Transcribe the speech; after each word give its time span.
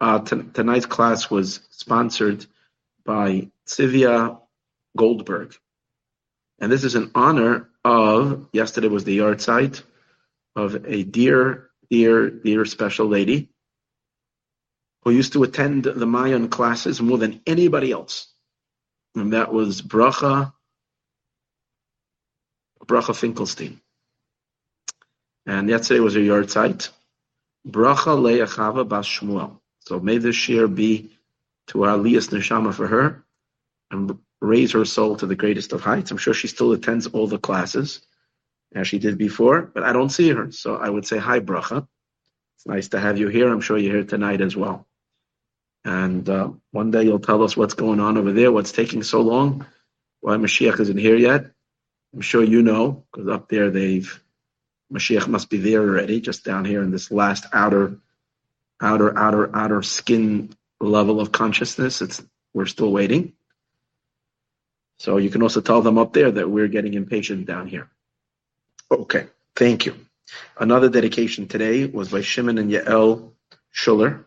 uh, 0.00 0.20
t- 0.20 0.42
tonight's 0.52 0.86
class 0.86 1.30
was 1.30 1.60
sponsored 1.70 2.46
by 3.04 3.50
Sivia 3.66 4.40
Goldberg. 4.96 5.54
And 6.58 6.70
this 6.70 6.84
is 6.84 6.94
in 6.94 7.10
honor 7.14 7.70
of, 7.84 8.48
yesterday 8.52 8.88
was 8.88 9.04
the 9.04 9.18
yahrzeit 9.18 9.82
of 10.56 10.86
a 10.86 11.04
dear, 11.04 11.70
dear, 11.90 12.30
dear 12.30 12.64
special 12.64 13.06
lady 13.06 13.50
who 15.02 15.10
used 15.10 15.32
to 15.34 15.44
attend 15.44 15.84
the 15.84 16.06
Mayan 16.06 16.48
classes 16.48 17.00
more 17.00 17.18
than 17.18 17.40
anybody 17.46 17.92
else. 17.92 18.32
And 19.14 19.32
that 19.32 19.52
was 19.52 19.80
Bracha, 19.80 20.52
Bracha 22.84 23.16
Finkelstein. 23.16 23.80
And 25.46 25.68
yesterday 25.68 26.00
was 26.00 26.14
her 26.14 26.20
yahrzeit. 26.20 26.90
Bracha 27.66 28.16
Leachava 28.18 28.86
Bas 28.86 29.06
Shmuel. 29.06 29.60
So 29.88 29.98
may 29.98 30.18
this 30.18 30.50
year 30.50 30.68
be 30.68 31.16
to 31.68 31.84
our 31.84 31.96
Aliyas 31.96 32.28
Neshama 32.28 32.74
for 32.74 32.86
her 32.86 33.24
and 33.90 34.18
raise 34.38 34.72
her 34.72 34.84
soul 34.84 35.16
to 35.16 35.24
the 35.24 35.34
greatest 35.34 35.72
of 35.72 35.80
heights. 35.80 36.10
I'm 36.10 36.18
sure 36.18 36.34
she 36.34 36.46
still 36.46 36.72
attends 36.72 37.06
all 37.06 37.26
the 37.26 37.38
classes 37.38 38.02
as 38.74 38.86
she 38.86 38.98
did 38.98 39.16
before, 39.16 39.62
but 39.62 39.84
I 39.84 39.94
don't 39.94 40.10
see 40.10 40.28
her. 40.28 40.52
So 40.52 40.76
I 40.76 40.90
would 40.90 41.06
say 41.06 41.16
hi, 41.16 41.40
Bracha. 41.40 41.88
It's 42.56 42.66
nice 42.66 42.88
to 42.88 43.00
have 43.00 43.16
you 43.16 43.28
here. 43.28 43.50
I'm 43.50 43.62
sure 43.62 43.78
you're 43.78 43.94
here 43.94 44.04
tonight 44.04 44.42
as 44.42 44.54
well. 44.54 44.86
And 45.86 46.28
uh, 46.28 46.50
one 46.70 46.90
day 46.90 47.04
you'll 47.04 47.18
tell 47.18 47.42
us 47.42 47.56
what's 47.56 47.72
going 47.72 47.98
on 47.98 48.18
over 48.18 48.32
there, 48.32 48.52
what's 48.52 48.72
taking 48.72 49.02
so 49.02 49.22
long, 49.22 49.64
why 50.20 50.36
Mashiach 50.36 50.80
isn't 50.80 50.98
here 50.98 51.16
yet. 51.16 51.46
I'm 52.12 52.20
sure 52.20 52.44
you 52.44 52.60
know, 52.62 53.06
because 53.10 53.28
up 53.28 53.48
there 53.48 53.70
they've 53.70 54.22
Mashiach 54.92 55.28
must 55.28 55.48
be 55.48 55.56
there 55.56 55.80
already, 55.80 56.20
just 56.20 56.44
down 56.44 56.66
here 56.66 56.82
in 56.82 56.90
this 56.90 57.10
last 57.10 57.46
outer, 57.54 57.98
outer, 58.80 59.16
outer, 59.16 59.54
outer 59.54 59.82
skin 59.82 60.50
level 60.80 61.20
of 61.20 61.32
consciousness. 61.32 62.02
It's 62.02 62.22
we're 62.54 62.66
still 62.66 62.90
waiting. 62.90 63.34
So 64.98 65.16
you 65.18 65.30
can 65.30 65.42
also 65.42 65.60
tell 65.60 65.82
them 65.82 65.98
up 65.98 66.12
there 66.12 66.30
that 66.30 66.50
we're 66.50 66.68
getting 66.68 66.94
impatient 66.94 67.46
down 67.46 67.68
here. 67.68 67.88
Okay, 68.90 69.26
thank 69.54 69.86
you. 69.86 69.94
Another 70.58 70.88
dedication 70.88 71.46
today 71.46 71.86
was 71.86 72.10
by 72.10 72.22
Shimon 72.22 72.58
and 72.58 72.70
Yael 72.70 73.32
Schuller. 73.74 74.24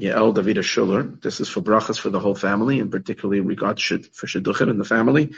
Yael 0.00 0.34
Davida 0.34 0.62
Schuller. 0.62 1.20
This 1.22 1.40
is 1.40 1.48
for 1.48 1.60
brachas 1.60 1.98
for 1.98 2.10
the 2.10 2.18
whole 2.18 2.34
family, 2.34 2.80
and 2.80 2.90
particularly 2.90 3.40
regard 3.40 3.80
for 3.80 4.26
shidduchim 4.26 4.68
in 4.68 4.78
the 4.78 4.84
family. 4.84 5.32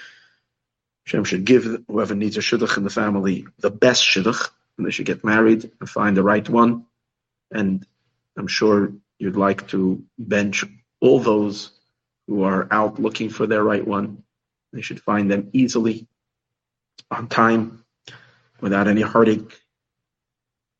Shem 1.05 1.25
should 1.25 1.45
give 1.45 1.85
whoever 1.87 2.15
needs 2.15 2.37
a 2.37 2.41
shidduch 2.41 2.77
in 2.77 2.85
the 2.85 2.91
family 2.91 3.47
the 3.59 3.71
best 3.71 4.03
shidduch, 4.03 4.49
and 4.77 4.87
they 4.87 4.91
should 4.91 5.07
get 5.07 5.25
married 5.25 5.71
and 5.81 5.89
find 5.89 6.17
the 6.17 6.23
right 6.23 6.49
one. 6.49 6.87
And 7.53 7.87
I'm 8.37 8.47
sure 8.47 8.93
you'd 9.19 9.37
like 9.37 9.69
to 9.69 10.03
bench 10.19 10.65
all 11.01 11.21
those 11.21 11.71
who 12.27 12.43
are 12.43 12.69
out 12.71 12.99
looking 12.99 13.31
for 13.31 13.47
their 13.47 13.63
right 13.63 13.87
one. 13.87 14.23
They 14.73 14.83
should 14.83 15.01
find 15.01 15.31
them 15.31 15.51
easily, 15.53 16.07
on 17.11 17.29
time, 17.29 17.85
without 18.61 18.89
any 18.89 19.03
heartache 19.03 19.59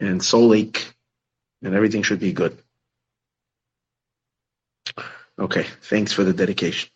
and 0.01 0.23
soul 0.23 0.53
ache, 0.55 0.93
and 1.63 1.75
everything 1.75 2.03
should 2.03 2.21
be 2.21 2.33
good. 2.33 2.61
Okay, 5.39 5.67
thanks 5.83 6.13
for 6.13 6.25
the 6.25 6.33
dedication. 6.33 6.91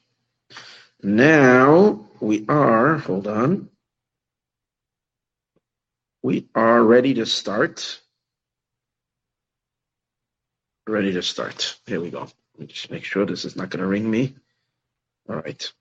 Now 1.02 2.08
we 2.20 2.44
are, 2.48 2.98
hold 2.98 3.26
on, 3.26 3.70
we 6.22 6.48
are 6.54 6.82
ready 6.82 7.14
to 7.14 7.26
start. 7.26 8.00
Ready 10.90 11.12
to 11.12 11.22
start. 11.22 11.78
Here 11.86 12.00
we 12.00 12.10
go. 12.10 12.22
Let 12.22 12.58
me 12.58 12.66
just 12.66 12.90
make 12.90 13.04
sure 13.04 13.24
this 13.24 13.44
is 13.44 13.54
not 13.54 13.70
going 13.70 13.80
to 13.80 13.86
ring 13.86 14.10
me. 14.10 14.34
All 15.28 15.36
right. 15.36 15.72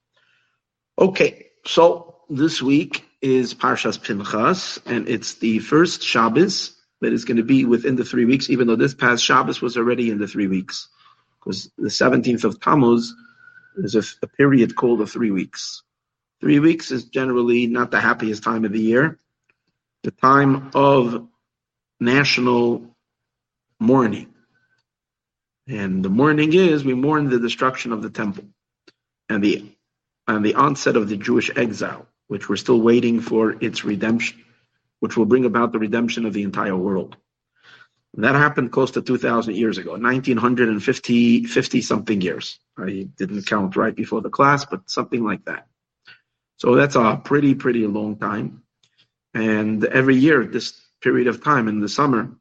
Okay, 1.00 1.48
so 1.66 2.18
this 2.30 2.62
week 2.62 3.06
is 3.20 3.56
Parshas 3.56 4.00
Pinchas, 4.00 4.80
and 4.86 5.10
it's 5.10 5.34
the 5.34 5.58
first 5.60 6.04
Shabbos 6.04 6.76
that 7.02 7.12
is 7.12 7.26
going 7.26 7.38
to 7.38 7.44
be 7.44 7.66
within 7.66 7.96
the 7.96 8.06
three 8.06 8.26
weeks, 8.26 8.52
even 8.52 8.68
though 8.68 8.76
this 8.76 8.94
past 8.94 9.24
Shabbos 9.24 9.64
was 9.64 9.78
already 9.78 10.12
in 10.12 10.20
the 10.20 10.28
three 10.28 10.46
weeks 10.46 10.90
because 11.40 11.72
the 11.76 11.88
17th 11.88 12.44
of 12.44 12.60
Tammuz 12.60 13.16
is 13.78 13.96
a, 13.96 14.04
a, 14.22 14.28
period 14.28 14.76
called 14.76 15.00
the 15.00 15.08
three 15.08 15.32
weeks. 15.32 15.82
Three 16.40 16.60
weeks 16.60 16.92
is 16.92 17.06
generally 17.06 17.66
not 17.66 17.90
the 17.90 18.00
happiest 18.00 18.44
time 18.44 18.64
of 18.64 18.74
the 18.74 18.80
year. 18.80 19.18
The 20.04 20.12
time 20.12 20.70
of 20.76 21.28
national 22.00 22.96
mourning. 23.80 24.36
And 25.70 26.04
the 26.04 26.10
mourning 26.10 26.54
is 26.54 26.84
we 26.84 26.96
mourn 26.96 27.30
the 27.30 27.40
destruction 27.40 27.94
of 27.94 28.02
the 28.02 28.10
temple 28.10 28.46
and 29.30 29.44
the 29.44 29.72
and 30.28 30.44
the 30.44 30.56
onset 30.56 30.96
of 30.96 31.10
the 31.10 31.18
Jewish 31.18 31.50
exile, 31.56 32.08
which 32.28 32.50
we're 32.50 32.56
still 32.56 32.82
waiting 32.82 33.20
for 33.20 33.56
its 33.64 33.84
redemption, 33.84 34.44
which 35.00 35.18
will 35.18 35.26
bring 35.26 35.46
about 35.46 35.72
the 35.72 35.80
redemption 35.80 36.26
of 36.26 36.34
the 36.34 36.44
entire 36.44 36.76
world. 36.76 37.18
That 38.16 38.36
happened 38.36 38.72
close 38.72 38.92
to 38.92 39.02
2,000 39.02 39.56
years 39.56 39.78
ago, 39.78 39.92
1950, 39.92 41.46
50 41.46 41.82
something 41.82 42.22
years. 42.22 42.60
I 42.78 43.08
didn't 43.16 43.46
count 43.46 43.76
right 43.76 43.96
before 43.96 44.22
the 44.22 44.30
class, 44.30 44.66
but 44.66 44.90
something 44.90 45.24
like 45.24 45.46
that. 45.46 45.68
So 46.58 46.76
that's 46.76 46.96
a 46.96 47.22
pretty, 47.24 47.56
pretty 47.56 47.86
long 47.88 48.18
time. 48.18 48.64
And 49.34 49.84
every 49.86 50.16
year, 50.16 50.46
this 50.46 50.80
period 51.02 51.28
of 51.28 51.44
time 51.44 51.68
in 51.68 51.80
the 51.80 51.90
summer, 51.90 52.32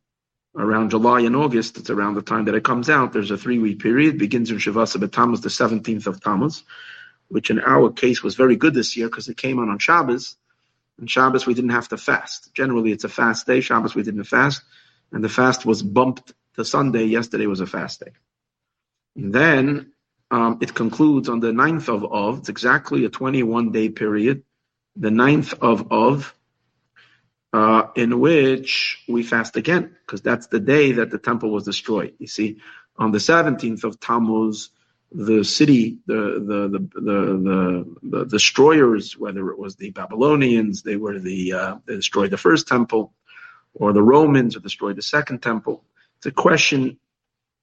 around 0.59 0.91
July 0.91 1.21
and 1.21 1.37
August, 1.37 1.79
it's 1.79 1.91
around 1.91 2.15
the 2.15 2.23
time 2.23 2.45
that 2.47 2.55
it 2.55 2.65
comes 2.65 2.91
out, 2.91 3.13
there's 3.13 3.31
a 3.31 3.39
three 3.39 3.59
week 3.59 3.79
period, 3.81 4.19
begins 4.19 4.51
in 4.51 4.59
Shavasa 4.59 5.11
Tammuz, 5.11 5.41
the 5.41 5.49
17th 5.49 6.07
of 6.07 6.21
Tammuz, 6.21 6.65
which 7.29 7.51
in 7.51 7.61
our 7.61 7.91
case 7.91 8.23
was 8.23 8.35
very 8.35 8.57
good 8.57 8.75
this 8.75 8.97
year 8.97 9.09
because 9.09 9.29
it 9.29 9.37
came 9.37 9.59
on 9.59 9.69
on 9.69 9.79
Shabbos. 9.79 10.37
And 10.99 11.09
Shabbos, 11.09 11.47
we 11.47 11.55
didn't 11.55 11.71
have 11.71 11.89
to 11.89 11.97
fast. 11.97 12.53
Generally, 12.55 12.93
it's 12.93 13.05
a 13.05 13.09
fast 13.09 13.47
day. 13.47 13.61
Shabbos, 13.61 13.95
we 13.95 14.03
didn't 14.03 14.25
fast 14.25 14.63
and 15.13 15.25
the 15.25 15.29
fast 15.29 15.65
was 15.65 15.83
bumped 15.83 16.33
to 16.55 16.65
Sunday. 16.65 17.05
Yesterday 17.05 17.47
was 17.47 17.61
a 17.61 17.67
fast 17.67 18.01
day. 18.01 18.13
And 19.17 19.33
then 19.33 19.93
um, 20.31 20.59
it 20.61 20.75
concludes 20.75 21.29
on 21.29 21.41
the 21.41 21.53
9th 21.53 21.89
of 21.89 22.05
Av. 22.05 22.39
It's 22.39 22.49
exactly 22.49 23.05
a 23.05 23.09
21 23.09 23.73
day 23.73 23.89
period. 23.89 24.43
The 24.97 25.11
9th 25.11 25.55
of 25.61 25.91
Av, 25.93 26.35
uh, 27.53 27.85
in 27.97 28.21
which 28.21 29.03
we 29.09 29.23
fast 29.23 29.57
again, 29.57 29.97
because 30.07 30.23
that's 30.23 30.49
the 30.49 30.61
day 30.61 30.93
that 30.93 31.11
the 31.11 31.19
temple 31.19 31.51
was 31.51 31.65
destroyed. 31.65 32.15
You 32.19 32.27
see, 32.27 32.59
on 32.97 33.13
the 33.13 33.19
17th 33.19 33.85
of 33.85 34.01
Tammuz, 34.01 34.71
the 35.11 35.43
city, 35.43 35.99
the 36.07 36.15
the 36.15 36.69
the 36.69 37.01
the, 37.01 37.17
the, 37.49 38.19
the 38.19 38.25
destroyers, 38.27 39.17
whether 39.17 39.51
it 39.51 39.59
was 39.59 39.77
the 39.77 39.91
Babylonians, 39.91 40.83
they 40.83 40.97
were 40.97 41.19
the 41.19 41.53
uh, 41.55 41.77
they 41.87 41.97
destroyed 41.97 42.31
the 42.31 42.37
first 42.37 42.69
temple 42.69 43.15
or 43.75 43.93
the 43.93 44.03
Romans 44.03 44.57
or 44.57 44.61
destroyed 44.61 44.97
the 44.97 45.03
second 45.03 45.41
temple. 45.41 45.85
It's 46.19 46.27
a 46.27 46.33
question, 46.33 46.99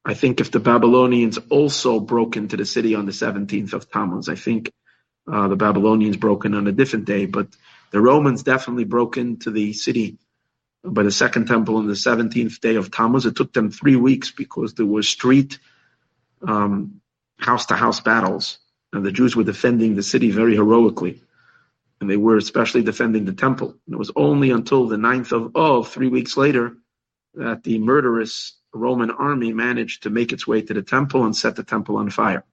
I 0.03 0.13
think, 0.13 0.40
if 0.40 0.50
the 0.50 0.59
Babylonians 0.59 1.38
also 1.50 2.00
broke 2.00 2.38
into 2.38 2.57
the 2.57 2.66
city 2.66 2.96
on 2.96 3.06
the 3.06 3.12
17th 3.12 3.73
of 3.73 3.91
Tammuz. 3.91 4.29
I 4.29 4.35
think 4.35 4.72
uh, 5.31 5.47
the 5.47 5.56
Babylonians 5.56 6.17
broke 6.17 6.46
in 6.46 6.53
on 6.53 6.67
a 6.67 6.72
different 6.72 7.06
day, 7.06 7.25
but 7.25 7.47
the 7.95 8.01
Romans 8.01 8.44
definitely 8.44 8.83
broke 8.83 9.17
into 9.17 9.51
the 9.51 9.73
city 9.73 10.17
by 10.83 11.03
the 11.03 11.11
second 11.11 11.47
temple 11.47 11.78
on 11.78 11.88
the 11.88 11.94
17th 11.94 12.59
day 12.59 12.75
of 12.75 12.91
Tammuz. 12.91 13.25
It 13.25 13.35
took 13.35 13.53
them 13.53 13.72
three 13.72 13.95
weeks 13.95 14.31
because 14.31 14.73
there 14.73 14.85
were 14.85 15.01
street, 15.01 15.59
house 16.45 17.66
to 17.67 17.75
house 17.75 18.01
battles, 18.01 18.59
and 18.91 19.05
the 19.05 19.11
Jews 19.11 19.35
were 19.35 19.44
defending 19.44 19.95
the 19.95 20.03
city 20.03 20.31
very 20.31 20.55
heroically 20.55 21.22
and 22.01 22.09
they 22.09 22.17
were 22.17 22.38
especially 22.38 22.84
defending 22.84 23.25
the 23.25 23.34
temple. 23.34 23.69
And 23.85 23.95
it 23.95 23.97
was 23.97 24.11
only 24.16 24.51
until 24.51 24.88
the 24.88 24.97
9th 24.97 25.31
of 25.31 25.55
Av, 25.55 25.88
three 25.88 26.09
weeks 26.09 26.38
later, 26.38 26.78
that 27.35 27.63
the 27.63 27.79
murderous 27.79 28.57
Roman 28.73 29.11
army 29.11 29.53
managed 29.53 30.03
to 30.03 30.09
make 30.09 30.34
its 30.34 30.45
way 30.45 30.61
to 30.61 30.73
the 30.73 30.81
temple 30.81 31.25
and 31.25 31.35
set 31.35 31.55
the 31.55 31.63
temple 31.63 31.97
on 31.97 32.09
fire. 32.09 32.43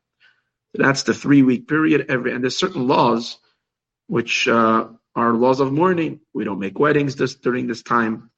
So 0.74 0.82
that's 0.82 1.02
the 1.02 1.14
three 1.14 1.42
week 1.42 1.68
period. 1.68 2.06
Every 2.08 2.32
and 2.32 2.42
there's 2.42 2.56
certain 2.56 2.86
laws 2.86 3.38
which 4.06 4.48
uh, 4.48 4.88
are 5.14 5.32
laws 5.32 5.60
of 5.60 5.72
mourning. 5.72 6.20
We 6.32 6.44
don't 6.44 6.58
make 6.58 6.78
weddings 6.78 7.16
this, 7.16 7.34
during 7.34 7.66
this 7.66 7.82
time. 7.82 8.30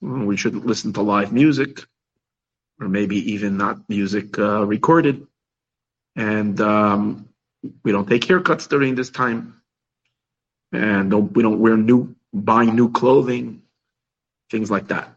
We 0.00 0.36
shouldn't 0.36 0.66
listen 0.66 0.92
to 0.94 1.02
live 1.02 1.32
music, 1.32 1.84
or 2.80 2.88
maybe 2.88 3.32
even 3.32 3.56
not 3.56 3.88
music 3.88 4.38
uh, 4.38 4.64
recorded. 4.66 5.26
And 6.16 6.60
um, 6.60 7.28
we 7.82 7.92
don't 7.92 8.08
take 8.08 8.22
haircuts 8.22 8.68
during 8.68 8.94
this 8.94 9.10
time 9.10 9.62
and 10.74 11.10
don't, 11.10 11.32
we 11.32 11.42
don't 11.42 11.60
wear 11.60 11.76
new, 11.76 12.14
buy 12.32 12.64
new 12.64 12.90
clothing, 12.90 13.62
things 14.50 14.70
like 14.70 14.88
that. 14.88 15.08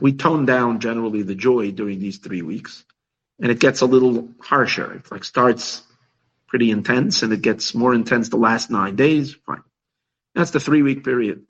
We 0.00 0.12
tone 0.12 0.46
down 0.46 0.80
generally 0.80 1.22
the 1.22 1.34
joy 1.34 1.70
during 1.70 1.98
these 2.00 2.18
three 2.18 2.42
weeks, 2.42 2.84
and 3.40 3.50
it 3.50 3.60
gets 3.60 3.80
a 3.80 3.86
little 3.86 4.28
harsher. 4.40 4.94
It 4.94 5.10
like 5.10 5.24
starts 5.24 5.82
pretty 6.48 6.70
intense, 6.70 7.22
and 7.22 7.32
it 7.32 7.42
gets 7.42 7.74
more 7.74 7.94
intense 7.94 8.28
the 8.28 8.36
last 8.36 8.70
nine 8.70 8.96
days. 8.96 9.34
Fine, 9.46 9.62
that's 10.36 10.52
the 10.52 10.60
three 10.60 10.82
week 10.82 11.02
period. 11.02 11.46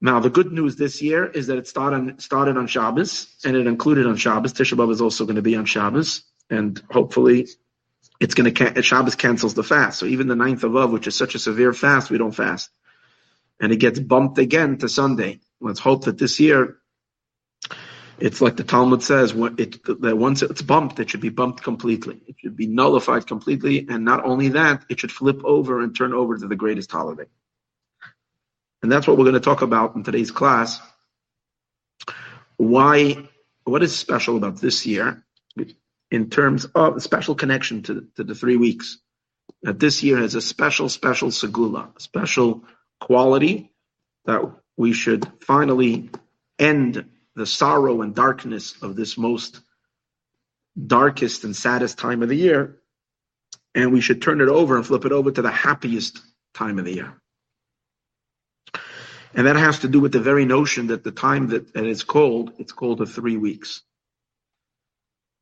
Now, 0.00 0.20
the 0.20 0.28
good 0.28 0.52
news 0.52 0.76
this 0.76 1.00
year 1.00 1.24
is 1.24 1.46
that 1.46 1.56
it 1.56 1.68
started, 1.68 2.20
started 2.20 2.56
on 2.56 2.66
Shabbos, 2.66 3.34
and 3.44 3.56
it 3.56 3.66
included 3.66 4.06
on 4.06 4.16
Shabbos. 4.16 4.52
Tisha 4.52 4.76
B'Av 4.76 4.90
is 4.90 5.00
also 5.00 5.24
going 5.24 5.36
to 5.36 5.42
be 5.42 5.56
on 5.56 5.64
Shabbos, 5.64 6.24
and 6.50 6.82
hopefully 6.90 7.48
it's 8.20 8.34
going 8.34 8.52
to, 8.52 8.82
Shabbos 8.82 9.14
cancels 9.14 9.54
the 9.54 9.62
fast. 9.62 10.00
So 10.00 10.06
even 10.06 10.26
the 10.26 10.36
ninth 10.36 10.64
of 10.64 10.76
Av, 10.76 10.90
which 10.90 11.06
is 11.06 11.16
such 11.16 11.36
a 11.36 11.38
severe 11.38 11.72
fast, 11.72 12.10
we 12.10 12.18
don't 12.18 12.34
fast. 12.34 12.70
And 13.60 13.72
it 13.72 13.76
gets 13.76 14.00
bumped 14.00 14.38
again 14.38 14.78
to 14.78 14.88
Sunday. 14.88 15.40
Let's 15.60 15.80
hope 15.80 16.04
that 16.04 16.18
this 16.18 16.40
year, 16.40 16.78
it's 18.18 18.40
like 18.40 18.56
the 18.56 18.64
Talmud 18.64 19.02
says, 19.02 19.32
it, 19.58 19.84
that 20.02 20.16
once 20.16 20.42
it's 20.42 20.62
bumped, 20.62 21.00
it 21.00 21.10
should 21.10 21.20
be 21.20 21.30
bumped 21.30 21.62
completely. 21.62 22.20
It 22.26 22.36
should 22.38 22.56
be 22.56 22.66
nullified 22.66 23.26
completely. 23.26 23.86
And 23.88 24.04
not 24.04 24.24
only 24.24 24.50
that, 24.50 24.84
it 24.88 25.00
should 25.00 25.12
flip 25.12 25.40
over 25.44 25.80
and 25.80 25.96
turn 25.96 26.12
over 26.14 26.36
to 26.36 26.46
the 26.46 26.56
greatest 26.56 26.90
holiday. 26.90 27.26
And 28.82 28.92
that's 28.92 29.06
what 29.06 29.16
we're 29.16 29.24
going 29.24 29.34
to 29.34 29.40
talk 29.40 29.62
about 29.62 29.96
in 29.96 30.04
today's 30.04 30.30
class. 30.30 30.80
Why, 32.56 33.28
what 33.64 33.82
is 33.82 33.96
special 33.96 34.36
about 34.36 34.60
this 34.60 34.86
year 34.86 35.24
in 36.10 36.30
terms 36.30 36.66
of 36.66 37.02
special 37.02 37.34
connection 37.34 37.82
to, 37.84 38.06
to 38.16 38.24
the 38.24 38.34
three 38.34 38.56
weeks? 38.56 38.98
That 39.62 39.80
this 39.80 40.02
year 40.02 40.18
has 40.18 40.34
a 40.34 40.42
special, 40.42 40.88
special 40.88 41.30
segula, 41.30 41.98
special 42.00 42.64
quality 43.00 43.72
that 44.26 44.42
we 44.76 44.92
should 44.92 45.30
finally 45.40 46.10
end 46.58 47.06
the 47.36 47.46
sorrow 47.46 48.02
and 48.02 48.14
darkness 48.14 48.74
of 48.82 48.96
this 48.96 49.18
most 49.18 49.60
darkest 50.86 51.44
and 51.44 51.54
saddest 51.54 51.98
time 51.98 52.22
of 52.22 52.28
the 52.28 52.36
year, 52.36 52.78
and 53.74 53.92
we 53.92 54.00
should 54.00 54.22
turn 54.22 54.40
it 54.40 54.48
over 54.48 54.76
and 54.76 54.86
flip 54.86 55.04
it 55.04 55.12
over 55.12 55.30
to 55.30 55.42
the 55.42 55.50
happiest 55.50 56.20
time 56.54 56.78
of 56.78 56.84
the 56.84 56.94
year. 56.94 57.14
And 59.34 59.46
that 59.48 59.56
has 59.56 59.80
to 59.80 59.88
do 59.88 60.00
with 60.00 60.12
the 60.12 60.20
very 60.20 60.44
notion 60.44 60.88
that 60.88 61.02
the 61.02 61.10
time 61.10 61.48
that, 61.48 61.74
that 61.74 61.84
it's 61.84 62.04
cold, 62.04 62.52
it's 62.58 62.72
called 62.72 62.98
the 62.98 63.06
three 63.06 63.36
weeks. 63.36 63.82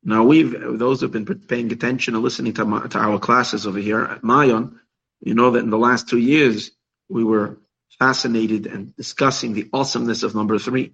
Now 0.03 0.23
we've, 0.23 0.51
those 0.79 1.01
who've 1.01 1.11
been 1.11 1.25
paying 1.25 1.71
attention 1.71 2.15
and 2.15 2.23
listening 2.23 2.53
to, 2.53 2.65
my, 2.65 2.87
to 2.87 2.97
our 2.97 3.19
classes 3.19 3.67
over 3.67 3.79
here 3.79 4.03
at 4.03 4.21
Mayon, 4.21 4.79
you 5.21 5.35
know 5.35 5.51
that 5.51 5.59
in 5.59 5.69
the 5.69 5.77
last 5.77 6.09
two 6.09 6.17
years, 6.17 6.71
we 7.07 7.23
were 7.23 7.59
fascinated 7.99 8.65
and 8.65 8.95
discussing 8.95 9.53
the 9.53 9.69
awesomeness 9.71 10.23
of 10.23 10.35
number 10.35 10.57
three. 10.57 10.93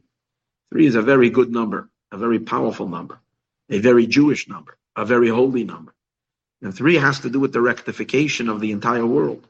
Three 0.71 0.86
is 0.86 0.95
a 0.95 1.01
very 1.01 1.30
good 1.30 1.51
number, 1.51 1.89
a 2.12 2.18
very 2.18 2.39
powerful 2.39 2.88
number, 2.88 3.19
a 3.69 3.80
very 3.80 4.07
Jewish 4.07 4.48
number, 4.48 4.77
a 4.95 5.06
very 5.06 5.30
holy 5.30 5.63
number. 5.63 5.94
And 6.62 6.75
three 6.75 6.95
has 6.95 7.21
to 7.21 7.30
do 7.30 7.39
with 7.39 7.54
the 7.54 7.62
rectification 7.62 8.50
of 8.50 8.60
the 8.60 8.71
entire 8.71 9.06
world. 9.06 9.48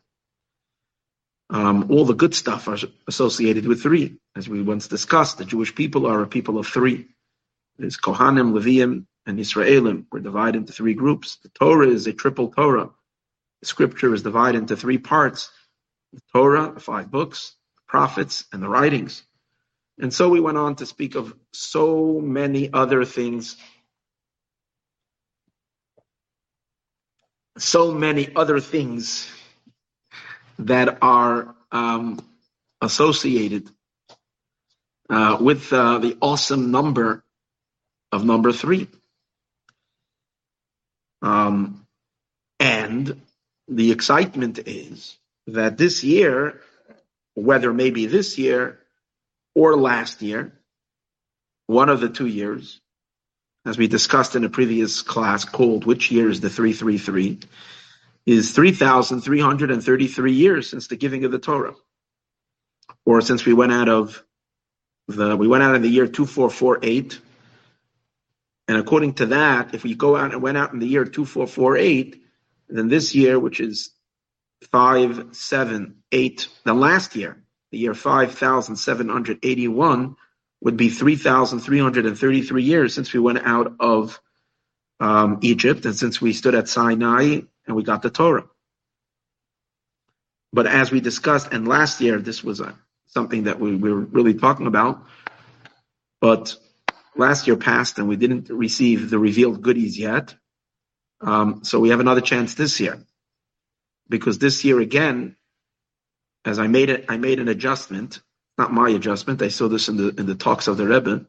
Um, 1.50 1.88
all 1.90 2.06
the 2.06 2.14
good 2.14 2.36
stuff 2.36 2.68
are 2.68 2.78
associated 3.08 3.66
with 3.66 3.82
three. 3.82 4.18
As 4.36 4.48
we 4.48 4.62
once 4.62 4.88
discussed, 4.88 5.40
the 5.40 5.46
Jewish 5.46 5.74
people 5.74 6.06
are 6.06 6.22
a 6.22 6.28
people 6.28 6.60
of 6.60 6.68
three. 6.68 7.08
There's 7.78 7.98
Kohanim, 7.98 8.54
Leviim, 8.54 9.06
and 9.26 9.40
Israelim. 9.40 10.06
We're 10.12 10.20
divided 10.20 10.60
into 10.60 10.74
three 10.74 10.94
groups. 10.94 11.38
The 11.38 11.50
Torah 11.50 11.88
is 11.88 12.06
a 12.06 12.14
triple 12.14 12.50
Torah. 12.50 12.92
The 13.62 13.68
scripture 13.68 14.14
is 14.14 14.22
divided 14.22 14.60
into 14.60 14.78
three 14.78 15.00
parts. 15.00 15.50
The 16.14 16.22
Torah, 16.34 16.72
the 16.74 16.80
five 16.80 17.10
books, 17.10 17.56
the 17.78 17.84
prophets, 17.88 18.46
and 18.54 18.62
the 18.62 18.70
writings. 18.70 19.24
And 20.00 20.14
so 20.14 20.30
we 20.30 20.40
went 20.40 20.58
on 20.58 20.76
to 20.78 20.86
speak 20.86 21.16
of 21.16 21.34
so 21.52 22.20
many 22.22 22.72
other 22.72 23.06
things 23.06 23.58
so 27.60 27.92
many 27.92 28.34
other 28.36 28.60
things 28.60 29.30
that 30.60 30.98
are 31.02 31.56
um, 31.72 32.20
associated 32.82 33.70
uh, 35.10 35.38
with 35.40 35.72
uh, 35.74 35.98
the 36.00 36.18
awesome 36.22 36.72
number 36.72 37.24
of 38.12 38.26
number 38.26 38.52
three. 38.52 38.88
Um, 41.22 41.86
and 42.60 43.22
the 43.68 43.92
excitement 43.92 44.60
is 44.66 45.18
that 45.48 45.78
this 45.78 46.04
year, 46.04 46.62
whether 47.36 47.74
maybe 47.74 48.06
this 48.06 48.38
year 48.38 48.80
or 49.60 49.76
last 49.76 50.22
year, 50.22 50.54
one 51.68 51.90
of 51.90 52.00
the 52.00 52.08
two 52.08 52.28
years, 52.28 52.80
as 53.66 53.78
we 53.78 53.90
discussed 53.90 54.38
in 54.38 54.46
a 54.46 54.50
previous 54.50 55.02
class 55.02 55.44
called 55.44 55.84
Which 55.84 56.12
Year 56.12 56.30
is 56.30 56.40
the 56.40 56.50
333, 56.50 57.40
is 58.26 58.52
3,333 58.52 60.32
years 60.32 60.70
since 60.70 60.88
the 60.88 60.96
giving 60.96 61.26
of 61.26 61.32
the 61.32 61.40
Torah. 61.40 61.76
Or 63.06 63.20
since 63.20 63.46
we 63.46 63.52
went 63.52 63.74
out 63.74 63.90
of 63.90 64.24
the, 65.10 65.36
we 65.36 65.50
went 65.50 65.64
out 65.64 65.76
in 65.76 65.82
the 65.82 65.90
year 65.90 66.08
2448. 66.08 67.20
And 68.70 68.78
according 68.78 69.16
to 69.16 69.26
that, 69.26 69.76
if 69.76 69.84
we 69.84 69.94
go 69.94 70.16
out 70.16 70.32
and 70.32 70.42
went 70.42 70.58
out 70.58 70.72
in 70.72 70.80
the 70.80 70.88
year 70.88 71.04
2448, 71.04 72.24
then 72.70 72.88
this 72.88 73.14
year, 73.14 73.38
which 73.38 73.60
is 73.60 73.92
578, 74.72 76.48
the 76.64 76.74
last 76.74 77.18
year, 77.18 77.44
the 77.72 77.78
year 77.78 77.94
5781, 77.94 80.16
would 80.62 80.78
be 80.78 80.90
3,333 80.90 82.64
years 82.64 82.94
since 82.94 83.14
we 83.14 83.20
went 83.20 83.46
out 83.46 83.76
of 83.80 84.20
um, 85.00 85.40
Egypt 85.42 85.86
and 85.86 85.96
since 85.96 86.22
we 86.22 86.34
stood 86.34 86.56
at 86.56 86.68
Sinai 86.68 87.42
and 87.66 87.76
we 87.76 87.84
got 87.84 88.02
the 88.02 88.10
Torah. 88.10 88.46
But 90.52 90.68
as 90.68 90.92
we 90.92 91.00
discussed, 91.00 91.50
and 91.52 91.68
last 91.68 92.02
year 92.02 92.20
this 92.20 92.44
was 92.44 92.60
a, 92.60 92.76
something 93.08 93.44
that 93.44 93.60
we, 93.60 93.76
we 93.76 93.92
were 93.92 94.02
really 94.02 94.34
talking 94.34 94.68
about, 94.68 95.04
but 96.20 96.56
last 97.16 97.48
year 97.48 97.56
passed 97.56 98.00
and 98.00 98.08
we 98.08 98.16
didn't 98.16 98.50
receive 98.50 99.10
the 99.10 99.20
revealed 99.20 99.62
goodies 99.62 99.98
yet. 99.98 100.36
Um, 101.22 101.64
so 101.64 101.80
we 101.80 101.90
have 101.90 102.00
another 102.00 102.22
chance 102.22 102.56
this 102.56 102.80
year, 102.80 103.00
because 104.08 104.40
this 104.40 104.66
year 104.66 104.80
again, 104.80 105.36
as 106.50 106.60
I 106.60 106.68
made 106.68 106.90
it, 106.90 107.06
I 107.08 107.18
made 107.18 107.40
an 107.40 107.48
adjustment, 107.48 108.22
not 108.58 108.74
my 108.74 108.90
adjustment. 108.90 109.42
I 109.42 109.48
saw 109.50 109.68
this 109.68 109.88
in 109.88 109.98
the 109.98 110.10
in 110.10 110.26
the 110.26 110.36
talks 110.36 110.68
of 110.68 110.78
the 110.78 110.88
Rebbe, 110.88 111.26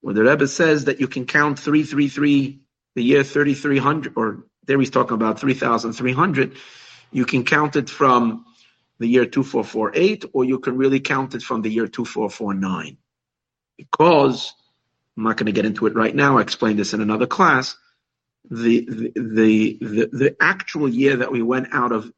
where 0.00 0.14
the 0.14 0.24
Rebbe 0.24 0.48
says 0.48 0.86
that 0.86 1.00
you 1.00 1.08
can 1.08 1.26
count 1.26 1.58
three 1.58 1.84
three 1.84 2.08
three 2.08 2.60
the 2.96 3.02
year 3.02 3.22
thirty 3.22 3.54
three 3.54 3.78
hundred 3.78 4.14
or 4.16 4.46
there 4.66 4.78
he's 4.78 4.90
talking 4.90 5.14
about 5.14 5.40
3,300. 5.40 6.56
You 7.10 7.24
can 7.24 7.44
count 7.44 7.76
it 7.76 7.90
from 7.90 8.46
the 8.98 9.08
year 9.08 9.26
2448, 9.26 10.26
or 10.32 10.44
you 10.44 10.58
can 10.60 10.76
really 10.76 11.00
count 11.00 11.34
it 11.34 11.42
from 11.42 11.62
the 11.62 11.70
year 11.70 11.88
2449. 11.88 12.96
Because, 13.76 14.54
I'm 15.16 15.24
not 15.24 15.36
going 15.36 15.46
to 15.46 15.52
get 15.52 15.66
into 15.66 15.86
it 15.86 15.94
right 15.94 16.14
now, 16.14 16.38
I 16.38 16.42
explained 16.42 16.78
this 16.78 16.94
in 16.94 17.00
another 17.00 17.26
class, 17.26 17.76
the, 18.48 18.86
the, 18.88 19.12
the, 19.16 19.78
the, 19.80 20.08
the 20.12 20.36
actual 20.40 20.88
year 20.88 21.16
that 21.16 21.32
we 21.32 21.42
went 21.42 21.68
out 21.72 21.92
of, 21.92 22.12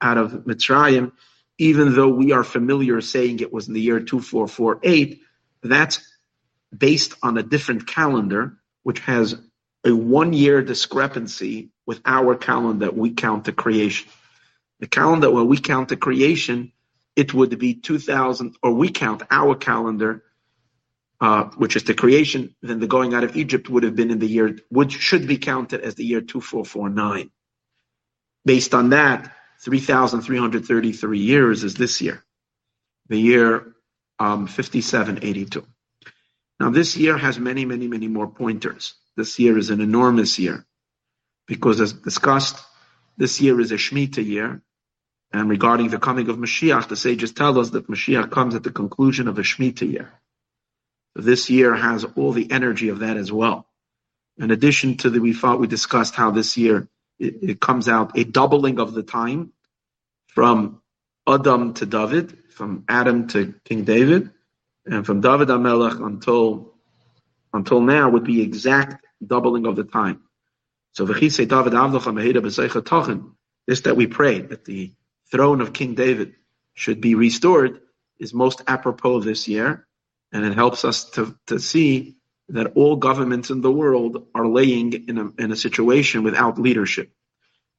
out 0.00 0.18
of 0.18 0.32
Mitzrayim, 0.44 1.12
even 1.60 1.94
though 1.94 2.08
we 2.08 2.32
are 2.32 2.42
familiar 2.42 3.02
saying 3.02 3.40
it 3.40 3.52
was 3.52 3.68
in 3.68 3.74
the 3.74 3.82
year 3.82 4.00
2448, 4.00 5.20
that's 5.62 6.00
based 6.74 7.14
on 7.22 7.36
a 7.36 7.42
different 7.42 7.86
calendar, 7.86 8.56
which 8.82 9.00
has 9.00 9.34
a 9.84 9.94
one 9.94 10.32
year 10.32 10.62
discrepancy 10.62 11.68
with 11.84 12.00
our 12.06 12.34
calendar 12.34 12.86
that 12.86 12.96
we 12.96 13.10
count 13.10 13.44
the 13.44 13.52
creation. 13.52 14.08
The 14.78 14.86
calendar 14.86 15.30
where 15.30 15.44
we 15.44 15.58
count 15.58 15.90
the 15.90 15.98
creation, 15.98 16.72
it 17.14 17.34
would 17.34 17.58
be 17.58 17.74
2000, 17.74 18.56
or 18.62 18.72
we 18.72 18.88
count 18.88 19.22
our 19.30 19.54
calendar, 19.54 20.24
uh, 21.20 21.44
which 21.58 21.76
is 21.76 21.84
the 21.84 21.92
creation, 21.92 22.54
then 22.62 22.80
the 22.80 22.86
going 22.86 23.12
out 23.12 23.22
of 23.24 23.36
Egypt 23.36 23.68
would 23.68 23.82
have 23.82 23.94
been 23.94 24.10
in 24.10 24.18
the 24.18 24.26
year, 24.26 24.56
which 24.70 24.92
should 24.92 25.26
be 25.26 25.36
counted 25.36 25.82
as 25.82 25.94
the 25.94 26.06
year 26.06 26.22
2449. 26.22 27.30
Based 28.46 28.72
on 28.74 28.88
that, 28.90 29.36
3,333 29.62 31.18
years 31.18 31.64
is 31.64 31.74
this 31.74 32.00
year, 32.00 32.24
the 33.08 33.18
year 33.18 33.74
um, 34.18 34.46
5782. 34.46 35.66
Now, 36.58 36.70
this 36.70 36.96
year 36.96 37.16
has 37.16 37.38
many, 37.38 37.64
many, 37.64 37.88
many 37.88 38.08
more 38.08 38.28
pointers. 38.28 38.94
This 39.16 39.38
year 39.38 39.58
is 39.58 39.70
an 39.70 39.80
enormous 39.80 40.38
year 40.38 40.66
because, 41.46 41.80
as 41.80 41.92
discussed, 41.92 42.62
this 43.16 43.40
year 43.40 43.60
is 43.60 43.72
a 43.72 43.76
Shemitah 43.76 44.24
year. 44.24 44.62
And 45.32 45.48
regarding 45.48 45.90
the 45.90 45.98
coming 45.98 46.28
of 46.28 46.36
Mashiach, 46.36 46.88
the 46.88 46.96
sages 46.96 47.32
tell 47.32 47.58
us 47.58 47.70
that 47.70 47.88
Mashiach 47.88 48.30
comes 48.30 48.54
at 48.54 48.62
the 48.62 48.70
conclusion 48.70 49.28
of 49.28 49.38
a 49.38 49.42
Shemitah 49.42 49.90
year. 49.90 50.12
This 51.14 51.50
year 51.50 51.74
has 51.74 52.04
all 52.16 52.32
the 52.32 52.50
energy 52.50 52.88
of 52.88 53.00
that 53.00 53.16
as 53.16 53.30
well. 53.30 53.66
In 54.38 54.50
addition 54.50 54.96
to 54.98 55.10
the, 55.10 55.20
we 55.20 55.32
thought 55.32 55.60
we 55.60 55.66
discussed 55.66 56.14
how 56.14 56.30
this 56.30 56.56
year 56.56 56.88
it, 57.20 57.36
it 57.42 57.60
comes 57.60 57.88
out 57.88 58.18
a 58.18 58.24
doubling 58.24 58.80
of 58.80 58.94
the 58.94 59.02
time 59.02 59.52
from 60.26 60.80
Adam 61.28 61.74
to 61.74 61.86
David, 61.86 62.38
from 62.50 62.84
Adam 62.88 63.28
to 63.28 63.54
King 63.64 63.84
David, 63.84 64.30
and 64.86 65.06
from 65.06 65.20
David 65.20 65.48
Amelech 65.48 66.04
until 66.04 66.74
until 67.52 67.80
now 67.80 68.08
would 68.08 68.24
be 68.24 68.42
exact 68.42 69.04
doubling 69.24 69.66
of 69.66 69.76
the 69.76 69.84
time. 69.84 70.22
So 70.92 71.04
David 71.46 71.74
this 73.66 73.82
that 73.82 73.96
we 73.96 74.06
pray 74.06 74.40
that 74.40 74.64
the 74.64 74.92
throne 75.30 75.60
of 75.60 75.72
King 75.72 75.94
David 75.94 76.34
should 76.74 77.00
be 77.00 77.14
restored 77.14 77.80
is 78.18 78.34
most 78.34 78.62
apropos 78.66 79.20
this 79.20 79.48
year, 79.48 79.86
and 80.32 80.44
it 80.44 80.54
helps 80.54 80.84
us 80.84 81.10
to, 81.10 81.36
to 81.46 81.58
see 81.58 82.16
that 82.50 82.72
all 82.74 82.96
governments 82.96 83.50
in 83.50 83.60
the 83.60 83.72
world 83.72 84.26
are 84.34 84.46
laying 84.46 84.92
in 85.08 85.18
a, 85.18 85.42
in 85.42 85.52
a 85.52 85.56
situation 85.56 86.22
without 86.22 86.58
leadership, 86.58 87.10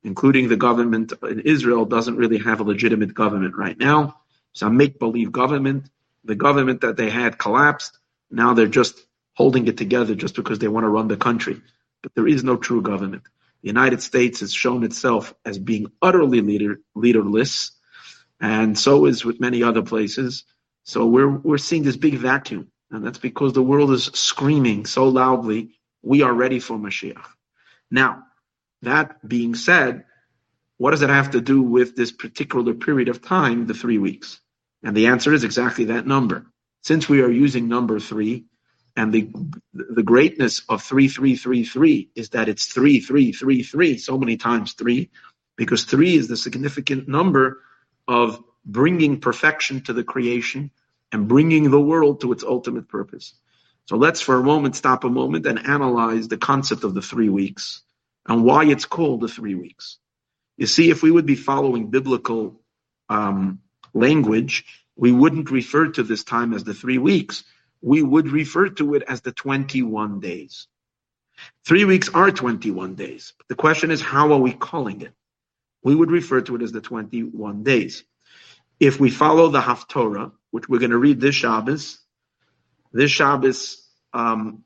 including 0.04 0.48
the 0.48 0.58
government 0.58 1.14
in 1.24 1.42
Israel 1.42 1.86
doesn't 1.86 2.16
really 2.16 2.38
have 2.40 2.60
a 2.60 2.64
legitimate 2.64 3.14
government 3.14 3.56
right 3.56 3.78
now. 3.78 4.22
It's 4.54 4.62
a 4.62 4.70
make-believe 4.70 5.32
government. 5.32 5.90
The 6.24 6.36
government 6.36 6.82
that 6.82 6.98
they 6.98 7.10
had 7.10 7.38
collapsed. 7.38 7.98
Now 8.30 8.54
they're 8.54 8.68
just 8.68 9.00
holding 9.34 9.68
it 9.68 9.78
together 9.78 10.16
just 10.16 10.36
because 10.36 10.60
they 10.60 10.68
want 10.68 10.86
to 10.86 10.90
run 10.90 11.08
the 11.08 11.18
country. 11.18 11.62
But 12.02 12.14
there 12.16 12.28
is 12.28 12.44
no 12.44 12.58
true 12.58 12.82
government. 12.82 13.24
The 13.62 13.68
United 13.68 14.02
States 14.02 14.40
has 14.40 14.54
shown 14.54 14.84
itself 14.84 15.34
as 15.46 15.60
being 15.60 15.92
utterly 16.02 16.42
leader, 16.42 16.80
leaderless, 16.96 17.72
and 18.40 18.78
so 18.78 19.06
is 19.06 19.24
with 19.24 19.40
many 19.40 19.62
other 19.62 19.84
places. 19.84 20.44
So 20.84 21.06
we're 21.06 21.30
we're 21.30 21.60
seeing 21.60 21.84
this 21.84 21.98
big 21.98 22.16
vacuum, 22.16 22.71
and 22.92 23.06
that's 23.06 23.20
because 23.20 23.54
the 23.54 23.64
world 23.64 23.92
is 23.92 24.06
screaming 24.14 24.86
so 24.86 25.08
loudly, 25.08 25.72
"We 26.02 26.22
are 26.22 26.34
ready 26.34 26.60
for 26.60 26.78
Mashiach." 26.78 27.26
Now, 27.90 28.24
that 28.82 29.28
being 29.28 29.56
said, 29.56 30.06
what 30.78 30.92
does 30.92 31.02
it 31.02 31.10
have 31.10 31.32
to 31.32 31.42
do 31.42 31.62
with 31.62 31.96
this 31.96 32.12
particular 32.12 32.74
period 32.74 33.10
of 33.10 33.22
time, 33.22 33.68
the 33.68 33.74
three 33.74 33.98
weeks? 33.98 34.40
And 34.84 34.96
the 34.96 35.08
answer 35.08 35.34
is 35.34 35.44
exactly 35.44 35.86
that 35.86 36.08
number. 36.08 36.48
Since 36.84 37.08
we 37.08 37.22
are 37.22 37.30
using 37.30 37.68
number 37.68 38.00
three, 38.00 38.46
and 38.96 39.14
the 39.14 39.30
the 39.74 40.04
greatness 40.04 40.64
of 40.68 40.84
3333 40.84 42.10
is 42.16 42.30
that 42.30 42.50
it's 42.50 42.66
3333, 42.66 43.98
so 43.98 44.18
many 44.18 44.38
times 44.38 44.74
three, 44.74 45.10
because 45.56 45.86
three 45.86 46.16
is 46.16 46.28
the 46.28 46.36
significant 46.36 47.08
number 47.08 47.62
of 48.08 48.44
bringing 48.66 49.20
perfection 49.20 49.82
to 49.82 49.94
the 49.94 50.04
creation 50.04 50.72
and 51.12 51.28
bringing 51.28 51.70
the 51.70 51.82
world 51.82 52.22
to 52.22 52.32
its 52.32 52.44
ultimate 52.44 52.88
purpose. 52.88 53.34
So 53.86 53.98
let's 53.98 54.22
for 54.22 54.36
a 54.36 54.44
moment 54.44 54.76
stop 54.76 55.04
a 55.04 55.10
moment 55.10 55.46
and 55.46 55.60
analyze 55.60 56.28
the 56.28 56.38
concept 56.38 56.84
of 56.84 56.94
the 56.94 57.02
three 57.02 57.30
weeks 57.30 57.82
and 58.28 58.44
why 58.44 58.66
it's 58.66 58.86
called 58.86 59.22
the 59.22 59.28
three 59.28 59.56
weeks. 59.56 59.98
You 60.58 60.68
see, 60.68 60.90
if 60.90 61.02
we 61.02 61.12
would 61.12 61.26
be 61.26 61.36
following 61.36 61.90
biblical 61.90 62.62
um, 63.10 63.60
language, 63.94 64.66
we 64.96 65.12
wouldn't 65.12 65.52
refer 65.52 65.88
to 65.88 66.04
this 66.04 66.24
time 66.24 66.54
as 66.54 66.64
the 66.64 66.74
three 66.74 67.00
weeks 67.00 67.44
we 67.82 68.02
would 68.04 68.30
refer 68.30 68.70
to 68.70 68.94
it 68.94 69.04
as 69.08 69.22
the 69.22 69.32
21 69.32 70.20
days. 70.20 70.68
Three 71.66 71.86
weeks 71.86 72.10
are 72.10 72.32
21 72.32 72.96
days. 72.96 73.34
But 73.38 73.48
the 73.48 73.56
question 73.56 73.90
is, 73.90 74.02
how 74.02 74.32
are 74.34 74.40
we 74.40 74.54
calling 74.54 75.02
it? 75.02 75.14
We 75.84 75.96
would 75.96 76.12
refer 76.12 76.42
to 76.42 76.56
it 76.56 76.62
as 76.62 76.72
the 76.72 76.82
21 76.82 77.64
days. 77.64 78.04
If 78.80 79.00
we 79.00 79.10
follow 79.10 79.50
the 79.50 79.62
Haftorah, 79.62 80.32
which 80.52 80.70
we're 80.70 80.80
going 80.80 80.92
to 80.92 80.98
read 80.98 81.20
this 81.20 81.36
Shabbos, 81.36 82.00
this 82.94 83.12
Shabbos, 83.12 83.90
um, 84.14 84.64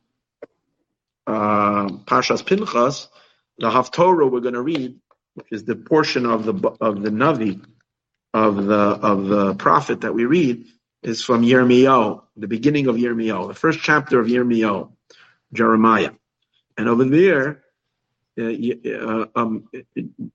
uh, 1.27 1.87
Pashas 2.05 2.45
Pinchas, 2.45 3.07
the 3.57 3.69
Haftorah 3.69 4.29
we're 4.29 4.41
going 4.41 4.53
to 4.53 4.61
read, 4.61 4.99
which 5.35 5.47
is 5.51 5.63
the 5.63 5.75
portion 5.75 6.25
of 6.25 6.45
the 6.45 6.53
of 6.81 7.01
the 7.01 7.09
Navi, 7.09 7.63
of 8.33 8.65
the 8.65 8.75
of 8.75 9.27
the 9.27 9.55
prophet 9.55 10.01
that 10.01 10.13
we 10.13 10.25
read, 10.25 10.65
is 11.03 11.23
from 11.23 11.43
Yirmiyahu, 11.43 12.21
the 12.35 12.47
beginning 12.47 12.87
of 12.87 12.95
Yirmiyahu, 12.95 13.47
the 13.47 13.53
first 13.53 13.79
chapter 13.79 14.19
of 14.19 14.27
Yirmiyahu, 14.27 14.91
Jeremiah. 15.53 16.11
And 16.77 16.89
over 16.89 17.05
there, 17.05 17.63
uh, 18.37 18.43
uh, 18.43 19.25
um, 19.35 19.69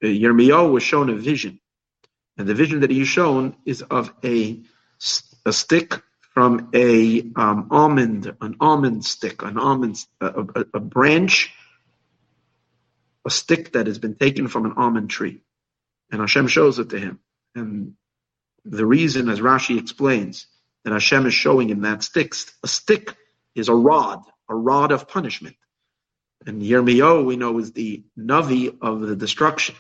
Yirmiyahu 0.03 0.73
was 0.73 0.83
shown 0.83 1.11
a 1.11 1.15
vision. 1.15 1.61
And 2.39 2.49
the 2.49 2.55
vision 2.55 2.81
that 2.81 2.91
he's 2.91 3.09
shown 3.09 3.57
is 3.67 3.83
of 3.83 4.13
a, 4.25 4.63
a 5.45 5.53
stick 5.53 5.95
from 6.35 6.71
a 6.75 7.23
um, 7.37 7.69
almond, 7.71 8.35
an 8.41 8.57
almond 8.61 9.05
stick, 9.05 9.43
an 9.43 9.59
almond, 9.59 10.05
a, 10.21 10.27
a, 10.27 10.65
a 10.75 10.81
branch, 10.81 11.53
a 13.27 13.31
stick 13.31 13.73
that 13.73 13.87
has 13.87 13.99
been 13.99 14.15
taken 14.15 14.49
from 14.49 14.65
an 14.65 14.75
almond 14.77 15.11
tree. 15.11 15.43
And 16.11 16.21
Hashem 16.21 16.47
shows 16.49 16.79
it 16.79 16.91
to 16.91 16.99
him. 16.99 17.21
And 17.55 17.95
the 18.65 18.87
reason, 18.87 19.29
as 19.29 19.41
Rashi 19.41 19.79
explains, 19.79 20.47
that 20.85 20.93
Hashem 20.93 21.27
is 21.27 21.35
showing 21.35 21.69
him 21.69 21.83
that 21.83 22.03
stick. 22.03 22.35
A 22.63 22.69
stick 22.69 23.15
is 23.55 23.69
a 23.69 23.75
rod, 23.75 24.23
a 24.49 24.55
rod 24.55 24.93
of 24.93 25.09
punishment. 25.09 25.57
And 26.47 26.63
Yirmiyahu, 26.63 27.27
we 27.27 27.37
know, 27.37 27.59
is 27.59 27.73
the 27.73 28.05
Navi 28.19 28.77
of 28.81 29.01
the 29.01 29.17
destruction. 29.17 29.75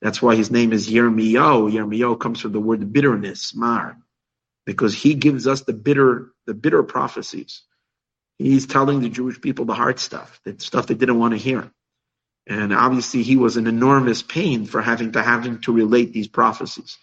That's 0.00 0.22
why 0.22 0.36
his 0.36 0.50
name 0.50 0.72
is 0.72 0.88
Yirmiyahu. 0.88 1.72
Yirmiyahu 1.72 2.18
comes 2.18 2.40
from 2.40 2.52
the 2.52 2.60
word 2.60 2.92
bitterness, 2.92 3.54
mar, 3.54 3.98
because 4.66 4.94
he 4.94 5.14
gives 5.14 5.46
us 5.46 5.62
the 5.62 5.72
bitter, 5.72 6.32
the 6.46 6.54
bitter 6.54 6.82
prophecies. 6.82 7.62
He's 8.38 8.66
telling 8.66 9.00
the 9.00 9.08
Jewish 9.08 9.40
people 9.40 9.64
the 9.64 9.74
hard 9.74 9.98
stuff, 9.98 10.40
the 10.44 10.56
stuff 10.58 10.88
they 10.88 10.94
didn't 10.94 11.18
want 11.18 11.32
to 11.32 11.38
hear. 11.38 11.70
And 12.46 12.74
obviously 12.74 13.22
he 13.22 13.36
was 13.36 13.56
in 13.56 13.66
enormous 13.66 14.22
pain 14.22 14.66
for 14.66 14.82
having 14.82 15.12
to 15.12 15.22
having 15.22 15.60
to 15.62 15.72
relate 15.72 16.12
these 16.12 16.28
prophecies, 16.28 16.98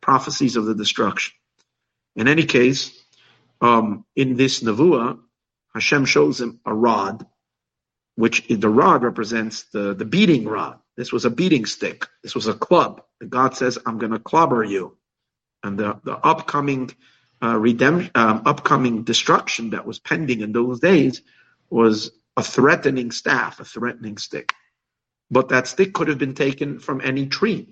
prophecies 0.00 0.56
of 0.56 0.66
the 0.66 0.74
destruction. 0.74 1.34
In 2.16 2.28
any 2.28 2.44
case, 2.44 2.92
um, 3.60 4.04
in 4.16 4.36
this 4.36 4.62
Navua, 4.62 5.18
Hashem 5.74 6.04
shows 6.04 6.40
him 6.40 6.60
a 6.64 6.74
rod, 6.74 7.26
which 8.16 8.46
the 8.48 8.68
rod 8.68 9.02
represents 9.02 9.64
the, 9.72 9.94
the 9.94 10.04
beating 10.04 10.44
rod. 10.46 10.78
This 10.96 11.12
was 11.12 11.24
a 11.24 11.30
beating 11.30 11.66
stick. 11.66 12.06
This 12.22 12.34
was 12.34 12.48
a 12.48 12.54
club. 12.54 13.02
And 13.20 13.30
God 13.30 13.56
says, 13.56 13.78
I'm 13.86 13.98
going 13.98 14.12
to 14.12 14.18
clobber 14.18 14.64
you. 14.64 14.97
And 15.62 15.78
the, 15.78 16.00
the 16.04 16.16
upcoming 16.16 16.90
uh, 17.42 17.56
redemption, 17.56 18.10
um, 18.14 18.42
upcoming 18.46 19.04
destruction 19.04 19.70
that 19.70 19.86
was 19.86 19.98
pending 19.98 20.40
in 20.40 20.52
those 20.52 20.80
days 20.80 21.22
was 21.70 22.12
a 22.36 22.42
threatening 22.42 23.10
staff, 23.10 23.60
a 23.60 23.64
threatening 23.64 24.18
stick. 24.18 24.54
But 25.30 25.50
that 25.50 25.66
stick 25.66 25.92
could 25.92 26.08
have 26.08 26.18
been 26.18 26.34
taken 26.34 26.78
from 26.78 27.00
any 27.02 27.26
tree. 27.26 27.68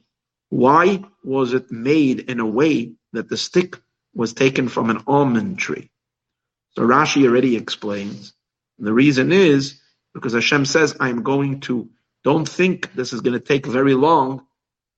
Why 0.50 1.02
was 1.24 1.54
it 1.54 1.70
made 1.70 2.20
in 2.20 2.40
a 2.40 2.46
way 2.46 2.92
that 3.12 3.28
the 3.28 3.36
stick 3.36 3.76
was 4.16 4.32
taken 4.32 4.68
from 4.68 4.90
an 4.90 5.04
almond 5.06 5.58
tree. 5.58 5.90
So 6.70 6.82
Rashi 6.82 7.26
already 7.26 7.56
explains. 7.56 8.32
The 8.78 8.92
reason 8.92 9.30
is 9.30 9.80
because 10.14 10.32
Hashem 10.32 10.64
says, 10.64 10.96
I'm 10.98 11.22
going 11.22 11.60
to, 11.60 11.90
don't 12.24 12.48
think 12.48 12.94
this 12.94 13.12
is 13.12 13.20
going 13.20 13.38
to 13.38 13.44
take 13.44 13.66
very 13.66 13.94
long. 13.94 14.46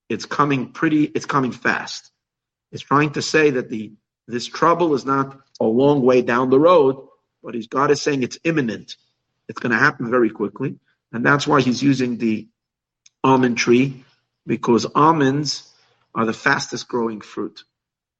It's 0.07 0.25
coming 0.25 0.71
pretty, 0.71 1.03
it's 1.03 1.25
coming 1.25 1.51
fast. 1.51 2.11
It's 2.71 2.83
trying 2.83 3.11
to 3.13 3.21
say 3.21 3.51
that 3.51 3.69
the, 3.69 3.93
this 4.27 4.47
trouble 4.47 4.93
is 4.95 5.05
not 5.05 5.39
a 5.59 5.65
long 5.65 6.01
way 6.01 6.21
down 6.21 6.49
the 6.49 6.59
road, 6.59 7.07
but 7.43 7.55
he's, 7.55 7.67
God 7.67 7.91
is 7.91 8.01
saying 8.01 8.23
it's 8.23 8.39
imminent. 8.43 8.95
It's 9.47 9.59
going 9.59 9.71
to 9.71 9.77
happen 9.79 10.09
very 10.09 10.29
quickly. 10.29 10.79
And 11.11 11.25
that's 11.25 11.47
why 11.47 11.61
he's 11.61 11.81
using 11.81 12.17
the 12.17 12.47
almond 13.23 13.57
tree, 13.57 14.03
because 14.45 14.85
almonds 14.95 15.71
are 16.15 16.25
the 16.25 16.33
fastest 16.33 16.87
growing 16.87 17.21
fruit 17.21 17.63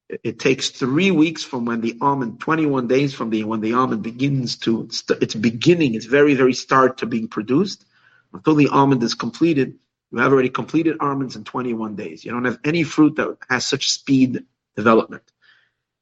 it 0.10 0.40
takes 0.40 0.70
three 0.70 1.12
weeks 1.12 1.44
from 1.44 1.66
when 1.66 1.82
the 1.82 1.98
almond, 2.02 2.40
21 2.40 2.88
days 2.88 3.14
from 3.14 3.30
the 3.30 3.44
when 3.44 3.62
the 3.62 3.74
almond 3.74 4.02
begins 4.02 4.58
to 4.58 4.90
its 5.22 5.36
beginning, 5.36 5.94
its 5.96 6.06
very 6.06 6.34
very 6.34 6.54
start 6.54 7.00
to 7.00 7.06
being 7.06 7.28
produced, 7.28 7.86
until 8.34 8.56
the 8.56 8.70
almond 8.70 9.04
is 9.04 9.14
completed. 9.14 9.78
You 10.12 10.20
have 10.20 10.32
already 10.32 10.50
completed 10.50 10.98
almonds 11.00 11.36
in 11.36 11.44
21 11.44 11.96
days. 11.96 12.26
You 12.26 12.32
don't 12.32 12.46
have 12.46 12.60
any 12.64 12.84
fruit 12.84 13.16
that 13.18 13.38
has 13.50 13.66
such 13.66 13.92
speed 13.92 14.46
development. 14.76 15.24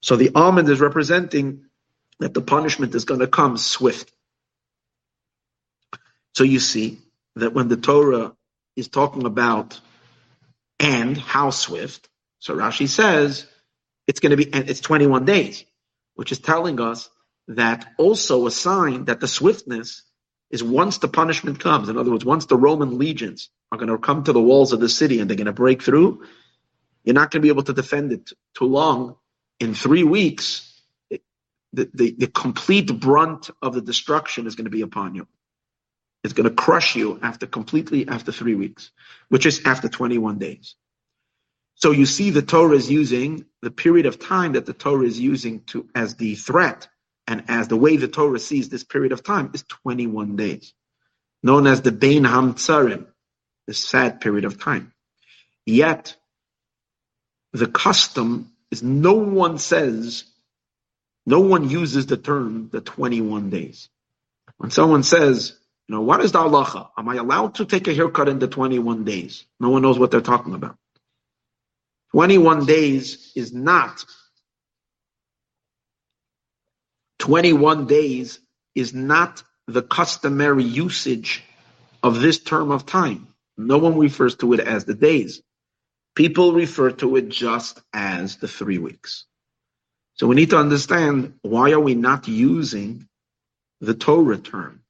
So 0.01 0.15
the 0.15 0.31
almond 0.33 0.69
is 0.69 0.79
representing 0.79 1.65
that 2.19 2.33
the 2.33 2.41
punishment 2.41 2.95
is 2.95 3.05
going 3.05 3.19
to 3.19 3.27
come 3.27 3.57
swift. 3.57 4.11
So 6.35 6.43
you 6.43 6.59
see 6.59 6.99
that 7.35 7.53
when 7.53 7.67
the 7.67 7.77
Torah 7.77 8.33
is 8.75 8.87
talking 8.87 9.25
about 9.25 9.79
and 10.79 11.17
how 11.17 11.49
swift, 11.49 12.07
so 12.39 12.55
Rashi 12.55 12.87
says 12.87 13.45
it's 14.05 14.19
going 14.19 14.29
to 14.31 14.37
be, 14.37 14.51
and 14.53 14.69
it's 14.69 14.79
21 14.79 15.25
days, 15.25 15.65
which 16.15 16.31
is 16.31 16.39
telling 16.39 16.79
us 16.79 17.09
that 17.49 17.93
also 17.97 18.45
a 18.45 18.51
sign 18.51 19.05
that 19.05 19.19
the 19.19 19.27
swiftness 19.27 20.03
is 20.49 20.63
once 20.63 20.99
the 20.99 21.07
punishment 21.07 21.59
comes. 21.59 21.89
In 21.89 21.97
other 21.97 22.11
words, 22.11 22.25
once 22.25 22.45
the 22.45 22.57
Roman 22.57 22.97
legions 22.97 23.49
are 23.71 23.77
going 23.77 23.89
to 23.89 23.97
come 23.97 24.23
to 24.23 24.33
the 24.33 24.41
walls 24.41 24.73
of 24.73 24.79
the 24.79 24.89
city 24.89 25.19
and 25.19 25.29
they're 25.29 25.37
going 25.37 25.45
to 25.45 25.53
break 25.53 25.81
through, 25.81 26.25
you're 27.03 27.13
not 27.13 27.31
going 27.31 27.41
to 27.41 27.45
be 27.45 27.49
able 27.49 27.63
to 27.63 27.73
defend 27.73 28.11
it 28.11 28.31
too 28.53 28.65
long. 28.65 29.15
In 29.59 29.73
three 29.73 30.03
weeks, 30.03 30.81
the, 31.73 31.89
the, 31.93 32.15
the 32.17 32.27
complete 32.27 32.99
brunt 32.99 33.49
of 33.61 33.73
the 33.73 33.81
destruction 33.81 34.47
is 34.47 34.55
going 34.55 34.65
to 34.65 34.71
be 34.71 34.81
upon 34.81 35.15
you. 35.15 35.27
It's 36.23 36.33
going 36.33 36.49
to 36.49 36.55
crush 36.55 36.95
you 36.95 37.19
after 37.21 37.45
completely 37.45 38.07
after 38.07 38.31
three 38.31 38.55
weeks, 38.55 38.91
which 39.29 39.45
is 39.45 39.61
after 39.65 39.87
21 39.87 40.39
days. 40.39 40.75
So 41.75 41.91
you 41.91 42.05
see 42.05 42.31
the 42.31 42.41
Torah 42.41 42.75
is 42.75 42.89
using 42.89 43.45
the 43.61 43.69
period 43.69 44.07
of 44.07 44.19
time 44.19 44.53
that 44.53 44.65
the 44.65 44.73
Torah 44.73 45.05
is 45.05 45.19
using 45.19 45.61
to 45.67 45.87
as 45.93 46.15
the 46.15 46.35
threat 46.35 46.87
and 47.27 47.43
as 47.47 47.67
the 47.67 47.77
way 47.77 47.97
the 47.97 48.07
Torah 48.07 48.39
sees 48.39 48.69
this 48.69 48.83
period 48.83 49.11
of 49.11 49.23
time 49.23 49.51
is 49.53 49.63
21 49.63 50.35
days, 50.35 50.73
known 51.43 51.67
as 51.67 51.81
the 51.81 51.91
Bein 51.91 52.23
Hamtzarim, 52.23 53.07
the 53.67 53.73
sad 53.73 54.21
period 54.21 54.45
of 54.45 54.59
time. 54.59 54.93
Yet, 55.65 56.15
the 57.53 57.67
custom 57.67 58.51
is 58.71 58.81
no 58.81 59.13
one 59.13 59.57
says 59.57 60.23
No 61.27 61.41
one 61.41 61.69
uses 61.69 62.05
the 62.05 62.15
term 62.15 62.69
the 62.71 62.79
21 62.79 63.49
days. 63.49 63.89
When 64.57 64.71
someone 64.71 65.03
says, 65.03 65.57
you 65.87 65.95
know, 65.95 66.01
what 66.01 66.23
is 66.23 66.31
the 66.31 66.39
halacha? 66.39 66.89
Am 66.97 67.09
I 67.09 67.15
allowed 67.15 67.55
to 67.55 67.65
take 67.65 67.89
a 67.89 67.93
haircut 67.93 68.29
in 68.29 68.39
the 68.39 68.47
21 68.47 69.03
days? 69.03 69.43
No 69.59 69.69
one 69.69 69.81
knows 69.81 69.99
what 69.99 70.09
they're 70.09 70.21
talking 70.21 70.53
about. 70.53 70.77
21 72.11 72.65
days 72.65 73.33
is 73.35 73.53
not 73.53 74.05
21 77.19 77.87
days 77.87 78.39
is 78.73 78.93
not 78.93 79.43
the 79.67 79.81
customary 79.81 80.63
usage 80.63 81.43
of 82.01 82.21
this 82.21 82.39
term 82.39 82.71
of 82.71 82.85
time. 82.85 83.27
No 83.57 83.77
one 83.79 83.97
refers 83.97 84.35
to 84.37 84.53
it 84.53 84.59
as 84.59 84.85
the 84.85 84.93
days. 84.95 85.41
People 86.15 86.53
refer 86.53 86.91
to 86.91 87.15
it 87.15 87.29
just 87.29 87.81
as 87.93 88.37
the 88.37 88.47
three 88.47 88.77
weeks. 88.77 89.25
So 90.15 90.27
we 90.27 90.35
need 90.35 90.49
to 90.51 90.57
understand 90.57 91.35
why 91.41 91.71
are 91.71 91.79
we 91.79 91.95
not 91.95 92.27
using 92.27 93.07
the 93.81 93.93
Torah 93.93 94.37
term 94.37 94.81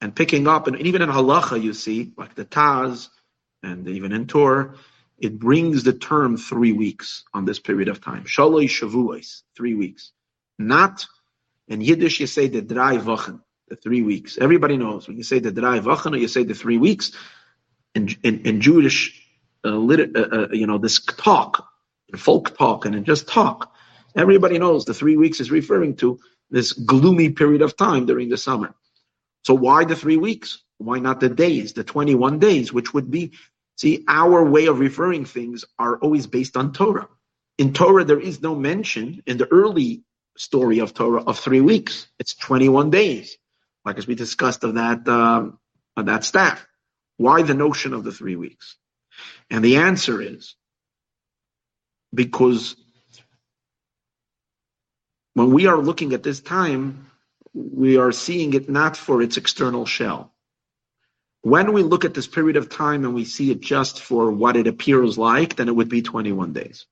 and 0.00 0.14
picking 0.14 0.46
up, 0.46 0.66
and 0.68 0.80
even 0.80 1.02
in 1.02 1.08
halacha 1.10 1.60
you 1.60 1.74
see, 1.74 2.12
like 2.16 2.34
the 2.34 2.44
Taz, 2.44 3.08
and 3.62 3.88
even 3.88 4.12
in 4.12 4.26
Torah, 4.26 4.74
it 5.18 5.38
brings 5.38 5.82
the 5.82 5.92
term 5.92 6.36
three 6.36 6.72
weeks 6.72 7.24
on 7.34 7.44
this 7.44 7.58
period 7.58 7.88
of 7.88 8.00
time. 8.00 8.24
Shalosh 8.24 8.80
shavuos, 8.80 9.42
three 9.56 9.74
weeks. 9.74 10.12
Not 10.58 11.06
in 11.66 11.80
Yiddish, 11.80 12.20
you 12.20 12.26
say 12.28 12.48
the 12.48 12.62
drei 12.62 12.98
Wochen, 12.98 13.40
the 13.68 13.76
three 13.76 14.02
weeks. 14.02 14.38
Everybody 14.38 14.76
knows 14.76 15.08
when 15.08 15.16
you 15.16 15.24
say 15.24 15.40
the 15.40 15.50
drei 15.52 15.80
Wochen 15.80 16.14
or 16.14 16.18
you 16.18 16.28
say 16.28 16.44
the 16.44 16.54
three 16.54 16.78
weeks. 16.78 17.12
In 17.98 18.16
in, 18.22 18.46
in 18.46 18.60
Jewish, 18.60 19.20
uh, 19.64 19.70
lit, 19.70 20.16
uh, 20.16 20.20
uh, 20.20 20.48
you 20.52 20.68
know, 20.68 20.78
this 20.78 21.00
talk, 21.00 21.68
folk 22.16 22.56
talk, 22.56 22.84
and 22.84 23.04
just 23.04 23.26
talk, 23.26 23.74
everybody 24.14 24.56
knows 24.56 24.84
the 24.84 24.94
three 24.94 25.16
weeks 25.16 25.40
is 25.40 25.50
referring 25.50 25.96
to 25.96 26.20
this 26.48 26.72
gloomy 26.72 27.30
period 27.30 27.60
of 27.60 27.76
time 27.76 28.06
during 28.06 28.28
the 28.28 28.36
summer. 28.36 28.72
So 29.44 29.54
why 29.54 29.84
the 29.84 29.96
three 29.96 30.16
weeks? 30.16 30.62
Why 30.78 31.00
not 31.00 31.18
the 31.18 31.28
days, 31.28 31.72
the 31.72 31.82
21 31.82 32.38
days, 32.38 32.72
which 32.72 32.94
would 32.94 33.10
be, 33.10 33.32
see, 33.76 34.04
our 34.06 34.44
way 34.44 34.66
of 34.66 34.78
referring 34.78 35.24
things 35.24 35.64
are 35.76 35.98
always 35.98 36.28
based 36.28 36.56
on 36.56 36.72
Torah. 36.72 37.08
In 37.58 37.72
Torah, 37.72 38.04
there 38.04 38.20
is 38.20 38.40
no 38.40 38.54
mention 38.54 39.24
in 39.26 39.38
the 39.38 39.48
early 39.50 40.04
story 40.36 40.78
of 40.78 40.94
Torah 40.94 41.24
of 41.24 41.36
three 41.36 41.60
weeks. 41.60 42.06
It's 42.20 42.34
21 42.34 42.90
days, 42.90 43.36
like 43.84 43.98
as 43.98 44.06
we 44.06 44.14
discussed 44.14 44.62
of 44.62 44.74
that, 44.74 45.08
um, 45.08 45.58
of 45.96 46.06
that 46.06 46.22
staff. 46.22 46.64
Why 47.18 47.42
the 47.42 47.54
notion 47.54 47.92
of 47.92 48.04
the 48.04 48.12
three 48.12 48.36
weeks? 48.36 48.76
And 49.50 49.62
the 49.62 49.76
answer 49.76 50.22
is 50.22 50.54
because 52.14 52.76
when 55.34 55.50
we 55.52 55.66
are 55.66 55.76
looking 55.78 56.14
at 56.14 56.22
this 56.22 56.40
time, 56.40 57.10
we 57.52 57.98
are 57.98 58.12
seeing 58.12 58.54
it 58.54 58.70
not 58.70 58.96
for 58.96 59.20
its 59.20 59.36
external 59.36 59.84
shell. 59.84 60.32
When 61.42 61.72
we 61.72 61.82
look 61.82 62.04
at 62.04 62.14
this 62.14 62.26
period 62.26 62.56
of 62.56 62.68
time 62.68 63.04
and 63.04 63.14
we 63.14 63.24
see 63.24 63.50
it 63.50 63.60
just 63.60 64.00
for 64.00 64.30
what 64.30 64.56
it 64.56 64.66
appears 64.66 65.18
like, 65.18 65.56
then 65.56 65.68
it 65.68 65.74
would 65.74 65.88
be 65.88 66.02
21 66.02 66.52
days. 66.52 66.86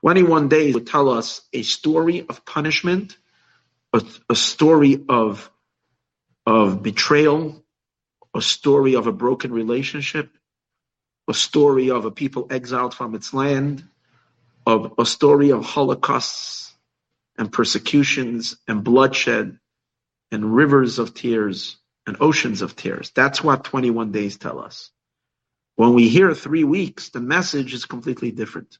21 0.00 0.48
days 0.48 0.74
would 0.74 0.86
tell 0.86 1.08
us 1.08 1.42
a 1.52 1.62
story 1.62 2.24
of 2.28 2.44
punishment, 2.44 3.16
a, 3.92 4.02
a 4.28 4.36
story 4.36 5.04
of, 5.08 5.50
of 6.46 6.82
betrayal, 6.82 7.64
a 8.34 8.42
story 8.42 8.94
of 8.94 9.06
a 9.06 9.12
broken 9.12 9.52
relationship, 9.52 10.30
a 11.28 11.34
story 11.34 11.90
of 11.90 12.04
a 12.04 12.10
people 12.10 12.46
exiled 12.50 12.94
from 12.94 13.14
its 13.14 13.34
land, 13.34 13.84
of 14.66 14.94
a 14.98 15.06
story 15.06 15.50
of 15.50 15.64
holocausts 15.64 16.72
and 17.38 17.52
persecutions 17.52 18.56
and 18.68 18.84
bloodshed 18.84 19.58
and 20.30 20.54
rivers 20.54 20.98
of 20.98 21.14
tears 21.14 21.76
and 22.06 22.16
oceans 22.20 22.62
of 22.62 22.76
tears. 22.76 23.10
That's 23.14 23.42
what 23.42 23.64
21 23.64 24.12
days 24.12 24.36
tell 24.36 24.58
us. 24.60 24.90
When 25.76 25.94
we 25.94 26.08
hear 26.08 26.34
three 26.34 26.64
weeks, 26.64 27.08
the 27.08 27.20
message 27.20 27.72
is 27.72 27.86
completely 27.86 28.30
different. 28.30 28.78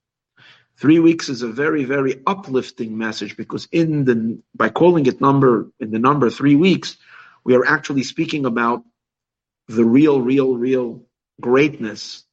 Three 0.77 0.99
weeks 0.99 1.29
is 1.29 1.43
a 1.43 1.49
very, 1.49 1.85
very 1.85 2.23
uplifting 2.27 2.97
message 2.97 3.37
because 3.37 3.69
in 3.71 4.05
the 4.05 4.39
by 4.55 4.71
calling 4.71 5.07
it 5.07 5.21
number 5.21 5.69
in 5.79 5.91
the 5.91 5.99
number 5.99 6.31
three 6.31 6.57
weeks, 6.57 6.97
we 7.45 7.55
are 7.55 7.67
actually 7.67 8.03
speaking 8.03 8.47
about 8.47 8.85
the 9.77 9.85
real, 9.85 10.21
real, 10.21 10.55
real 10.57 11.03
greatness. 11.41 12.25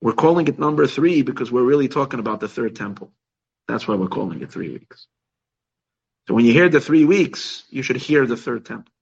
We're 0.00 0.12
calling 0.12 0.48
it 0.48 0.58
number 0.58 0.86
three 0.86 1.22
because 1.22 1.50
we're 1.50 1.64
really 1.64 1.88
talking 1.88 2.20
about 2.20 2.40
the 2.40 2.48
third 2.48 2.76
temple. 2.76 3.12
That's 3.68 3.86
why 3.88 3.94
we're 3.94 4.08
calling 4.08 4.42
it 4.42 4.52
three 4.52 4.70
weeks. 4.70 5.06
So 6.28 6.34
when 6.34 6.44
you 6.44 6.52
hear 6.52 6.68
the 6.68 6.80
three 6.80 7.04
weeks, 7.04 7.64
you 7.70 7.82
should 7.82 7.96
hear 7.96 8.26
the 8.26 8.36
third 8.36 8.66
temple. 8.66 8.92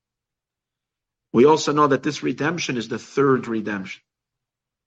We 1.33 1.45
also 1.45 1.73
know 1.73 1.89
that 1.89 2.03
this 2.03 2.23
redemption 2.23 2.77
is 2.77 2.89
the 2.89 2.99
third 2.99 3.49
redemption 3.49 4.03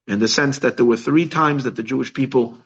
in 0.08 0.20
the 0.20 0.28
sense 0.28 0.60
that 0.60 0.78
there 0.78 0.86
were 0.86 0.98
three 0.98 1.28
times 1.28 1.66
that 1.66 1.76
the 1.76 1.84
Jewish 1.84 2.14
people 2.14 2.58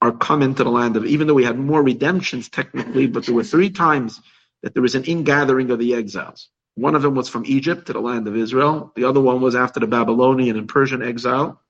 are 0.00 0.12
coming 0.12 0.54
to 0.54 0.64
the 0.64 0.70
land 0.70 0.96
of, 0.96 1.04
even 1.06 1.26
though 1.26 1.34
we 1.34 1.44
had 1.44 1.58
more 1.58 1.82
redemptions 1.82 2.48
technically, 2.48 3.06
but 3.06 3.26
there 3.26 3.34
were 3.34 3.44
three 3.44 3.70
times 3.70 4.20
that 4.62 4.74
there 4.74 4.82
was 4.82 4.94
an 4.94 5.04
ingathering 5.04 5.70
of 5.70 5.78
the 5.78 5.94
exiles. 5.94 6.48
One 6.74 6.94
of 6.94 7.02
them 7.02 7.14
was 7.14 7.28
from 7.28 7.44
Egypt 7.46 7.86
to 7.86 7.92
the 7.92 8.00
land 8.00 8.26
of 8.28 8.36
Israel. 8.36 8.92
The 8.96 9.04
other 9.04 9.20
one 9.20 9.40
was 9.40 9.54
after 9.54 9.80
the 9.80 9.86
Babylonian 9.86 10.56
and 10.56 10.68
Persian 10.68 11.02
exile. 11.02 11.60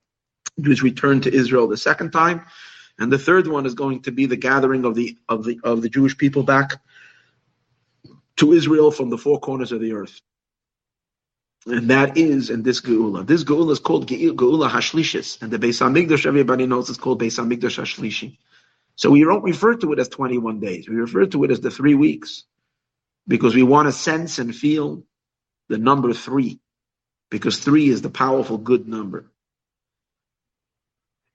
Jews 0.60 0.82
returned 0.82 1.24
to 1.24 1.34
Israel 1.34 1.66
the 1.68 1.76
second 1.76 2.12
time. 2.12 2.44
And 2.98 3.10
the 3.10 3.18
third 3.18 3.48
one 3.48 3.66
is 3.66 3.74
going 3.74 4.02
to 4.02 4.12
be 4.12 4.26
the 4.26 4.36
gathering 4.36 4.84
of 4.84 4.94
the 4.94 5.16
of 5.28 5.44
the 5.44 5.58
of 5.64 5.82
the 5.82 5.88
Jewish 5.88 6.16
people 6.16 6.42
back 6.42 6.80
to 8.36 8.52
Israel 8.52 8.90
from 8.90 9.10
the 9.10 9.18
four 9.18 9.40
corners 9.40 9.72
of 9.72 9.80
the 9.80 9.92
earth. 9.92 10.20
And 11.66 11.90
that 11.90 12.16
is 12.18 12.50
in 12.50 12.62
this 12.62 12.80
Geula. 12.80 13.26
This 13.26 13.44
Geula 13.44 13.70
is 13.70 13.78
called 13.78 14.08
Geula 14.08 14.68
Hashlishis. 14.68 15.40
And 15.42 15.50
the 15.52 15.58
Beis 15.58 15.80
HaMikdash, 15.80 16.26
everybody 16.26 16.66
knows 16.66 16.90
it's 16.90 16.98
called 16.98 17.20
Beis 17.20 17.38
HaMikdash 17.38 17.80
Hashlishi. 17.80 18.38
So 18.96 19.10
we 19.10 19.22
don't 19.24 19.44
refer 19.44 19.74
to 19.76 19.92
it 19.92 19.98
as 19.98 20.08
21 20.08 20.60
days. 20.60 20.88
We 20.88 20.96
refer 20.96 21.26
to 21.26 21.44
it 21.44 21.50
as 21.50 21.60
the 21.60 21.70
three 21.70 21.94
weeks. 21.94 22.44
Because 23.26 23.54
we 23.54 23.62
want 23.62 23.86
to 23.86 23.92
sense 23.92 24.38
and 24.38 24.54
feel 24.54 25.04
the 25.68 25.78
number 25.78 26.12
three. 26.12 26.60
Because 27.30 27.58
three 27.58 27.88
is 27.88 28.02
the 28.02 28.10
powerful 28.10 28.58
good 28.58 28.88
number. 28.88 29.32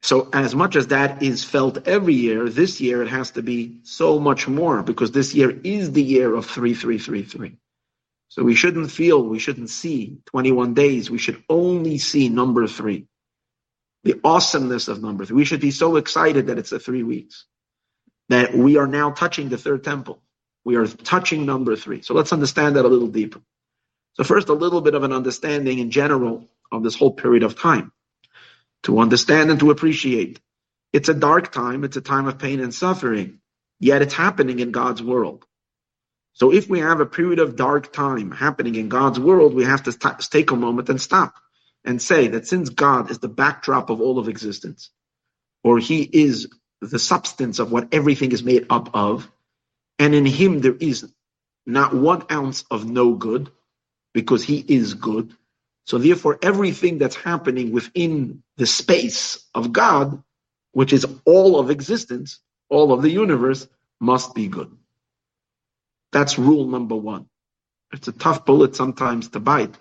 So 0.02 0.30
as 0.32 0.56
much 0.56 0.76
as 0.76 0.88
that 0.88 1.22
is 1.24 1.44
felt 1.44 1.88
every 1.88 2.14
year, 2.14 2.50
this 2.50 2.80
year 2.80 3.02
it 3.02 3.10
has 3.10 3.32
to 3.32 3.42
be 3.42 3.80
so 3.84 4.20
much 4.20 4.48
more 4.48 4.84
because 4.84 5.12
this 5.12 5.34
year 5.34 5.60
is 5.64 5.92
the 5.92 6.04
year 6.04 6.34
of 6.34 6.46
3333. 6.46 7.58
So 8.30 8.44
we 8.44 8.56
shouldn't 8.56 8.92
feel, 8.92 9.24
we 9.24 9.40
shouldn't 9.40 9.70
see 9.70 10.20
21 10.28 10.74
days. 10.74 11.10
We 11.10 11.18
should 11.18 11.44
only 11.50 11.98
see 11.98 12.30
number 12.30 12.68
three. 12.68 13.08
The 14.04 14.20
awesomeness 14.24 14.88
of 14.88 15.02
number 15.02 15.26
three. 15.26 15.36
We 15.36 15.46
should 15.46 15.62
be 15.62 15.72
so 15.72 15.96
excited 15.96 16.48
that 16.48 16.58
it's 16.58 16.70
the 16.70 16.80
three 16.80 17.04
weeks. 17.04 17.46
That 18.30 18.54
we 18.54 18.78
are 18.78 18.88
now 18.88 19.12
touching 19.12 19.50
the 19.50 19.58
third 19.58 19.84
temple. 19.84 20.22
We 20.68 20.76
are 20.76 20.86
touching 20.86 21.46
number 21.46 21.78
three. 21.78 22.02
So 22.02 22.14
let's 22.14 22.34
understand 22.34 22.76
that 22.76 22.84
a 22.84 22.90
little 22.90 23.08
deeper. 23.08 23.40
So 24.16 24.26
first, 24.26 24.50
a 24.50 24.54
little 24.54 24.82
bit 24.82 24.96
of 24.96 25.04
an 25.04 25.14
understanding 25.14 25.80
in 25.80 25.92
general 25.92 26.50
of 26.74 26.84
this 26.84 26.98
whole 26.98 27.14
period 27.14 27.44
of 27.44 27.58
time. 27.58 27.94
To 28.84 29.00
understand 29.00 29.50
and 29.50 29.62
to 29.62 29.72
appreciate. 29.72 30.42
It's 30.92 31.08
a 31.08 31.14
dark 31.14 31.54
time. 31.54 31.86
It's 31.86 31.96
a 31.96 32.02
time 32.02 32.28
of 32.28 32.38
pain 32.38 32.60
and 32.60 32.74
suffering. 32.74 33.40
Yet 33.80 34.02
it's 34.02 34.14
happening 34.14 34.60
in 34.60 34.72
God's 34.72 35.02
world. 35.02 35.46
So 36.34 36.52
if 36.52 36.70
we 36.70 36.80
have 36.80 37.00
a 37.00 37.06
period 37.06 37.40
of 37.40 37.56
dark 37.56 37.94
time 37.94 38.32
happening 38.32 38.76
in 38.76 38.90
God's 38.90 39.22
world, 39.22 39.54
we 39.54 39.64
have 39.64 39.84
to 39.84 39.94
st- 39.94 40.20
take 40.20 40.52
a 40.52 40.58
moment 40.58 40.90
and 40.90 41.00
stop 41.00 41.36
and 41.86 42.02
say 42.02 42.28
that 42.28 42.46
since 42.46 42.68
God 42.68 43.10
is 43.10 43.20
the 43.20 43.30
backdrop 43.30 43.90
of 43.90 44.02
all 44.02 44.20
of 44.20 44.28
existence, 44.28 44.90
or 45.64 45.80
He 45.80 46.02
is 46.02 46.50
the 46.82 47.00
substance 47.00 47.60
of 47.60 47.72
what 47.72 47.94
everything 47.94 48.34
is 48.34 48.44
made 48.44 48.66
up 48.70 48.90
of, 48.94 49.32
and 50.00 50.14
in 50.14 50.26
Him 50.26 50.62
there 50.62 50.76
is 50.76 51.12
not 51.66 51.94
one 51.94 52.24
ounce 52.32 52.64
of 52.72 52.90
no 52.90 53.14
good, 53.14 53.52
because 54.14 54.44
He 54.44 54.64
is 54.68 54.94
good. 54.94 55.34
So 55.86 55.98
therefore, 55.98 56.38
everything 56.42 56.98
that's 56.98 57.16
happening 57.16 57.72
within 57.72 58.44
the 58.58 58.66
space 58.66 59.46
of 59.56 59.72
God, 59.72 60.22
which 60.72 60.92
is 60.92 61.06
all 61.26 61.60
of 61.60 61.72
existence, 61.72 62.40
all 62.70 62.92
of 62.92 63.02
the 63.02 63.10
universe, 63.10 63.68
must 64.00 64.36
be 64.36 64.48
good. 64.48 64.76
That's 66.12 66.38
rule 66.38 66.68
number 66.68 66.96
one. 66.96 67.28
It's 67.94 68.08
a 68.08 68.12
tough 68.12 68.46
bullet 68.46 68.76
sometimes 68.76 69.30
to 69.30 69.40
bite 69.40 69.76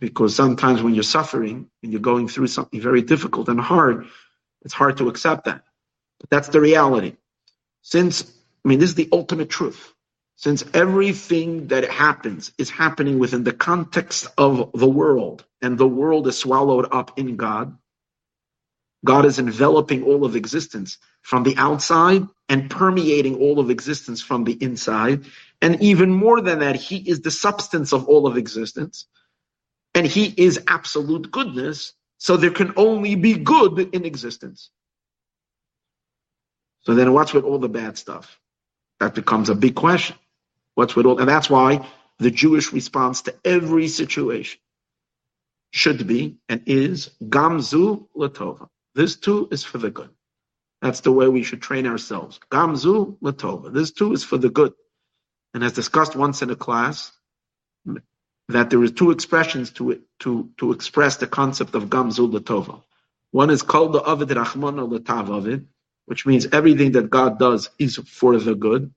because 0.00 0.34
sometimes 0.34 0.82
when 0.82 0.94
you're 0.94 1.02
suffering 1.02 1.68
and 1.82 1.92
you're 1.92 2.00
going 2.00 2.28
through 2.28 2.48
something 2.48 2.80
very 2.80 3.02
difficult 3.02 3.48
and 3.48 3.60
hard, 3.60 4.06
it's 4.62 4.74
hard 4.74 4.98
to 4.98 5.08
accept 5.08 5.44
that. 5.46 5.64
But 6.20 6.30
that's 6.30 6.48
the 6.48 6.60
reality. 6.60 7.16
Since, 7.82 8.32
I 8.64 8.68
mean, 8.68 8.78
this 8.78 8.90
is 8.90 8.96
the 8.96 9.08
ultimate 9.12 9.50
truth. 9.50 9.94
Since 10.36 10.64
everything 10.74 11.68
that 11.68 11.90
happens 11.90 12.52
is 12.58 12.70
happening 12.70 13.18
within 13.18 13.44
the 13.44 13.52
context 13.52 14.28
of 14.38 14.70
the 14.72 14.88
world 14.88 15.44
and 15.62 15.76
the 15.76 15.88
world 15.88 16.28
is 16.28 16.38
swallowed 16.38 16.88
up 16.92 17.18
in 17.18 17.36
God, 17.36 17.76
God 19.04 19.24
is 19.26 19.38
enveloping 19.38 20.04
all 20.04 20.24
of 20.24 20.36
existence 20.36 20.98
from 21.22 21.42
the 21.44 21.56
outside 21.56 22.24
and 22.48 22.70
permeating 22.70 23.36
all 23.36 23.60
of 23.60 23.70
existence 23.70 24.22
from 24.22 24.44
the 24.44 24.52
inside. 24.52 25.24
And 25.62 25.82
even 25.82 26.12
more 26.12 26.40
than 26.40 26.60
that, 26.60 26.76
he 26.76 26.98
is 26.98 27.20
the 27.20 27.30
substance 27.30 27.92
of 27.92 28.08
all 28.08 28.26
of 28.26 28.36
existence. 28.36 29.06
And 29.94 30.06
he 30.06 30.26
is 30.36 30.62
absolute 30.68 31.30
goodness. 31.30 31.94
So 32.18 32.36
there 32.36 32.50
can 32.50 32.74
only 32.76 33.14
be 33.14 33.34
good 33.34 33.94
in 33.94 34.04
existence. 34.04 34.70
So 36.82 36.94
then 36.94 37.12
what's 37.12 37.34
with 37.34 37.44
all 37.44 37.58
the 37.58 37.68
bad 37.68 37.98
stuff? 37.98 38.38
That 39.00 39.14
becomes 39.14 39.48
a 39.48 39.54
big 39.54 39.74
question. 39.74 40.16
What's 40.74 40.94
with 40.96 41.06
all, 41.06 41.18
and 41.18 41.28
that's 41.28 41.50
why 41.50 41.86
the 42.18 42.30
Jewish 42.30 42.72
response 42.72 43.22
to 43.22 43.34
every 43.44 43.88
situation 43.88 44.60
should 45.70 46.06
be 46.06 46.38
and 46.48 46.62
is 46.66 47.10
Gamzu 47.22 48.08
Latova. 48.16 48.68
This 48.94 49.16
too 49.16 49.48
is 49.50 49.64
for 49.64 49.78
the 49.78 49.90
good. 49.90 50.10
That's 50.80 51.00
the 51.00 51.12
way 51.12 51.28
we 51.28 51.42
should 51.42 51.62
train 51.62 51.86
ourselves. 51.86 52.38
Gamzu 52.50 53.18
Latova. 53.20 53.72
This 53.72 53.90
too 53.92 54.12
is 54.12 54.24
for 54.24 54.38
the 54.38 54.48
good. 54.50 54.72
And 55.54 55.64
as 55.64 55.72
discussed 55.72 56.14
once 56.16 56.42
in 56.42 56.50
a 56.50 56.56
class, 56.56 57.12
that 58.48 58.70
there 58.70 58.80
are 58.82 58.88
two 58.88 59.10
expressions 59.10 59.70
to 59.72 59.90
it 59.92 60.00
to, 60.20 60.50
to 60.58 60.72
express 60.72 61.16
the 61.16 61.26
concept 61.26 61.74
of 61.74 61.84
Gamzu 61.84 62.30
Latova. 62.32 62.82
One 63.30 63.50
is 63.50 63.62
called 63.62 63.92
the 63.92 64.02
Avid 64.08 64.28
Rachmana 64.28 64.88
Latav 64.88 65.36
Avid, 65.36 65.66
which 66.08 66.24
means 66.24 66.46
everything 66.52 66.92
that 66.92 67.10
God 67.10 67.38
does 67.38 67.68
is 67.78 67.96
for 67.98 68.38
the 68.38 68.54
good. 68.54 68.90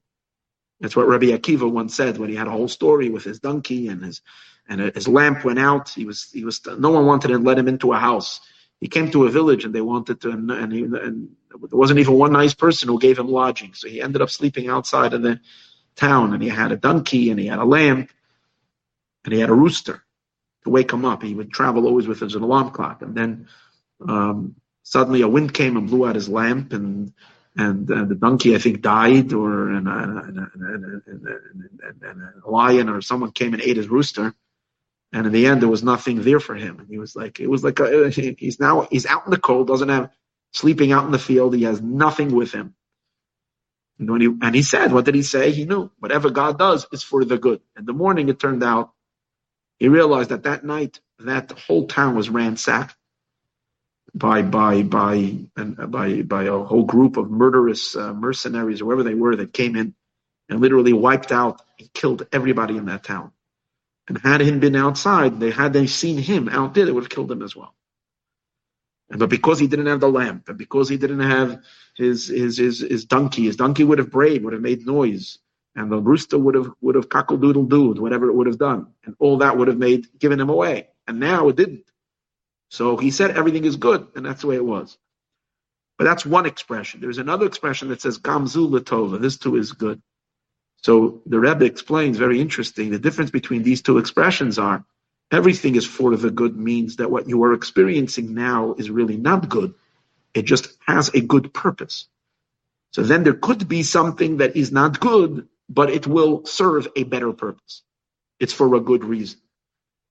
That's 0.79 0.95
what 0.95 1.09
Rabbi 1.09 1.25
Akiva 1.25 1.69
once 1.69 1.93
said 1.93 2.17
when 2.17 2.29
he 2.29 2.37
had 2.37 2.47
a 2.47 2.51
whole 2.51 2.69
story 2.69 3.09
with 3.09 3.25
his 3.25 3.41
donkey 3.41 3.89
and 3.89 4.01
his 4.01 4.21
and 4.69 4.79
his 4.95 5.09
lamp 5.09 5.43
went 5.43 5.59
out. 5.59 5.89
He 5.89 6.05
was 6.05 6.31
he 6.31 6.45
was 6.45 6.61
no 6.65 6.89
one 6.91 7.05
wanted 7.05 7.27
to 7.27 7.37
let 7.37 7.59
him 7.59 7.67
into 7.67 7.91
a 7.91 7.97
house. 7.97 8.39
He 8.79 8.87
came 8.87 9.11
to 9.11 9.25
a 9.25 9.29
village 9.29 9.65
and 9.65 9.75
they 9.75 9.81
wanted 9.81 10.21
to 10.21 10.29
and, 10.29 10.49
and, 10.49 10.71
he, 10.71 10.83
and 10.83 11.29
there 11.49 11.77
wasn't 11.77 11.99
even 11.99 12.13
one 12.13 12.31
nice 12.31 12.53
person 12.53 12.87
who 12.87 12.97
gave 12.97 13.19
him 13.19 13.27
lodging. 13.27 13.73
So 13.73 13.89
he 13.89 14.01
ended 14.01 14.21
up 14.21 14.29
sleeping 14.29 14.69
outside 14.69 15.13
of 15.13 15.21
the 15.21 15.41
town 15.97 16.33
and 16.33 16.41
he 16.41 16.47
had 16.47 16.71
a 16.71 16.77
donkey 16.77 17.29
and 17.29 17.39
he 17.39 17.47
had 17.47 17.59
a 17.59 17.65
lamp 17.65 18.09
and 19.25 19.33
he 19.33 19.41
had 19.41 19.49
a 19.49 19.53
rooster 19.53 20.01
to 20.63 20.69
wake 20.69 20.93
him 20.93 21.03
up. 21.03 21.23
He 21.23 21.35
would 21.35 21.51
travel 21.51 21.87
always 21.87 22.07
with 22.07 22.21
his 22.21 22.35
alarm 22.35 22.71
clock 22.71 23.01
and 23.01 23.13
then 23.13 23.49
um, 24.07 24.55
suddenly 24.83 25.21
a 25.21 25.27
wind 25.27 25.53
came 25.53 25.77
and 25.77 25.87
blew 25.87 26.07
out 26.07 26.15
his 26.15 26.29
lamp 26.29 26.73
and 26.73 27.13
and, 27.55 27.89
and 27.89 28.09
the 28.09 28.15
donkey 28.15 28.55
I 28.55 28.59
think 28.59 28.81
died 28.81 29.33
or 29.33 29.71
and, 29.71 29.87
a 29.87 30.49
lion 32.49 32.89
or 32.89 33.01
someone 33.01 33.31
came 33.31 33.53
and 33.53 33.61
ate 33.61 33.75
his 33.75 33.89
rooster. 33.89 34.33
And 35.11 35.27
in 35.27 35.33
the 35.33 35.47
end 35.47 35.61
there 35.61 35.69
was 35.69 35.83
nothing 35.83 36.21
there 36.21 36.39
for 36.39 36.55
him. 36.55 36.79
And 36.79 36.87
he 36.87 36.97
was 36.97 37.15
like 37.15 37.39
it 37.39 37.47
was 37.47 37.63
like 37.63 37.79
a, 37.79 38.09
he's 38.37 38.59
now 38.59 38.87
he's 38.89 39.05
out 39.05 39.25
in 39.25 39.31
the 39.31 39.37
cold 39.37 39.67
doesn't 39.67 39.89
have 39.89 40.09
sleeping 40.53 40.93
out 40.93 41.05
in 41.05 41.11
the 41.11 41.19
field. 41.19 41.53
He 41.53 41.63
has 41.63 41.81
nothing 41.81 42.33
with 42.33 42.53
him. 42.53 42.73
And 43.99 44.09
when 44.09 44.21
he 44.21 44.27
and 44.41 44.55
he 44.55 44.63
said 44.63 44.93
what 44.93 45.05
did 45.05 45.15
he 45.15 45.23
say? 45.23 45.51
He 45.51 45.65
knew 45.65 45.91
whatever 45.99 46.29
God 46.29 46.57
does 46.57 46.87
is 46.93 47.03
for 47.03 47.25
the 47.25 47.37
good. 47.37 47.59
And 47.75 47.85
the 47.85 47.93
morning 47.93 48.29
it 48.29 48.39
turned 48.39 48.63
out 48.63 48.91
he 49.77 49.89
realized 49.89 50.29
that 50.29 50.43
that 50.43 50.63
night 50.63 51.01
that 51.19 51.51
whole 51.51 51.87
town 51.87 52.15
was 52.15 52.29
ransacked 52.29 52.95
by 54.13 54.41
by 54.41 54.83
by 54.83 55.37
by 55.55 56.21
by 56.21 56.43
a 56.43 56.57
whole 56.57 56.83
group 56.83 57.17
of 57.17 57.31
murderous 57.31 57.95
uh, 57.95 58.13
mercenaries 58.13 58.81
or 58.81 58.85
whoever 58.85 59.03
they 59.03 59.13
were 59.13 59.35
that 59.37 59.53
came 59.53 59.75
in 59.75 59.95
and 60.49 60.59
literally 60.59 60.93
wiped 60.93 61.31
out 61.31 61.61
and 61.79 61.91
killed 61.93 62.27
everybody 62.31 62.77
in 62.77 62.85
that 62.85 63.03
town. 63.03 63.31
And 64.07 64.17
had 64.17 64.41
him 64.41 64.59
been 64.59 64.75
outside, 64.75 65.39
they 65.39 65.51
had 65.51 65.73
they 65.73 65.87
seen 65.87 66.17
him 66.17 66.49
out 66.49 66.73
there, 66.73 66.85
they 66.85 66.91
would 66.91 67.03
have 67.03 67.09
killed 67.09 67.31
him 67.31 67.41
as 67.41 67.55
well. 67.55 67.73
And, 69.09 69.19
but 69.19 69.29
because 69.29 69.59
he 69.59 69.67
didn't 69.67 69.85
have 69.87 69.99
the 70.01 70.09
lamp, 70.09 70.49
and 70.49 70.57
because 70.57 70.89
he 70.89 70.97
didn't 70.97 71.21
have 71.21 71.63
his 71.95 72.27
his 72.27 72.57
his, 72.57 72.79
his 72.79 73.05
donkey, 73.05 73.43
his 73.43 73.55
donkey 73.55 73.83
would 73.83 73.99
have 73.99 74.11
brayed, 74.11 74.43
would 74.43 74.53
have 74.53 74.61
made 74.61 74.85
noise, 74.85 75.39
and 75.75 75.91
the 75.91 75.99
rooster 75.99 76.37
would 76.37 76.55
have 76.55 76.71
would 76.81 76.95
have 76.95 77.09
cockle 77.09 77.37
doodle 77.37 77.65
dooed, 77.65 77.99
whatever 77.99 78.29
it 78.29 78.33
would 78.33 78.47
have 78.47 78.59
done, 78.59 78.87
and 79.05 79.15
all 79.19 79.37
that 79.37 79.57
would 79.57 79.69
have 79.69 79.77
made 79.77 80.07
given 80.19 80.39
him 80.39 80.49
away. 80.49 80.89
And 81.07 81.19
now 81.19 81.47
it 81.49 81.55
didn't. 81.55 81.85
So 82.71 82.95
he 82.95 83.11
said 83.11 83.31
everything 83.31 83.65
is 83.65 83.75
good, 83.75 84.07
and 84.15 84.25
that's 84.25 84.41
the 84.41 84.47
way 84.47 84.55
it 84.55 84.65
was. 84.65 84.97
But 85.97 86.05
that's 86.05 86.25
one 86.25 86.45
expression. 86.45 87.01
There's 87.01 87.17
another 87.17 87.45
expression 87.45 87.89
that 87.89 88.01
says 88.01 88.17
Gamzu 88.17 88.69
Latova. 88.69 89.21
This 89.21 89.37
too 89.37 89.57
is 89.57 89.73
good. 89.73 90.01
So 90.77 91.21
the 91.25 91.37
Rebbe 91.39 91.65
explains 91.65 92.17
very 92.17 92.39
interesting. 92.39 92.89
The 92.89 92.97
difference 92.97 93.29
between 93.29 93.63
these 93.63 93.81
two 93.81 93.97
expressions 93.97 94.57
are 94.57 94.85
everything 95.31 95.75
is 95.75 95.85
for 95.85 96.15
the 96.15 96.31
good 96.31 96.57
means 96.57 96.95
that 96.95 97.11
what 97.11 97.27
you 97.27 97.43
are 97.43 97.53
experiencing 97.53 98.33
now 98.33 98.73
is 98.77 98.89
really 98.89 99.17
not 99.17 99.49
good. 99.49 99.73
It 100.33 100.43
just 100.43 100.69
has 100.87 101.09
a 101.13 101.19
good 101.19 101.53
purpose. 101.53 102.07
So 102.93 103.03
then 103.03 103.23
there 103.23 103.33
could 103.33 103.67
be 103.67 103.83
something 103.83 104.37
that 104.37 104.55
is 104.55 104.71
not 104.71 104.99
good, 105.01 105.47
but 105.69 105.89
it 105.89 106.07
will 106.07 106.45
serve 106.45 106.87
a 106.95 107.03
better 107.03 107.33
purpose. 107.33 107.83
It's 108.39 108.53
for 108.53 108.73
a 108.75 108.79
good 108.79 109.03
reason. 109.03 109.39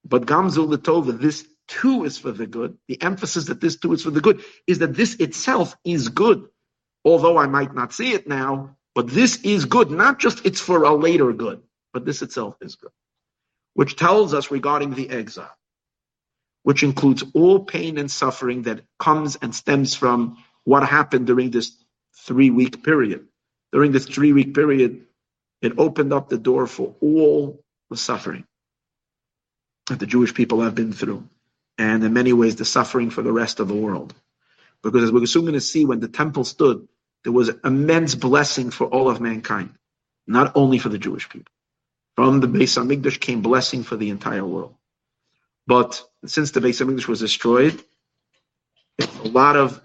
But 0.04 0.26
Gamzu 0.26 0.68
Latova, 0.72 1.18
this 1.18 1.46
too 1.70 2.04
is 2.04 2.18
for 2.18 2.32
the 2.32 2.46
good, 2.46 2.76
the 2.88 3.00
emphasis 3.00 3.46
that 3.46 3.60
this 3.60 3.76
too 3.76 3.92
is 3.92 4.02
for 4.02 4.10
the 4.10 4.20
good, 4.20 4.42
is 4.66 4.80
that 4.80 4.94
this 4.94 5.14
itself 5.14 5.76
is 5.84 6.08
good. 6.08 6.48
Although 7.04 7.38
I 7.38 7.46
might 7.46 7.74
not 7.74 7.92
see 7.92 8.12
it 8.12 8.28
now, 8.28 8.76
but 8.94 9.08
this 9.08 9.40
is 9.42 9.64
good. 9.64 9.90
Not 9.90 10.18
just 10.18 10.44
it's 10.44 10.60
for 10.60 10.82
a 10.82 10.92
later 10.94 11.32
good, 11.32 11.62
but 11.94 12.04
this 12.04 12.22
itself 12.22 12.56
is 12.60 12.74
good. 12.74 12.90
Which 13.74 13.96
tells 13.96 14.34
us 14.34 14.50
regarding 14.50 14.94
the 14.94 15.08
exile, 15.08 15.56
which 16.64 16.82
includes 16.82 17.22
all 17.34 17.60
pain 17.60 17.98
and 17.98 18.10
suffering 18.10 18.62
that 18.62 18.82
comes 18.98 19.36
and 19.40 19.54
stems 19.54 19.94
from 19.94 20.38
what 20.64 20.86
happened 20.86 21.28
during 21.28 21.50
this 21.50 21.72
three 22.16 22.50
week 22.50 22.82
period. 22.82 23.28
During 23.72 23.92
this 23.92 24.06
three 24.06 24.32
week 24.32 24.54
period, 24.54 25.06
it 25.62 25.78
opened 25.78 26.12
up 26.12 26.28
the 26.28 26.38
door 26.38 26.66
for 26.66 26.96
all 27.00 27.62
the 27.90 27.96
suffering 27.96 28.44
that 29.86 30.00
the 30.00 30.06
Jewish 30.06 30.34
people 30.34 30.60
have 30.62 30.74
been 30.74 30.92
through 30.92 31.28
and 31.80 32.04
in 32.04 32.12
many 32.12 32.34
ways 32.34 32.56
the 32.56 32.64
suffering 32.66 33.08
for 33.08 33.22
the 33.22 33.32
rest 33.32 33.58
of 33.58 33.66
the 33.66 33.74
world. 33.74 34.14
Because 34.82 35.04
as 35.04 35.12
we're 35.12 35.24
soon 35.24 35.42
going 35.42 35.54
to 35.54 35.62
see, 35.62 35.86
when 35.86 36.00
the 36.00 36.08
temple 36.08 36.44
stood, 36.44 36.86
there 37.24 37.32
was 37.32 37.50
immense 37.64 38.14
blessing 38.14 38.70
for 38.70 38.86
all 38.86 39.08
of 39.08 39.18
mankind, 39.18 39.70
not 40.26 40.52
only 40.54 40.78
for 40.78 40.90
the 40.90 40.98
Jewish 40.98 41.26
people. 41.30 41.52
From 42.16 42.40
the 42.40 42.48
Beis 42.48 42.76
Hamikdash 42.76 43.18
came 43.18 43.40
blessing 43.40 43.82
for 43.82 43.96
the 43.96 44.10
entire 44.10 44.44
world. 44.44 44.74
But 45.66 46.02
since 46.26 46.50
the 46.50 46.60
Beis 46.60 46.84
Hamikdash 46.84 47.08
was 47.08 47.20
destroyed, 47.20 47.82
a 49.24 49.28
lot 49.28 49.56
of 49.56 49.80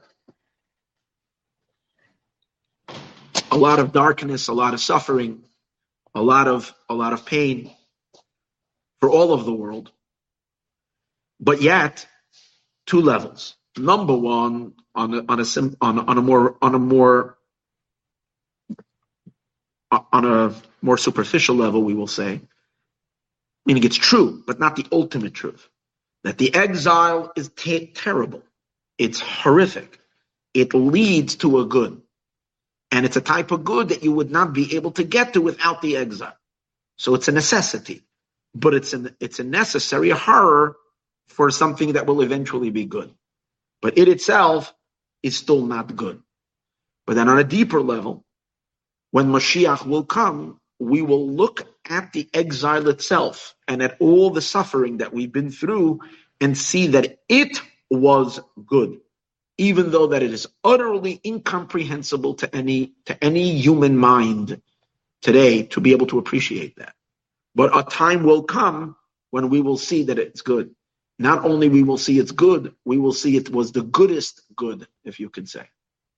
a 3.51 3.58
lot 3.58 3.79
of 3.79 3.93
darkness, 3.93 4.49
a 4.49 4.53
lot 4.53 4.73
of 4.73 4.81
suffering, 4.81 5.43
a 6.13 6.21
lot 6.21 6.49
of 6.49 6.73
a 6.89 6.93
lot 6.93 7.13
of 7.13 7.25
pain 7.25 7.71
for 8.99 9.10
all 9.10 9.31
of 9.31 9.45
the 9.45 9.53
world. 9.53 9.91
But 11.39 11.62
yet, 11.62 12.08
two 12.88 13.02
levels. 13.02 13.56
Number 13.78 14.15
one, 14.17 14.74
on 14.95 15.13
a, 15.15 15.26
on 15.30 15.39
a 15.39 15.45
sim, 15.45 15.76
on, 15.82 16.00
on 16.00 16.17
a 16.17 16.21
more 16.21 16.58
on 16.62 16.76
a 16.76 16.80
more 16.80 17.38
on 19.91 20.26
a 20.26 20.56
more 20.82 20.98
superficial 20.98 21.56
level, 21.56 21.84
we 21.84 21.93
will 21.95 22.08
say, 22.08 22.41
meaning 23.65 23.84
it's 23.84 23.98
true, 23.98 24.43
but 24.48 24.60
not 24.60 24.76
the 24.76 24.86
ultimate 24.91 25.34
truth, 25.34 25.69
that 26.24 26.38
the 26.38 26.54
exile 26.56 27.34
is 27.36 27.50
te- 27.50 27.88
terrible. 27.88 28.43
It's 28.98 29.19
horrific. 29.21 30.00
It 30.54 30.74
leads 30.74 31.38
to 31.38 31.60
a 31.62 31.65
good. 31.65 32.02
And 32.91 33.06
it's 33.06 33.17
a 33.17 33.21
type 33.21 33.52
of 33.52 33.63
good 33.65 33.89
that 33.89 34.04
you 34.04 34.13
would 34.13 34.32
not 34.32 34.54
be 34.54 34.76
able 34.78 34.91
to 34.93 35.04
get 35.04 35.34
to 35.34 35.41
without 35.41 35.82
the 35.82 35.98
exile. 35.98 36.38
So 36.98 37.15
it's 37.15 37.28
a 37.30 37.34
necessity, 37.34 38.04
but 38.56 38.74
it's 38.76 38.93
an, 38.93 39.15
it's 39.19 39.39
a 39.39 39.45
necessary 39.45 40.12
horror 40.12 40.78
for 41.27 41.51
something 41.51 41.93
that 41.93 42.05
will 42.05 42.21
eventually 42.21 42.69
be 42.69 42.85
good. 42.85 43.13
But 43.81 43.97
it 43.97 44.07
itself 44.07 44.73
is 45.23 45.38
still 45.38 45.65
not 45.65 45.95
good. 45.95 46.21
But 47.05 47.15
then 47.15 47.29
on 47.29 47.39
a 47.39 47.43
deeper 47.43 47.81
level, 47.81 48.25
when 49.11 49.27
Mashiach 49.27 49.85
will 49.85 50.05
come, 50.05 50.59
we 50.79 51.01
will 51.01 51.29
look 51.29 51.67
at 51.89 52.13
the 52.13 52.29
exile 52.33 52.89
itself 52.89 53.55
and 53.67 53.81
at 53.81 53.97
all 53.99 54.29
the 54.29 54.41
suffering 54.41 54.97
that 54.97 55.13
we've 55.13 55.31
been 55.31 55.51
through 55.51 56.01
and 56.41 56.57
see 56.57 56.88
that 56.88 57.19
it 57.29 57.61
was 57.89 58.39
good, 58.65 58.99
even 59.57 59.91
though 59.91 60.07
that 60.07 60.23
it 60.23 60.33
is 60.33 60.47
utterly 60.63 61.21
incomprehensible 61.25 62.35
to 62.35 62.53
any 62.55 62.93
to 63.05 63.23
any 63.23 63.57
human 63.57 63.97
mind 63.97 64.61
today 65.21 65.63
to 65.63 65.79
be 65.79 65.91
able 65.93 66.07
to 66.07 66.19
appreciate 66.19 66.75
that. 66.77 66.93
But 67.55 67.77
a 67.77 67.83
time 67.83 68.23
will 68.23 68.43
come 68.43 68.97
when 69.31 69.49
we 69.49 69.61
will 69.61 69.77
see 69.77 70.03
that 70.03 70.19
it's 70.19 70.41
good 70.41 70.75
not 71.17 71.45
only 71.45 71.69
we 71.69 71.84
will 71.84 71.97
see 71.97 72.19
it's 72.19 72.32
good, 72.32 72.75
we 72.84 72.97
will 72.97 73.13
see 73.13 73.38
it 73.38 73.49
was 73.49 73.71
the 73.71 73.84
goodest 73.84 74.41
good, 74.56 74.88
if 75.04 75.19
you 75.19 75.30
can 75.30 75.45
say. 75.45 75.69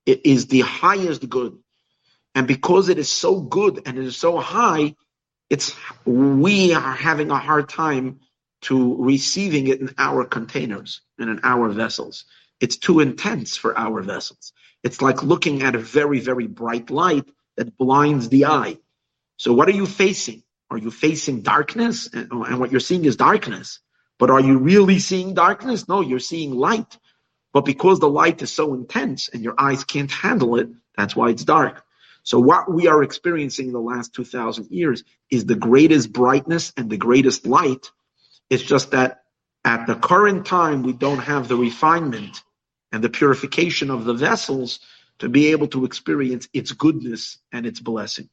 It 0.05 0.25
is 0.25 0.47
the 0.47 0.61
highest 0.61 1.27
good. 1.29 1.57
And 2.33 2.47
because 2.47 2.89
it 2.89 2.97
is 2.97 3.09
so 3.09 3.39
good 3.41 3.83
and 3.85 3.97
it 3.97 4.05
is 4.05 4.17
so 4.17 4.37
high, 4.37 4.95
it's 5.49 5.75
we 6.05 6.73
are 6.73 6.93
having 6.93 7.31
a 7.31 7.37
hard 7.37 7.69
time 7.69 8.19
to 8.61 8.95
receiving 9.01 9.67
it 9.67 9.81
in 9.81 9.93
our 9.97 10.25
containers 10.25 11.01
and 11.19 11.29
in 11.29 11.39
our 11.43 11.69
vessels. 11.69 12.25
It's 12.59 12.77
too 12.77 12.99
intense 12.99 13.55
for 13.55 13.77
our 13.77 14.01
vessels. 14.01 14.51
It's 14.83 15.01
like 15.01 15.23
looking 15.23 15.61
at 15.63 15.75
a 15.75 15.79
very, 15.79 16.19
very 16.19 16.47
bright 16.47 16.89
light 16.89 17.25
that 17.55 17.77
blinds 17.77 18.29
the 18.29 18.45
eye. 18.45 18.77
So 19.37 19.53
what 19.53 19.67
are 19.67 19.73
you 19.73 19.85
facing? 19.85 20.43
Are 20.69 20.77
you 20.77 20.91
facing 20.91 21.41
darkness? 21.41 22.09
And, 22.11 22.31
and 22.31 22.59
what 22.59 22.71
you're 22.71 22.79
seeing 22.79 23.05
is 23.05 23.15
darkness. 23.15 23.79
But 24.19 24.29
are 24.29 24.39
you 24.41 24.57
really 24.57 24.99
seeing 24.99 25.33
darkness? 25.33 25.87
No, 25.87 26.01
you're 26.01 26.19
seeing 26.19 26.55
light. 26.55 26.97
But 27.53 27.65
because 27.65 27.99
the 27.99 28.09
light 28.09 28.41
is 28.41 28.51
so 28.51 28.73
intense 28.73 29.29
and 29.29 29.43
your 29.43 29.55
eyes 29.57 29.83
can't 29.83 30.11
handle 30.11 30.57
it, 30.57 30.69
that's 30.95 31.15
why 31.15 31.29
it's 31.29 31.43
dark. 31.43 31.83
So 32.23 32.39
what 32.39 32.71
we 32.71 32.87
are 32.87 33.03
experiencing 33.03 33.67
in 33.67 33.73
the 33.73 33.79
last 33.79 34.13
2000 34.13 34.67
years 34.69 35.03
is 35.31 35.45
the 35.45 35.55
greatest 35.55 36.11
brightness 36.11 36.73
and 36.75 36.89
the 36.89 36.97
greatest 36.97 37.47
light. 37.47 37.91
It's 38.49 38.63
just 38.63 38.91
that 38.91 39.23
at 39.63 39.87
the 39.87 39.95
current 39.95 40.45
time, 40.45 40.83
we 40.83 40.93
don't 40.93 41.19
have 41.19 41.47
the 41.47 41.55
refinement 41.55 42.41
and 42.91 43.03
the 43.03 43.09
purification 43.09 43.89
of 43.89 44.05
the 44.05 44.13
vessels 44.13 44.79
to 45.19 45.29
be 45.29 45.47
able 45.47 45.67
to 45.67 45.85
experience 45.85 46.47
its 46.53 46.71
goodness 46.71 47.37
and 47.51 47.65
its 47.65 47.79
blessing. 47.79 48.29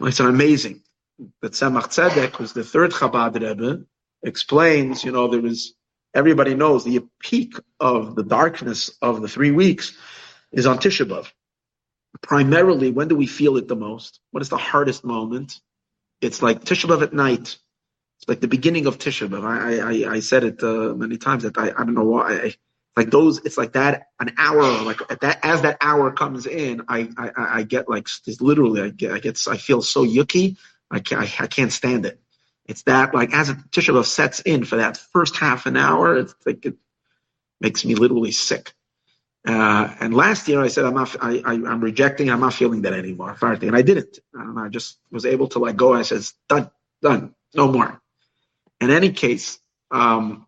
It's 0.00 0.20
amazing 0.20 0.82
that 1.40 1.52
Tzemach 1.52 1.88
Tzedek, 1.88 2.38
was 2.38 2.52
the 2.52 2.64
third 2.64 2.90
Chabad 2.90 3.34
Rebbe, 3.34 3.84
explains, 4.24 5.04
you 5.04 5.12
know, 5.12 5.28
there 5.28 5.44
is, 5.44 5.74
everybody 6.14 6.54
knows 6.54 6.84
the 6.84 7.04
peak 7.20 7.54
of 7.78 8.16
the 8.16 8.24
darkness 8.24 8.90
of 9.02 9.22
the 9.22 9.28
three 9.28 9.50
weeks 9.50 9.96
is 10.50 10.66
on 10.66 10.78
Tisha 10.78 11.06
B'Av. 11.06 11.30
Primarily, 12.22 12.90
when 12.90 13.08
do 13.08 13.16
we 13.16 13.26
feel 13.26 13.56
it 13.56 13.68
the 13.68 13.76
most? 13.76 14.20
What 14.30 14.42
is 14.42 14.48
the 14.48 14.56
hardest 14.56 15.04
moment? 15.04 15.60
It's 16.20 16.42
like 16.42 16.64
Tisha 16.64 16.88
B'Av 16.88 17.02
at 17.02 17.12
night. 17.12 17.58
It's 18.18 18.28
like 18.28 18.40
the 18.40 18.48
beginning 18.48 18.86
of 18.86 18.98
Tisha 18.98 19.28
B'Av. 19.28 19.44
I, 19.44 20.08
I, 20.10 20.14
I 20.14 20.20
said 20.20 20.44
it 20.44 20.62
uh, 20.62 20.94
many 20.94 21.18
times 21.18 21.42
that 21.42 21.58
I, 21.58 21.70
I 21.70 21.84
don't 21.84 21.94
know 21.94 22.04
why. 22.04 22.32
I, 22.34 22.54
like 22.96 23.10
those, 23.10 23.44
it's 23.44 23.58
like 23.58 23.72
that 23.72 24.06
an 24.20 24.34
hour, 24.38 24.62
like 24.82 25.00
that 25.20 25.40
as 25.42 25.62
that 25.62 25.78
hour 25.80 26.12
comes 26.12 26.46
in, 26.46 26.82
I, 26.86 27.08
I, 27.18 27.30
I 27.36 27.62
get 27.64 27.88
like 27.88 28.08
literally, 28.40 28.82
I 28.82 28.90
get, 28.90 29.10
I 29.10 29.18
get, 29.18 29.40
I 29.48 29.56
feel 29.56 29.82
so 29.82 30.06
yucky. 30.06 30.56
I 30.90 31.00
can't, 31.00 31.22
I, 31.22 31.44
I 31.44 31.46
can't 31.48 31.72
stand 31.72 32.06
it. 32.06 32.20
It's 32.66 32.82
that 32.82 33.14
like 33.14 33.34
as 33.34 33.50
Tisha 33.50 33.94
B'Av 33.94 34.06
sets 34.06 34.40
in 34.40 34.64
for 34.64 34.76
that 34.76 34.96
first 34.96 35.36
half 35.36 35.66
an 35.66 35.76
hour, 35.76 36.16
it's 36.16 36.34
like 36.46 36.64
it 36.64 36.76
makes 37.60 37.84
me 37.84 37.94
literally 37.94 38.32
sick. 38.32 38.72
Uh, 39.46 39.94
and 40.00 40.14
last 40.14 40.48
year 40.48 40.62
I 40.62 40.68
said 40.68 40.86
I'm 40.86 40.94
not, 40.94 41.14
I, 41.20 41.42
I, 41.44 41.54
am 41.54 41.80
rejecting. 41.82 42.30
I'm 42.30 42.40
not 42.40 42.54
feeling 42.54 42.82
that 42.82 42.94
anymore, 42.94 43.36
and 43.42 43.76
I 43.76 43.82
didn't. 43.82 44.18
I 44.34 44.68
just 44.68 44.98
was 45.10 45.26
able 45.26 45.48
to 45.48 45.58
let 45.58 45.76
go. 45.76 45.92
I 45.92 46.00
said, 46.02 46.22
done, 46.48 46.70
done, 47.02 47.34
no 47.54 47.70
more. 47.70 48.00
In 48.80 48.90
any 48.90 49.10
case, 49.10 49.58
um, 49.90 50.46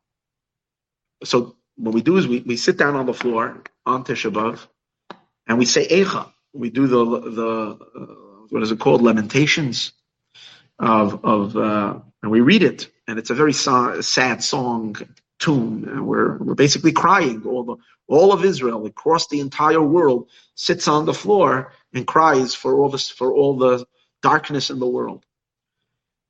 so 1.24 1.57
what 1.76 1.94
we 1.94 2.00
do 2.00 2.16
is 2.16 2.26
we, 2.26 2.40
we 2.40 2.57
sit 2.57 2.79
down 2.79 2.96
on 2.96 3.05
the 3.05 3.12
floor 3.12 3.62
on 3.85 4.05
Tisha 4.05 4.33
B'av, 4.33 4.66
and 5.46 5.59
we 5.59 5.66
say 5.66 5.87
Eicha. 5.87 6.33
We 6.55 6.70
do 6.70 6.87
the 6.87 7.20
the 7.31 7.79
uh, 7.94 8.46
what 8.48 8.62
is 8.62 8.70
it 8.70 8.81
called? 8.81 9.02
Lamentations 9.02 9.92
of 10.78 11.24
of 11.24 11.56
uh, 11.56 11.98
and 12.22 12.32
we 12.32 12.40
read 12.40 12.62
it, 12.62 12.90
and 13.08 13.18
it's 13.18 13.30
a 13.30 13.34
very 13.34 13.52
so- 13.52 14.00
sad 14.00 14.42
song 14.42 14.96
tune. 15.38 15.88
And 15.88 16.06
we're 16.06 16.38
we're 16.38 16.54
basically 16.54 16.92
crying. 16.92 17.42
All 17.46 17.64
the 17.64 17.76
all 18.08 18.32
of 18.32 18.44
Israel 18.44 18.86
across 18.86 19.28
the 19.28 19.40
entire 19.40 19.82
world 19.82 20.28
sits 20.54 20.88
on 20.88 21.06
the 21.06 21.14
floor 21.14 21.72
and 21.94 22.06
cries 22.06 22.54
for 22.54 22.74
all 22.76 22.88
this 22.90 23.08
for 23.10 23.32
all 23.34 23.56
the 23.58 23.86
darkness 24.22 24.70
in 24.70 24.78
the 24.78 24.86
world. 24.86 25.24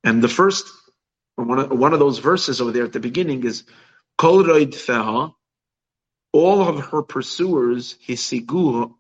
And 0.05 0.23
the 0.23 0.29
first 0.29 0.67
one 1.37 1.59
of, 1.59 1.71
one 1.71 1.93
of 1.93 1.99
those 1.99 2.19
verses 2.19 2.61
over 2.61 2.73
there 2.73 2.85
at 2.85 2.93
the 2.93 3.01
beginning 3.01 3.45
is 3.45 3.65
Kol 4.19 4.45
Roid 4.45 4.75
Feha, 4.75 5.35
all 6.33 6.63
of 6.69 6.87
her 6.87 7.03
pursuers, 7.03 7.97
Hisiguha, 8.07 8.95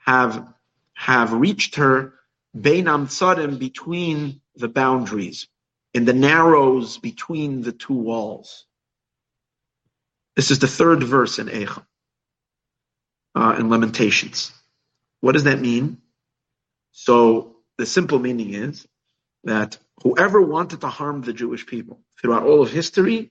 have 0.00 0.52
have 0.94 1.32
reached 1.32 1.76
her 1.76 2.14
Tzadim 2.56 3.58
between 3.58 4.40
the 4.56 4.68
boundaries, 4.68 5.48
in 5.94 6.04
the 6.04 6.12
narrows 6.12 6.98
between 6.98 7.62
the 7.62 7.72
two 7.72 7.94
walls. 7.94 8.66
This 10.36 10.50
is 10.50 10.58
the 10.58 10.68
third 10.68 11.02
verse 11.02 11.38
in 11.38 11.48
Eicha, 11.48 11.84
uh, 13.34 13.56
in 13.58 13.68
Lamentations. 13.68 14.52
What 15.20 15.32
does 15.32 15.44
that 15.44 15.60
mean? 15.60 15.98
So 16.92 17.56
the 17.78 17.86
simple 17.86 18.18
meaning 18.18 18.54
is 18.54 18.86
that 19.44 19.78
whoever 20.02 20.40
wanted 20.40 20.80
to 20.80 20.88
harm 20.88 21.22
the 21.22 21.32
Jewish 21.32 21.66
people 21.66 22.00
throughout 22.20 22.44
all 22.44 22.62
of 22.62 22.70
history, 22.70 23.30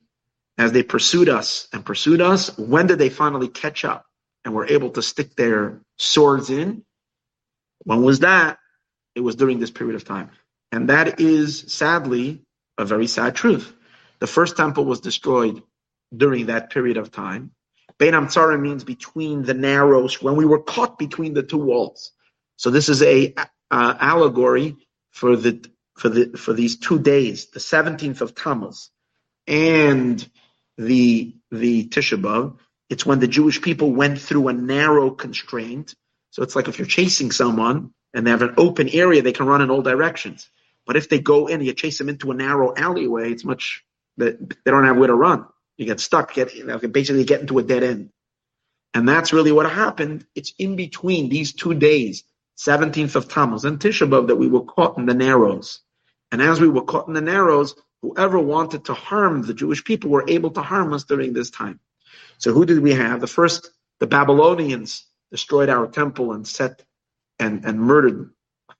as 0.58 0.72
they 0.74 0.84
pursued 0.84 1.30
us 1.30 1.68
and 1.72 1.86
pursued 1.86 2.22
us, 2.22 2.58
when 2.58 2.88
did 2.88 3.00
they 3.00 3.10
finally 3.10 3.48
catch 3.48 3.86
up 3.86 4.06
and 4.44 4.54
were 4.54 4.68
able 4.68 4.90
to 4.92 5.02
stick 5.02 5.36
their 5.36 5.82
swords 5.98 6.50
in? 6.50 6.84
When 7.84 8.04
was 8.04 8.20
that? 8.20 8.60
It 9.20 9.24
was 9.24 9.36
during 9.36 9.60
this 9.60 9.70
period 9.70 9.98
of 9.98 10.06
time. 10.06 10.32
And 10.72 10.88
that 10.88 11.20
is 11.20 11.66
sadly 11.68 12.42
a 12.78 12.86
very 12.86 13.06
sad 13.08 13.36
truth. 13.36 13.76
The 14.20 14.28
first 14.28 14.56
temple 14.56 14.86
was 14.86 15.02
destroyed 15.02 15.62
during 16.16 16.46
that 16.46 16.70
period 16.70 16.96
of 16.96 17.12
time. 17.12 17.52
Bein 17.98 18.14
Amtzara 18.14 18.58
means 18.58 18.86
between 18.86 19.44
the 19.44 19.54
narrows, 19.54 20.22
when 20.22 20.38
we 20.38 20.46
were 20.46 20.64
caught 20.64 20.98
between 20.98 21.34
the 21.34 21.44
two 21.44 21.58
walls. 21.58 22.14
So 22.56 22.70
this 22.70 22.88
is 22.88 23.04
a 23.04 23.34
uh, 23.70 23.96
allegory 24.00 24.78
for 25.12 25.36
the 25.36 25.70
for 25.98 26.08
the 26.08 26.38
for 26.38 26.54
these 26.54 26.78
two 26.78 26.98
days, 26.98 27.48
the 27.48 27.60
17th 27.60 28.22
of 28.22 28.36
Tammuz 28.36 28.90
and 29.48 30.26
the 30.78 31.36
the 31.52 31.90
Tisha 31.90 32.22
B'av. 32.22 32.58
It's 32.90 33.06
when 33.06 33.20
the 33.20 33.28
Jewish 33.28 33.62
people 33.62 33.92
went 33.92 34.22
through 34.22 34.48
a 34.48 34.54
narrow 34.54 35.12
constraint. 35.12 35.94
So 36.32 36.42
it's 36.42 36.56
like 36.56 36.70
if 36.70 36.80
you're 36.80 36.88
chasing 36.88 37.34
someone 37.34 37.92
and 38.14 38.26
they 38.26 38.32
have 38.32 38.42
an 38.42 38.56
open 38.58 38.90
area, 38.90 39.22
they 39.22 39.32
can 39.32 39.46
run 39.46 39.62
in 39.62 39.70
all 39.70 39.82
directions. 39.82 40.50
But 40.86 40.96
if 40.96 41.10
they 41.10 41.20
go 41.20 41.48
in, 41.48 41.62
you 41.62 41.74
chase 41.74 41.98
them 41.98 42.10
into 42.10 42.32
a 42.32 42.34
narrow 42.34 42.74
alleyway, 42.76 43.32
it's 43.32 43.46
much 43.46 43.84
that 44.18 44.50
they 44.50 44.72
don't 44.72 44.86
have 44.86 44.98
where 44.98 45.08
to 45.08 45.16
run. 45.16 45.46
You 45.78 45.86
get 45.86 46.00
stuck, 46.00 46.34
get 46.34 46.56
you 46.56 46.66
know, 46.66 46.78
basically 46.80 47.24
get 47.24 47.42
into 47.42 47.60
a 47.60 47.64
dead 47.64 47.84
end. 47.84 48.10
And 48.94 49.08
that's 49.08 49.34
really 49.34 49.52
what 49.52 49.72
happened. 49.72 50.26
It's 50.36 50.54
in 50.58 50.76
between 50.76 51.30
these 51.30 51.54
two 51.54 51.74
days, 51.76 52.24
17th 52.58 53.16
of 53.16 53.30
Tammuz 53.30 53.66
and 53.66 53.80
Tisha 53.80 54.10
B'Av, 54.10 54.28
that 54.28 54.36
we 54.36 54.48
were 54.48 54.64
caught 54.64 54.98
in 54.98 55.06
the 55.06 55.14
narrows. 55.14 55.80
And 56.32 56.42
as 56.42 56.60
we 56.60 56.68
were 56.68 56.82
caught 56.82 57.08
in 57.08 57.14
the 57.14 57.22
narrows, 57.22 57.76
whoever 58.02 58.40
wanted 58.40 58.86
to 58.86 58.94
harm 58.94 59.44
the 59.44 59.54
Jewish 59.54 59.84
people 59.84 60.10
were 60.10 60.26
able 60.28 60.52
to 60.52 60.62
harm 60.62 60.94
us 60.94 61.04
during 61.04 61.34
this 61.34 61.52
time. 61.52 61.80
So 62.40 62.52
who 62.52 62.66
did 62.66 62.80
we 62.80 62.94
have? 62.94 63.22
The 63.22 63.28
first, 63.28 63.70
the 64.00 64.08
Babylonians 64.08 65.06
destroyed 65.32 65.70
our 65.70 65.88
temple 65.88 66.34
and 66.34 66.48
set 66.48 66.84
and, 67.40 67.66
and 67.66 67.80
murdered 67.80 68.32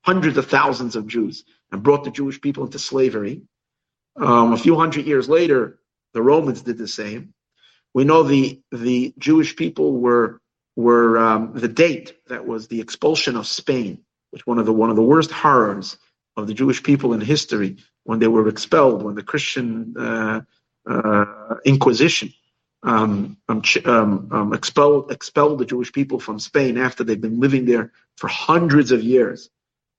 hundreds 0.04 0.38
of 0.38 0.48
thousands 0.48 0.96
of 0.96 1.08
Jews 1.08 1.44
and 1.72 1.84
brought 1.84 2.04
the 2.04 2.12
Jewish 2.12 2.42
people 2.42 2.64
into 2.66 2.80
slavery. 2.80 3.42
Um, 4.18 4.54
a 4.54 4.58
few 4.58 4.76
hundred 4.76 5.06
years 5.06 5.30
later, 5.30 5.80
the 6.14 6.22
Romans 6.22 6.62
did 6.62 6.78
the 6.78 6.88
same. 6.88 7.34
We 7.94 8.04
know 8.04 8.24
the 8.24 8.62
the 8.72 9.14
Jewish 9.18 9.56
people 9.56 9.94
were 9.94 10.42
were 10.76 11.18
um, 11.18 11.54
the 11.54 11.68
date 11.68 12.16
that 12.28 12.46
was 12.46 12.68
the 12.68 12.82
expulsion 12.82 13.36
of 13.36 13.48
Spain, 13.48 14.00
which 14.32 14.46
one 14.46 14.60
of 14.60 14.66
the 14.66 14.74
one 14.74 14.90
of 14.90 14.96
the 14.96 15.04
worst 15.04 15.32
horrors 15.32 15.98
of 16.38 16.48
the 16.48 16.54
Jewish 16.54 16.84
people 16.84 17.14
in 17.14 17.22
history 17.22 17.78
when 18.04 18.20
they 18.20 18.28
were 18.28 18.48
expelled, 18.48 19.04
when 19.04 19.16
the 19.16 19.24
Christian 19.24 19.96
uh, 19.98 20.42
uh, 20.90 21.56
Inquisition 21.66 22.34
um, 22.84 23.38
um, 23.48 23.62
um, 23.86 24.30
um, 24.32 24.54
expelled 24.54 25.12
expelled 25.12 25.60
the 25.60 25.66
Jewish 25.66 25.92
people 25.92 26.20
from 26.20 26.40
Spain 26.40 26.78
after 26.78 27.04
they've 27.04 27.20
been 27.20 27.40
living 27.40 27.66
there 27.66 27.92
for 28.18 28.28
hundreds 28.28 28.92
of 28.92 29.04
years, 29.04 29.50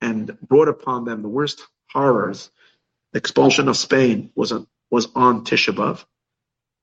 and 0.01 0.37
brought 0.41 0.69
upon 0.69 1.05
them 1.05 1.23
the 1.23 1.29
worst 1.29 1.63
horrors. 1.91 2.51
The 3.13 3.19
expulsion 3.19 3.69
of 3.69 3.77
Spain 3.77 4.31
was 4.35 4.53
on, 4.53 4.67
was 4.91 5.09
on 5.15 5.45
Tisha 5.45 5.75
B'av, 5.75 6.05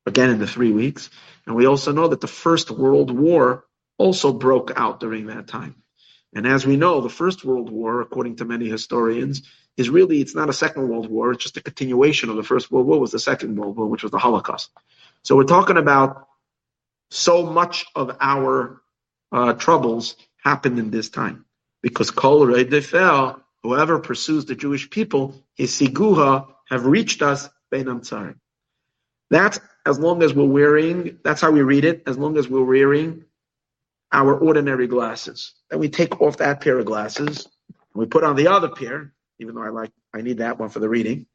again 0.06 0.30
in 0.30 0.40
the 0.40 0.48
three 0.48 0.72
weeks, 0.72 1.10
and 1.46 1.56
we 1.56 1.66
also 1.66 1.92
know 1.92 2.10
that 2.10 2.22
the 2.22 2.28
First 2.28 2.70
World 2.70 3.12
War 3.12 3.66
also 3.98 4.34
broke 4.34 4.74
out 4.76 5.00
during 5.00 5.28
that 5.28 5.48
time. 5.48 5.76
And 6.36 6.46
as 6.46 6.68
we 6.68 6.76
know, 6.76 7.02
the 7.02 7.10
First 7.10 7.44
World 7.44 7.72
War, 7.72 8.02
according 8.02 8.36
to 8.36 8.46
many 8.46 8.70
historians, 8.70 9.42
is 9.78 9.90
really 9.90 10.22
it's 10.22 10.36
not 10.36 10.50
a 10.50 10.54
Second 10.54 10.90
World 10.90 11.10
War; 11.10 11.32
it's 11.32 11.44
just 11.44 11.58
a 11.58 11.62
continuation 11.62 12.30
of 12.30 12.36
the 12.36 12.44
First 12.44 12.70
World 12.70 12.86
War. 12.86 13.00
Was 13.00 13.12
the 13.12 13.20
Second 13.20 13.56
World 13.56 13.78
War, 13.78 13.88
which 13.88 14.04
was 14.04 14.12
the 14.12 14.20
Holocaust. 14.20 14.70
So 15.28 15.36
we're 15.36 15.44
talking 15.44 15.76
about 15.76 16.26
so 17.12 17.46
much 17.46 17.86
of 17.98 18.16
our 18.22 18.82
uh, 19.34 19.56
troubles 19.56 20.16
happened 20.42 20.80
in 20.80 20.90
this 20.90 21.10
time 21.10 21.44
because 21.84 22.12
Kol 22.12 22.48
Defel, 22.48 23.42
whoever 23.62 24.00
pursues 24.00 24.46
the 24.46 24.56
Jewish 24.56 24.90
people, 24.90 25.44
his 25.56 25.74
siguha 25.74 26.48
have 26.70 26.86
reached 26.86 27.22
us 27.22 27.50
Beinam 27.74 28.08
Tzarim. 28.08 28.36
That's 29.30 29.60
as 29.86 30.00
long 30.00 30.24
as 30.24 30.34
we're 30.34 30.46
wearing. 30.46 31.20
That's 31.26 31.42
how 31.42 31.52
we 31.52 31.62
read 31.62 31.84
it. 31.84 32.04
As 32.08 32.18
long 32.18 32.38
as 32.38 32.48
we're 32.48 32.64
wearing 32.64 33.26
our 34.14 34.34
ordinary 34.34 34.88
glasses, 34.88 35.56
then 35.70 35.80
we 35.80 35.90
take 35.90 36.22
off 36.22 36.38
that 36.38 36.62
pair 36.62 36.80
of 36.80 36.86
glasses 36.86 37.50
and 37.68 37.76
we 37.96 38.06
put 38.06 38.24
on 38.24 38.38
the 38.38 38.48
other 38.48 38.70
pair. 38.70 39.12
Even 39.40 39.56
though 39.56 39.64
I 39.64 39.72
like, 39.72 39.92
I 40.14 40.22
need 40.22 40.38
that 40.38 40.58
one 40.58 40.70
for 40.70 40.80
the 40.80 40.88
reading. 40.88 41.26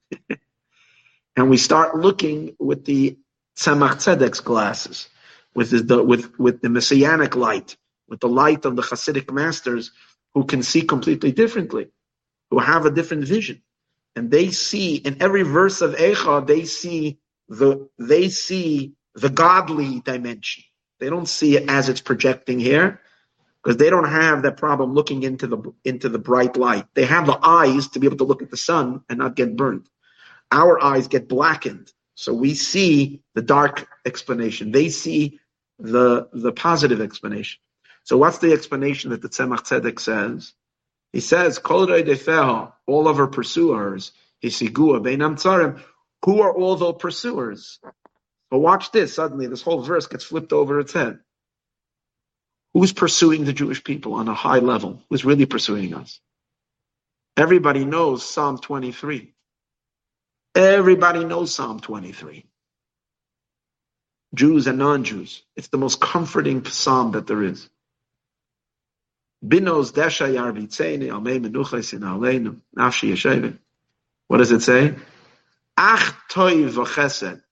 and 1.36 1.50
we 1.50 1.58
start 1.58 1.94
looking 1.94 2.56
with 2.58 2.86
the 2.86 3.18
Tzemach 3.58 3.96
Tzedek's 3.96 4.40
glasses. 4.40 5.08
with 5.54 5.86
the 5.86 6.02
with 6.02 6.38
with 6.38 6.60
the 6.62 6.68
messianic 6.68 7.36
light, 7.36 7.76
with 8.08 8.20
the 8.20 8.28
light 8.28 8.64
of 8.64 8.76
the 8.76 8.82
Hasidic 8.82 9.30
masters 9.32 9.90
who 10.34 10.44
can 10.44 10.62
see 10.62 10.82
completely 10.82 11.32
differently, 11.32 11.88
who 12.50 12.58
have 12.58 12.86
a 12.86 12.90
different 12.90 13.24
vision, 13.24 13.62
and 14.16 14.30
they 14.30 14.50
see 14.50 14.96
in 14.96 15.22
every 15.22 15.42
verse 15.42 15.82
of 15.82 15.94
Eicha 15.94 16.46
they 16.46 16.64
see 16.64 17.18
the 17.48 17.88
they 17.98 18.28
see 18.28 18.94
the 19.14 19.28
godly 19.28 20.00
dimension. 20.00 20.64
They 21.00 21.10
don't 21.10 21.28
see 21.28 21.56
it 21.56 21.68
as 21.68 21.88
it's 21.88 22.00
projecting 22.00 22.60
here 22.60 23.00
because 23.62 23.76
they 23.76 23.90
don't 23.90 24.08
have 24.08 24.42
that 24.42 24.56
problem 24.56 24.94
looking 24.94 25.22
into 25.22 25.46
the 25.46 25.74
into 25.84 26.08
the 26.08 26.18
bright 26.18 26.56
light. 26.56 26.86
They 26.94 27.04
have 27.04 27.26
the 27.26 27.38
eyes 27.42 27.88
to 27.88 28.00
be 28.00 28.06
able 28.06 28.18
to 28.18 28.24
look 28.24 28.42
at 28.42 28.50
the 28.50 28.56
sun 28.56 29.02
and 29.08 29.18
not 29.18 29.36
get 29.36 29.56
burned. 29.56 29.88
Our 30.50 30.82
eyes 30.82 31.08
get 31.08 31.28
blackened, 31.28 31.92
so 32.14 32.34
we 32.34 32.54
see 32.54 33.22
the 33.34 33.42
dark 33.42 33.88
explanation. 34.04 34.72
They 34.72 34.88
see 34.90 35.40
the 35.78 36.28
the 36.32 36.52
positive 36.52 37.00
explanation. 37.00 37.60
So 38.04 38.16
what's 38.16 38.38
the 38.38 38.52
explanation 38.52 39.10
that 39.10 39.22
the 39.22 39.28
Tzemach 39.28 39.60
Tzedek 39.60 40.00
says? 40.00 40.52
He 41.12 41.20
says, 41.20 41.58
"Kol 41.58 41.90
all 42.86 43.08
of 43.08 43.18
our 43.18 43.26
pursuers, 43.26 44.12
who 44.42 46.40
are 46.40 46.52
all 46.52 46.76
those 46.76 46.96
pursuers? 46.98 47.78
But 48.50 48.58
watch 48.58 48.92
this, 48.92 49.14
suddenly 49.14 49.46
this 49.46 49.62
whole 49.62 49.82
verse 49.82 50.06
gets 50.06 50.24
flipped 50.24 50.52
over 50.52 50.78
its 50.80 50.92
head. 50.92 51.20
Who's 52.74 52.92
pursuing 52.92 53.44
the 53.44 53.52
Jewish 53.52 53.82
people 53.84 54.14
on 54.14 54.28
a 54.28 54.34
high 54.34 54.58
level? 54.58 55.02
Who's 55.10 55.24
really 55.24 55.46
pursuing 55.46 55.94
us? 55.94 56.20
Everybody 57.36 57.84
knows 57.84 58.24
Psalm 58.24 58.58
23. 58.58 59.34
Everybody 60.54 61.24
knows 61.24 61.54
Psalm 61.54 61.80
23. 61.80 62.44
Jews 64.34 64.66
and 64.66 64.78
non-Jews. 64.78 65.42
It's 65.56 65.68
the 65.68 65.78
most 65.78 66.00
comforting 66.00 66.64
psalm 66.64 67.12
that 67.12 67.26
there 67.26 67.42
is. 67.42 67.68
Binos 69.44 69.92
desha 69.92 70.28
nafshi. 72.76 73.58
What 74.28 74.38
does 74.38 74.52
it 74.52 74.62
say? 74.62 74.94
Ach 75.76 76.14
toiv 76.30 77.42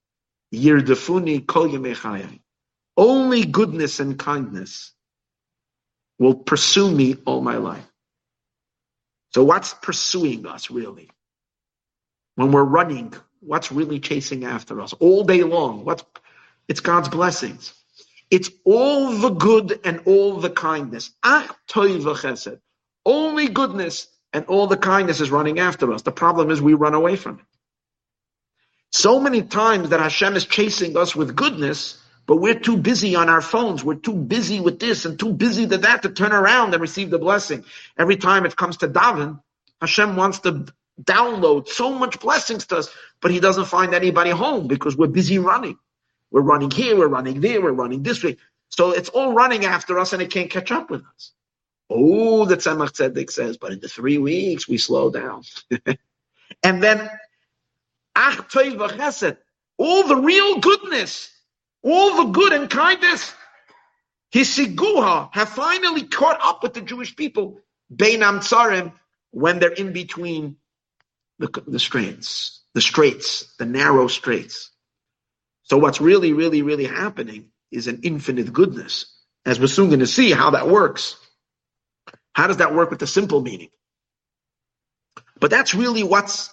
yirdefuni 0.54 1.46
kol 1.46 2.38
Only 2.96 3.44
goodness 3.44 4.00
and 4.00 4.18
kindness 4.18 4.92
will 6.18 6.34
pursue 6.34 6.90
me 6.90 7.16
all 7.24 7.40
my 7.40 7.56
life. 7.56 7.86
So 9.32 9.44
what's 9.44 9.74
pursuing 9.74 10.46
us 10.46 10.70
really? 10.70 11.10
When 12.40 12.52
we're 12.52 12.64
running, 12.64 13.12
what's 13.40 13.70
really 13.70 14.00
chasing 14.00 14.46
after 14.46 14.80
us 14.80 14.94
all 14.94 15.24
day 15.24 15.42
long? 15.42 15.84
What's 15.84 16.04
it's 16.68 16.80
God's 16.80 17.10
blessings. 17.10 17.74
It's 18.30 18.48
all 18.64 19.12
the 19.12 19.28
good 19.28 19.78
and 19.84 20.00
all 20.06 20.38
the 20.38 20.48
kindness. 20.48 21.10
Ah, 21.22 21.54
Ach 21.76 22.48
Only 23.04 23.48
goodness 23.48 24.06
and 24.32 24.46
all 24.46 24.66
the 24.68 24.78
kindness 24.78 25.20
is 25.20 25.30
running 25.30 25.58
after 25.58 25.92
us. 25.92 26.00
The 26.00 26.12
problem 26.12 26.50
is 26.50 26.62
we 26.62 26.72
run 26.72 26.94
away 26.94 27.16
from 27.16 27.40
it. 27.40 27.44
So 28.90 29.20
many 29.20 29.42
times 29.42 29.90
that 29.90 30.00
Hashem 30.00 30.34
is 30.34 30.46
chasing 30.46 30.96
us 30.96 31.14
with 31.14 31.36
goodness, 31.36 32.02
but 32.26 32.36
we're 32.36 32.58
too 32.58 32.78
busy 32.78 33.16
on 33.16 33.28
our 33.28 33.42
phones. 33.42 33.84
We're 33.84 33.96
too 33.96 34.14
busy 34.14 34.60
with 34.60 34.78
this 34.78 35.04
and 35.04 35.18
too 35.18 35.34
busy 35.34 35.66
with 35.66 35.82
that 35.82 36.04
to 36.04 36.08
turn 36.08 36.32
around 36.32 36.72
and 36.72 36.80
receive 36.80 37.10
the 37.10 37.18
blessing. 37.18 37.66
Every 37.98 38.16
time 38.16 38.46
it 38.46 38.56
comes 38.56 38.78
to 38.78 38.88
daven, 38.88 39.42
Hashem 39.82 40.16
wants 40.16 40.38
to 40.40 40.64
download 41.04 41.68
so 41.68 41.92
much 41.92 42.20
blessings 42.20 42.66
to 42.66 42.78
us, 42.78 42.88
but 43.20 43.30
he 43.30 43.40
doesn't 43.40 43.66
find 43.66 43.94
anybody 43.94 44.30
home 44.30 44.66
because 44.66 44.96
we're 44.96 45.08
busy 45.08 45.38
running. 45.38 45.78
We're 46.30 46.42
running 46.42 46.70
here, 46.70 46.96
we're 46.96 47.08
running 47.08 47.40
there, 47.40 47.60
we're 47.60 47.72
running 47.72 48.02
this 48.02 48.22
way. 48.22 48.36
So 48.68 48.92
it's 48.92 49.08
all 49.08 49.32
running 49.32 49.64
after 49.64 49.98
us 49.98 50.12
and 50.12 50.22
it 50.22 50.30
can't 50.30 50.50
catch 50.50 50.70
up 50.70 50.90
with 50.90 51.02
us. 51.14 51.32
Oh, 51.88 52.44
the 52.44 52.56
Tzemach 52.56 52.92
Tzedek 52.92 53.30
says, 53.30 53.56
but 53.56 53.72
in 53.72 53.80
the 53.80 53.88
three 53.88 54.18
weeks 54.18 54.68
we 54.68 54.78
slow 54.78 55.10
down. 55.10 55.42
and 56.62 56.82
then, 56.82 57.10
all 59.78 60.06
the 60.06 60.16
real 60.16 60.58
goodness, 60.60 61.30
all 61.82 62.24
the 62.24 62.30
good 62.30 62.52
and 62.52 62.70
kindness, 62.70 63.34
Hisiguha 64.32 65.30
have 65.32 65.48
finally 65.48 66.04
caught 66.04 66.38
up 66.42 66.62
with 66.62 66.74
the 66.74 66.80
Jewish 66.80 67.16
people, 67.16 67.60
Bein 67.94 68.20
Hamtzarim, 68.20 68.92
when 69.32 69.58
they're 69.58 69.72
in 69.72 69.92
between 69.92 70.56
the, 71.40 71.62
the 71.66 71.78
straits, 71.78 72.60
the 72.74 72.80
straits, 72.82 73.54
the 73.58 73.64
narrow 73.64 74.06
straits. 74.06 74.70
So 75.62 75.78
what's 75.78 76.00
really, 76.00 76.32
really, 76.32 76.62
really 76.62 76.84
happening 76.84 77.46
is 77.72 77.86
an 77.86 78.00
infinite 78.02 78.52
goodness. 78.52 79.06
As 79.46 79.58
we're 79.58 79.68
soon 79.68 79.88
going 79.88 80.00
to 80.00 80.06
see 80.06 80.30
how 80.30 80.50
that 80.50 80.68
works. 80.68 81.16
How 82.34 82.46
does 82.46 82.58
that 82.58 82.74
work 82.74 82.90
with 82.90 82.98
the 82.98 83.06
simple 83.06 83.40
meaning? 83.40 83.70
But 85.40 85.50
that's 85.50 85.74
really 85.74 86.02
what's 86.02 86.52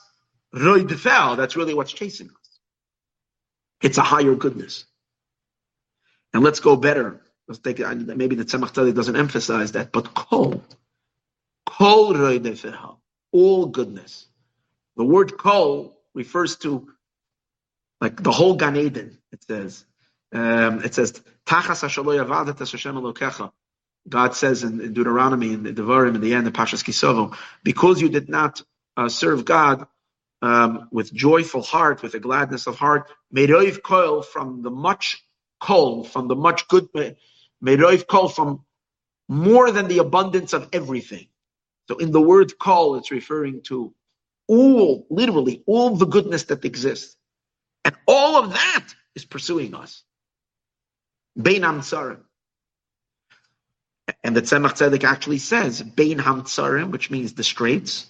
roidfel, 0.55 1.35
that's 1.35 1.57
really 1.57 1.73
what's 1.73 1.91
chasing 1.91 2.27
us. 2.27 2.59
It's 3.81 3.97
a 3.97 4.01
higher 4.01 4.35
goodness. 4.35 4.85
And 6.33 6.43
let's 6.43 6.61
go 6.61 6.77
better. 6.77 7.21
Let's 7.47 7.59
take 7.59 7.79
maybe 7.79 8.35
the 8.35 8.45
Tzemach 8.45 8.73
Tzedek 8.73 8.95
doesn't 8.95 9.15
emphasize 9.15 9.73
that, 9.73 9.91
but 9.91 10.13
kol, 10.13 10.63
kol 11.65 12.15
all 13.33 13.65
goodness. 13.65 14.27
The 14.97 15.05
word 15.05 15.37
kol 15.37 15.97
refers 16.13 16.57
to 16.57 16.87
like 18.01 18.21
the 18.21 18.31
whole 18.31 18.55
Gan 18.55 18.75
Eden, 18.75 19.17
it 19.31 19.43
says. 19.43 19.85
Um, 20.33 20.83
it 20.83 20.93
says, 20.93 21.21
God 24.09 24.35
says 24.35 24.63
in, 24.63 24.81
in, 24.81 24.93
Deuteronomy, 24.93 25.53
in 25.53 25.63
the 25.63 25.73
Devarim, 25.73 26.15
in 26.15 26.21
the 26.21 26.33
end, 26.33 26.45
the 26.45 26.51
Pashas 26.51 26.83
Ki 26.83 26.91
Savo, 26.91 27.33
because 27.63 28.01
you 28.01 28.09
did 28.09 28.29
not 28.29 28.61
uh, 28.95 29.09
serve 29.09 29.45
God 29.45 29.87
um, 30.41 30.89
with 30.91 31.13
joyful 31.13 31.61
heart, 31.61 32.01
with 32.01 32.13
a 32.13 32.19
gladness 32.19 32.67
of 32.67 32.77
heart, 32.77 33.09
Meroiv 33.33 33.81
Koil 33.81 34.23
from 34.23 34.61
the 34.61 34.69
much 34.69 35.23
kol, 35.59 36.03
from 36.03 36.27
the 36.27 36.35
much 36.35 36.67
good, 36.67 36.87
Meroiv 37.63 38.05
Koil 38.05 38.31
from 38.31 38.63
more 39.27 39.71
than 39.71 39.87
the 39.87 39.99
abundance 39.99 40.53
of 40.53 40.69
everything. 40.73 41.27
So 41.87 41.97
in 41.97 42.11
the 42.11 42.21
word 42.21 42.57
kol, 42.59 42.95
it's 42.95 43.11
referring 43.11 43.61
to 43.63 43.93
all, 44.47 45.05
literally, 45.09 45.63
all 45.65 45.95
the 45.95 46.05
goodness 46.05 46.43
that 46.45 46.65
exists. 46.65 47.15
And 47.85 47.95
all 48.07 48.43
of 48.43 48.53
that 48.53 48.87
is 49.15 49.25
pursuing 49.25 49.73
us. 49.73 50.03
Bein 51.39 51.61
Hamtzarim. 51.61 52.19
And 54.23 54.35
the 54.35 54.41
Tzemach 54.41 54.73
Tzedek 54.73 55.03
actually 55.03 55.37
says, 55.37 55.81
Bein 55.81 56.17
Hamtzarim, 56.17 56.91
which 56.91 57.11
means 57.11 57.33
the 57.33 57.43
straits. 57.43 58.07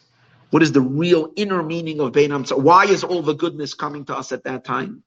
What 0.51 0.63
is 0.63 0.71
the 0.71 0.81
real 0.81 1.31
inner 1.35 1.61
meaning 1.61 1.99
of 1.99 2.13
Bein 2.13 2.29
Hamtzarim? 2.29 2.61
Why 2.61 2.85
is 2.85 3.03
all 3.03 3.21
the 3.21 3.33
goodness 3.33 3.73
coming 3.73 4.05
to 4.05 4.15
us 4.15 4.31
at 4.31 4.43
that 4.45 4.63
time? 4.63 5.03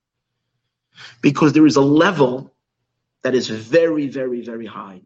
Because 1.23 1.53
there 1.53 1.67
is 1.67 1.77
a 1.77 1.81
level 1.81 2.53
that 3.23 3.35
is 3.35 3.49
very, 3.49 4.09
very, 4.09 4.43
very 4.43 4.67
high. 4.67 5.03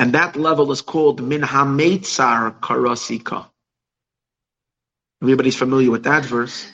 And 0.00 0.14
that 0.14 0.36
level 0.36 0.70
is 0.72 0.80
called 0.80 1.22
Min 1.22 1.42
HaMeitzar 1.42 2.60
Karasi 2.60 3.22
Kah. 3.22 3.50
Everybody's 5.22 5.56
familiar 5.56 5.90
with 5.90 6.04
that 6.04 6.24
verse. 6.24 6.70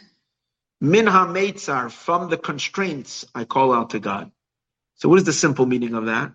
Min 0.80 1.06
ha 1.06 1.88
from 1.88 2.28
the 2.28 2.36
constraints 2.36 3.24
I 3.34 3.44
call 3.44 3.72
out 3.72 3.90
to 3.90 4.00
God. 4.00 4.30
So 4.96 5.08
what 5.08 5.18
is 5.18 5.24
the 5.24 5.32
simple 5.32 5.66
meaning 5.66 5.94
of 5.94 6.06
that? 6.06 6.32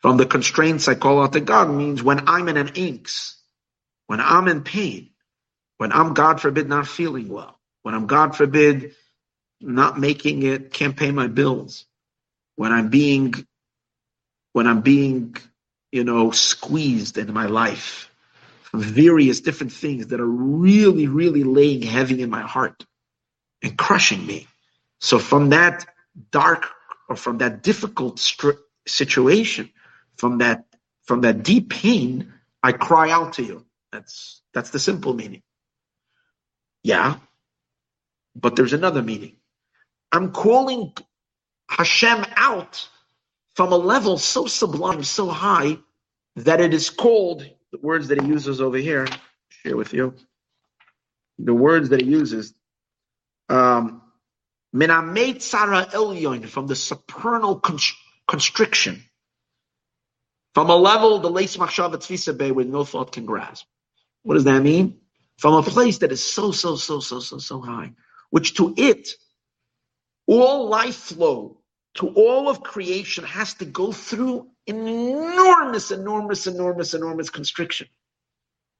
From 0.00 0.16
the 0.16 0.26
constraints 0.26 0.88
I 0.88 0.94
call 0.94 1.22
out 1.22 1.34
to 1.34 1.40
God 1.40 1.70
means 1.70 2.02
when 2.02 2.26
I'm 2.28 2.48
in 2.48 2.56
an 2.56 2.68
angst, 2.68 3.34
when 4.06 4.20
I'm 4.20 4.48
in 4.48 4.62
pain, 4.62 5.10
when 5.76 5.92
I'm, 5.92 6.14
God 6.14 6.40
forbid, 6.40 6.68
not 6.68 6.86
feeling 6.88 7.28
well, 7.28 7.58
when 7.82 7.94
I'm, 7.94 8.06
God 8.06 8.34
forbid, 8.34 8.94
not 9.60 9.98
making 10.00 10.42
it, 10.42 10.72
can't 10.72 10.96
pay 10.96 11.10
my 11.10 11.26
bills, 11.26 11.84
when 12.56 12.72
I'm 12.72 12.88
being, 12.88 13.34
when 14.52 14.66
I'm 14.66 14.80
being, 14.80 15.36
you 15.92 16.04
know, 16.04 16.30
squeezed 16.30 17.18
in 17.18 17.32
my 17.32 17.46
life 17.46 18.09
various 18.74 19.40
different 19.40 19.72
things 19.72 20.08
that 20.08 20.20
are 20.20 20.26
really, 20.26 21.08
really 21.08 21.44
laying 21.44 21.82
heavy 21.82 22.22
in 22.22 22.30
my 22.30 22.42
heart 22.42 22.84
and 23.62 23.76
crushing 23.76 24.24
me. 24.26 24.46
So 25.00 25.18
from 25.18 25.50
that 25.50 25.86
dark 26.30 26.68
or 27.08 27.16
from 27.16 27.38
that 27.38 27.62
difficult 27.62 28.18
str- 28.18 28.60
situation, 28.86 29.70
from 30.16 30.38
that 30.38 30.64
from 31.06 31.22
that 31.22 31.42
deep 31.42 31.70
pain, 31.70 32.32
I 32.62 32.72
cry 32.72 33.10
out 33.10 33.34
to 33.34 33.42
you. 33.42 33.66
That's 33.92 34.42
that's 34.54 34.70
the 34.70 34.78
simple 34.78 35.14
meaning. 35.14 35.42
Yeah, 36.82 37.16
but 38.36 38.56
there's 38.56 38.72
another 38.72 39.02
meaning. 39.02 39.36
I'm 40.12 40.32
calling 40.32 40.92
Hashem 41.68 42.24
out 42.36 42.88
from 43.54 43.72
a 43.72 43.76
level 43.76 44.18
so 44.18 44.46
sublime, 44.46 45.02
so 45.04 45.28
high, 45.28 45.78
that 46.36 46.60
it 46.60 46.72
is 46.74 46.90
called 46.90 47.44
the 47.72 47.78
words 47.78 48.08
that 48.08 48.20
he 48.20 48.28
uses 48.28 48.60
over 48.60 48.78
here. 48.78 49.06
Share 49.62 49.76
with 49.76 49.92
you 49.92 50.14
the 51.44 51.54
words 51.54 51.88
that 51.90 52.00
he 52.00 52.06
uses 52.06 52.54
um, 53.48 54.02
from 54.72 56.66
the 56.66 56.76
supernal 56.76 57.62
constriction, 58.28 59.02
from 60.54 60.70
a 60.70 60.76
level 60.76 61.18
the 61.18 61.30
leis 61.30 61.56
machshav 61.56 62.54
where 62.54 62.64
no 62.64 62.84
thought 62.84 63.12
can 63.12 63.26
grasp. 63.26 63.66
What 64.22 64.34
does 64.34 64.44
that 64.44 64.62
mean? 64.62 64.98
From 65.38 65.54
a 65.54 65.62
place 65.62 65.98
that 65.98 66.12
is 66.12 66.22
so, 66.22 66.52
so, 66.52 66.76
so, 66.76 67.00
so, 67.00 67.20
so, 67.20 67.38
so 67.38 67.60
high, 67.60 67.92
which 68.28 68.54
to 68.56 68.74
it, 68.76 69.08
all 70.26 70.68
life 70.68 70.96
flow 70.96 71.60
to 71.94 72.08
all 72.08 72.48
of 72.48 72.62
creation 72.62 73.24
has 73.24 73.54
to 73.54 73.64
go 73.64 73.90
through 73.90 74.48
enormous, 74.70 75.90
enormous, 75.90 76.46
enormous, 76.46 76.94
enormous 76.94 77.30
constriction. 77.30 77.88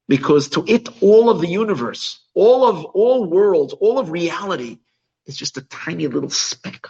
Because 0.09 0.49
to 0.51 0.65
it, 0.67 0.89
all 1.03 1.31
of 1.31 1.41
the 1.41 1.49
universe, 1.49 2.21
all 2.35 2.67
of 2.67 2.85
all 2.85 3.25
worlds, 3.25 3.73
all 3.75 3.99
of 3.99 4.11
reality 4.11 4.79
is 5.27 5.37
just 5.37 5.57
a 5.57 5.63
tiny 5.63 6.07
little 6.07 6.31
speck. 6.31 6.89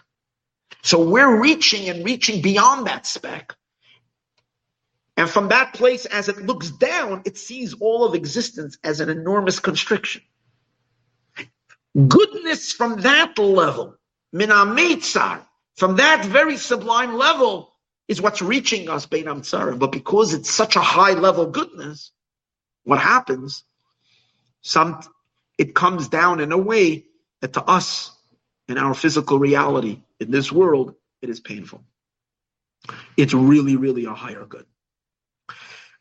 So 0.82 1.08
we're 1.08 1.40
reaching 1.40 1.88
and 1.88 2.04
reaching 2.04 2.40
beyond 2.40 2.86
that 2.86 3.06
speck. 3.06 3.54
And 5.16 5.28
from 5.28 5.48
that 5.48 5.74
place, 5.74 6.06
as 6.06 6.30
it 6.30 6.38
looks 6.38 6.70
down, 6.70 7.22
it 7.26 7.36
sees 7.36 7.74
all 7.74 8.04
of 8.04 8.14
existence 8.14 8.78
as 8.82 9.00
an 9.00 9.10
enormous 9.10 9.58
constriction. 9.58 10.22
Goodness 12.08 12.72
from 12.72 13.00
that 13.02 13.38
level, 13.38 13.96
minametzar, 14.34 15.42
from 15.76 15.96
that 15.96 16.24
very 16.24 16.56
sublime 16.56 17.14
level, 17.16 17.69
is 18.10 18.20
what's 18.20 18.42
reaching 18.42 18.90
us, 18.90 19.06
Bein 19.06 19.26
Amtsara. 19.26 19.78
But 19.78 19.92
because 19.92 20.34
it's 20.34 20.50
such 20.50 20.74
a 20.74 20.80
high 20.80 21.12
level 21.12 21.46
goodness, 21.46 22.10
what 22.82 22.98
happens? 22.98 23.62
Some 24.62 25.00
it 25.56 25.76
comes 25.76 26.08
down 26.08 26.40
in 26.40 26.50
a 26.50 26.58
way 26.58 27.04
that 27.40 27.52
to 27.52 27.62
us, 27.62 28.10
in 28.66 28.78
our 28.78 28.94
physical 28.94 29.38
reality, 29.38 30.02
in 30.18 30.32
this 30.32 30.50
world, 30.50 30.96
it 31.22 31.30
is 31.30 31.38
painful. 31.38 31.84
It's 33.16 33.32
really, 33.32 33.76
really 33.76 34.06
a 34.06 34.14
higher 34.14 34.44
good. 34.44 34.66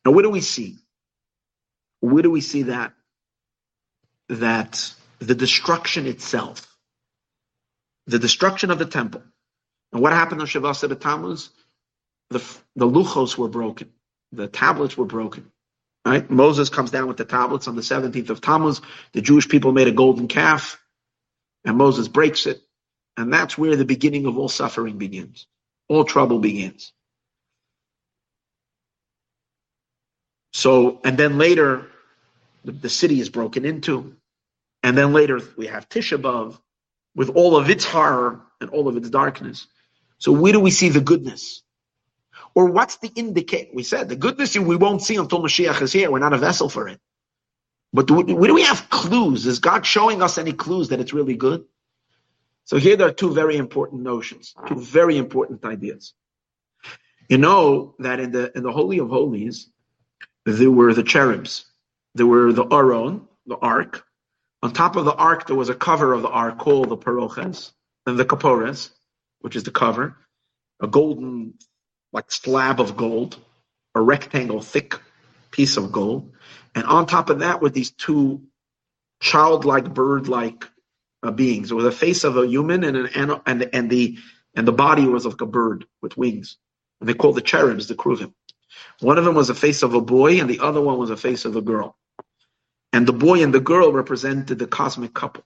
Now, 0.04 0.12
where 0.12 0.24
do 0.24 0.32
we 0.32 0.42
see? 0.42 0.80
Where 2.00 2.24
do 2.24 2.32
we 2.32 2.42
see 2.42 2.64
that 2.64 2.94
that 4.30 4.94
the 5.20 5.36
destruction 5.36 6.08
itself, 6.08 6.76
the 8.08 8.18
destruction 8.18 8.72
of 8.72 8.80
the 8.80 8.86
temple, 8.88 9.22
and 9.94 10.02
what 10.02 10.14
happened 10.14 10.42
on 10.42 10.48
Shiva 10.48 10.70
Asar 10.70 10.90
B'Tammuz? 10.90 11.50
The 12.30 12.40
the 12.76 12.88
luchos 12.88 13.38
were 13.38 13.50
broken, 13.50 13.92
the 14.32 14.48
tablets 14.48 14.98
were 14.98 15.06
broken. 15.06 15.52
Right? 16.06 16.30
Moses 16.30 16.70
comes 16.70 16.92
down 16.92 17.08
with 17.08 17.18
the 17.18 17.26
tablets 17.26 17.68
on 17.68 17.76
the 17.76 17.82
17th 17.82 18.30
of 18.30 18.42
Tammuz. 18.42 18.82
The 19.12 19.22
Jewish 19.22 19.48
people 19.48 19.74
made 19.74 19.88
a 19.88 19.92
golden 19.92 20.28
calf, 20.28 20.82
and 21.66 21.78
Moses 21.78 22.08
breaks 22.08 22.46
it. 22.48 22.62
And 23.18 23.34
that's 23.34 23.58
where 23.58 23.76
the 23.76 23.86
beginning 23.86 24.26
of 24.26 24.38
all 24.38 24.48
suffering 24.48 24.98
begins. 24.98 25.46
All 25.90 26.06
trouble 26.06 26.40
begins. 26.40 26.94
So, 30.54 31.00
and 31.04 31.18
then 31.18 31.38
later, 31.38 31.88
the, 32.64 32.72
the 32.72 32.90
city 32.90 33.20
is 33.20 33.30
broken 33.30 33.66
into. 33.66 34.16
And 34.84 34.98
then 34.98 35.14
later, 35.14 35.42
we 35.58 35.68
have 35.68 35.90
Tisha 35.90 36.22
B'Av 36.22 36.58
with 37.16 37.30
all 37.30 37.58
of 37.58 37.70
its 37.70 37.84
horror 37.84 38.42
and 38.62 38.70
all 38.70 38.88
of 38.88 38.96
its 38.98 39.10
darkness. 39.10 39.68
So, 40.18 40.32
where 40.32 40.54
do 40.54 40.60
we 40.60 40.72
see 40.72 40.90
the 40.90 41.02
goodness? 41.02 41.62
Or 42.60 42.66
what's 42.66 42.98
the 42.98 43.08
indicate? 43.16 43.70
We 43.74 43.84
said 43.84 44.10
the 44.10 44.18
goodness 44.18 44.58
we 44.58 44.76
won't 44.76 45.02
see 45.02 45.16
until 45.16 45.42
Mashiach 45.42 45.82
is 45.82 45.94
here. 45.94 46.12
We're 46.12 46.20
not 46.20 46.34
a 46.34 46.38
vessel 46.38 46.68
for 46.68 46.90
it. 46.90 47.00
But 47.94 48.06
do 48.08 48.16
we, 48.16 48.24
do 48.24 48.54
we 48.54 48.64
have 48.64 48.90
clues? 48.90 49.46
Is 49.46 49.60
God 49.60 49.86
showing 49.86 50.22
us 50.22 50.38
any 50.38 50.52
clues 50.52 50.90
that 50.90 51.00
it's 51.00 51.14
really 51.14 51.38
good? 51.38 51.64
So 52.66 52.76
here 52.76 52.98
there 52.98 53.08
are 53.08 53.14
two 53.14 53.34
very 53.34 53.56
important 53.56 54.02
notions, 54.02 54.54
two 54.68 54.82
very 54.82 55.18
important 55.18 55.64
ideas. 55.64 56.14
You 57.30 57.38
know 57.38 57.96
that 58.00 58.20
in 58.20 58.34
the 58.34 58.52
in 58.58 58.64
the 58.64 58.74
Holy 58.74 59.00
of 59.00 59.08
Holies, 59.08 59.70
there 60.46 60.70
were 60.70 60.94
the 60.94 61.04
cherubs, 61.04 61.64
there 62.14 62.28
were 62.28 62.52
the 62.52 62.66
Aron, 62.66 63.26
the 63.46 63.56
ark. 63.56 64.04
On 64.64 64.74
top 64.74 64.98
of 64.98 65.06
the 65.06 65.16
ark, 65.16 65.48
there 65.48 65.56
was 65.56 65.70
a 65.70 65.76
cover 65.76 66.12
of 66.12 66.24
the 66.24 66.34
ark 66.44 66.58
called 66.58 66.90
the 66.90 66.98
Paroches, 66.98 67.72
and 68.06 68.20
the 68.20 68.26
Kapores, 68.26 68.90
which 69.40 69.56
is 69.56 69.64
the 69.64 69.72
cover, 69.72 70.18
a 70.82 70.88
golden 70.88 71.54
like 72.14 72.32
slab 72.32 72.80
of 72.80 72.98
gold, 72.98 73.38
a 73.96 74.02
rectangle 74.02 74.62
thick 74.62 74.96
piece 75.52 75.78
of 75.78 75.92
gold, 75.92 76.32
and 76.76 76.86
on 76.86 77.06
top 77.06 77.30
of 77.30 77.40
that 77.40 77.62
were 77.62 77.70
these 77.70 77.92
two 77.92 78.42
childlike 79.22 79.94
bird-like 79.94 80.66
uh, 81.24 81.32
beings. 81.32 81.72
It 81.72 81.76
was 81.76 81.86
a 81.86 81.92
face 81.92 82.24
of 82.24 82.38
a 82.38 82.48
human 82.48 82.84
and 82.84 82.98
an 82.98 83.42
and 83.46 83.70
and 83.74 83.90
the 83.90 84.18
and 84.56 84.68
the 84.68 84.72
body 84.72 85.06
was 85.06 85.26
like 85.26 85.42
a 85.42 85.46
bird 85.46 85.86
with 86.02 86.18
wings. 86.18 86.58
And 87.00 87.10
they 87.10 87.14
called 87.14 87.36
the 87.36 87.42
cherubs 87.42 87.88
the 87.88 87.96
kruvim. 87.96 88.34
One 89.00 89.18
of 89.18 89.26
them 89.26 89.36
was 89.36 89.50
a 89.50 89.56
face 89.56 89.84
of 89.84 89.94
a 89.94 90.02
boy, 90.02 90.40
and 90.40 90.50
the 90.50 90.60
other 90.60 90.82
one 90.82 90.98
was 90.98 91.10
a 91.10 91.18
face 91.18 91.46
of 91.46 91.56
a 91.56 91.62
girl. 91.62 91.98
And 92.94 93.08
the 93.08 93.14
boy 93.14 93.44
and 93.44 93.54
the 93.54 93.60
girl 93.60 93.92
represented 93.92 94.60
the 94.60 94.68
cosmic 94.68 95.14
couple. 95.14 95.44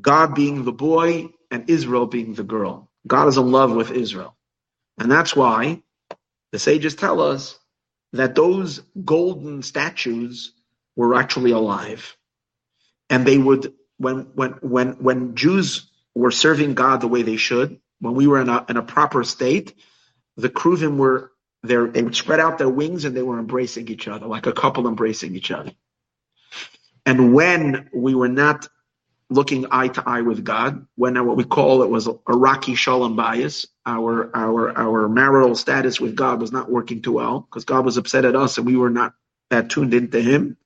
God 0.00 0.34
being 0.34 0.64
the 0.64 0.72
boy 0.72 1.28
and 1.50 1.70
Israel 1.70 2.06
being 2.06 2.34
the 2.34 2.44
girl. 2.44 2.90
God 3.06 3.28
is 3.28 3.38
in 3.38 3.50
love 3.52 3.72
with 3.74 3.92
Israel. 3.92 4.36
And 4.98 5.10
that's 5.10 5.34
why 5.34 5.82
the 6.52 6.58
sages 6.58 6.94
tell 6.94 7.20
us 7.20 7.58
that 8.12 8.34
those 8.34 8.80
golden 9.04 9.62
statues 9.62 10.52
were 10.96 11.14
actually 11.14 11.50
alive. 11.50 12.16
And 13.10 13.26
they 13.26 13.38
would, 13.38 13.74
when, 13.98 14.20
when, 14.34 14.52
when, 14.62 14.88
when 15.02 15.34
Jews 15.34 15.90
were 16.14 16.30
serving 16.30 16.74
God 16.74 17.00
the 17.00 17.08
way 17.08 17.22
they 17.22 17.36
should, 17.36 17.80
when 18.00 18.14
we 18.14 18.26
were 18.26 18.40
in 18.40 18.48
a, 18.48 18.64
in 18.68 18.76
a 18.76 18.82
proper 18.82 19.24
state, 19.24 19.74
the 20.36 20.48
Kruvim 20.48 20.96
were 20.96 21.32
there, 21.62 21.88
they 21.88 22.02
would 22.02 22.16
spread 22.16 22.40
out 22.40 22.58
their 22.58 22.68
wings 22.68 23.04
and 23.04 23.16
they 23.16 23.22
were 23.22 23.38
embracing 23.38 23.88
each 23.88 24.06
other, 24.06 24.26
like 24.26 24.46
a 24.46 24.52
couple 24.52 24.86
embracing 24.86 25.34
each 25.34 25.50
other. 25.50 25.72
And 27.06 27.34
when 27.34 27.90
we 27.92 28.14
were 28.14 28.28
not 28.28 28.68
looking 29.34 29.66
eye 29.70 29.88
to 29.88 30.02
eye 30.06 30.22
with 30.22 30.44
God, 30.44 30.86
when 30.96 31.22
what 31.26 31.36
we 31.36 31.44
call 31.44 31.82
it 31.82 31.90
was 31.90 32.06
a 32.06 32.16
rocky 32.28 32.74
shalom 32.74 33.16
bayis, 33.16 33.66
our 33.84 34.34
our 34.34 34.76
our 34.76 35.08
marital 35.08 35.54
status 35.54 36.00
with 36.00 36.16
God 36.16 36.40
was 36.40 36.52
not 36.52 36.70
working 36.70 37.02
too 37.02 37.12
well 37.12 37.40
because 37.40 37.64
God 37.64 37.84
was 37.84 37.96
upset 37.96 38.24
at 38.24 38.36
us 38.36 38.58
and 38.58 38.66
we 38.66 38.76
were 38.76 38.90
not 38.90 39.14
that 39.50 39.70
tuned 39.70 39.94
into 39.94 40.20
Him. 40.20 40.56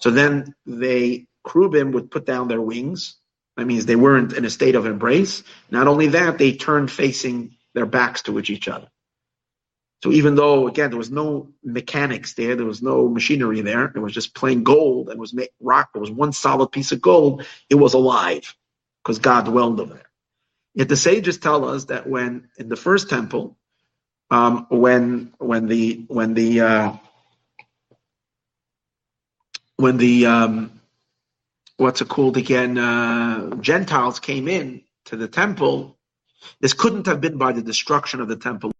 So 0.00 0.10
then 0.10 0.54
they 0.66 1.26
Kruvim 1.46 1.92
would 1.92 2.10
put 2.10 2.26
down 2.26 2.48
their 2.48 2.60
wings. 2.60 3.16
That 3.56 3.66
means 3.66 3.86
they 3.86 3.96
weren't 3.96 4.32
in 4.32 4.44
a 4.44 4.50
state 4.50 4.74
of 4.74 4.86
embrace. 4.86 5.42
Not 5.70 5.88
only 5.88 6.08
that, 6.08 6.38
they 6.38 6.54
turned 6.54 6.90
facing 6.90 7.56
their 7.74 7.86
backs 7.86 8.22
to 8.22 8.38
each 8.38 8.68
other. 8.68 8.88
So 10.02 10.10
even 10.10 10.34
though 10.34 10.66
again 10.66 10.90
there 10.90 10.98
was 10.98 11.10
no 11.10 11.48
mechanics 11.62 12.34
there, 12.34 12.56
there 12.56 12.66
was 12.66 12.82
no 12.82 13.08
machinery 13.08 13.60
there, 13.60 13.84
it 13.84 13.98
was 13.98 14.12
just 14.12 14.34
plain 14.34 14.64
gold 14.64 15.08
and 15.08 15.20
was 15.20 15.34
rock. 15.60 15.90
it 15.94 15.98
was 15.98 16.10
one 16.10 16.32
solid 16.32 16.68
piece 16.68 16.92
of 16.92 17.00
gold. 17.00 17.46
It 17.70 17.76
was 17.76 17.94
alive 17.94 18.54
because 19.02 19.18
God 19.20 19.44
dwelled 19.44 19.80
over 19.80 19.94
there. 19.94 20.10
Yet 20.74 20.88
the 20.88 20.96
sages 20.96 21.38
tell 21.38 21.68
us 21.68 21.86
that 21.86 22.08
when 22.08 22.48
in 22.58 22.68
the 22.68 22.76
first 22.76 23.10
temple, 23.10 23.56
um, 24.30 24.66
when 24.70 25.34
when 25.38 25.66
the 25.66 26.04
when 26.08 26.34
the 26.34 26.60
uh, 26.62 26.92
when 29.76 29.98
the 29.98 30.26
um, 30.26 30.80
what's 31.76 32.00
it 32.00 32.08
called 32.08 32.38
again? 32.38 32.78
Uh, 32.78 33.54
Gentiles 33.56 34.18
came 34.18 34.48
in 34.48 34.82
to 35.06 35.16
the 35.16 35.28
temple. 35.28 35.98
This 36.60 36.72
couldn't 36.72 37.06
have 37.06 37.20
been 37.20 37.36
by 37.36 37.52
the 37.52 37.62
destruction 37.62 38.20
of 38.20 38.28
the 38.28 38.36
temple 38.36 38.71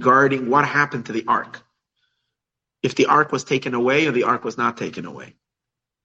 regarding 0.00 0.48
what 0.48 0.64
happened 0.64 1.04
to 1.06 1.12
the 1.12 1.24
ark. 1.28 1.62
If 2.82 2.94
the 2.94 3.06
ark 3.06 3.32
was 3.32 3.44
taken 3.44 3.74
away 3.74 4.06
or 4.06 4.12
the 4.12 4.22
ark 4.22 4.44
was 4.44 4.56
not 4.56 4.78
taken 4.78 5.04
away. 5.04 5.34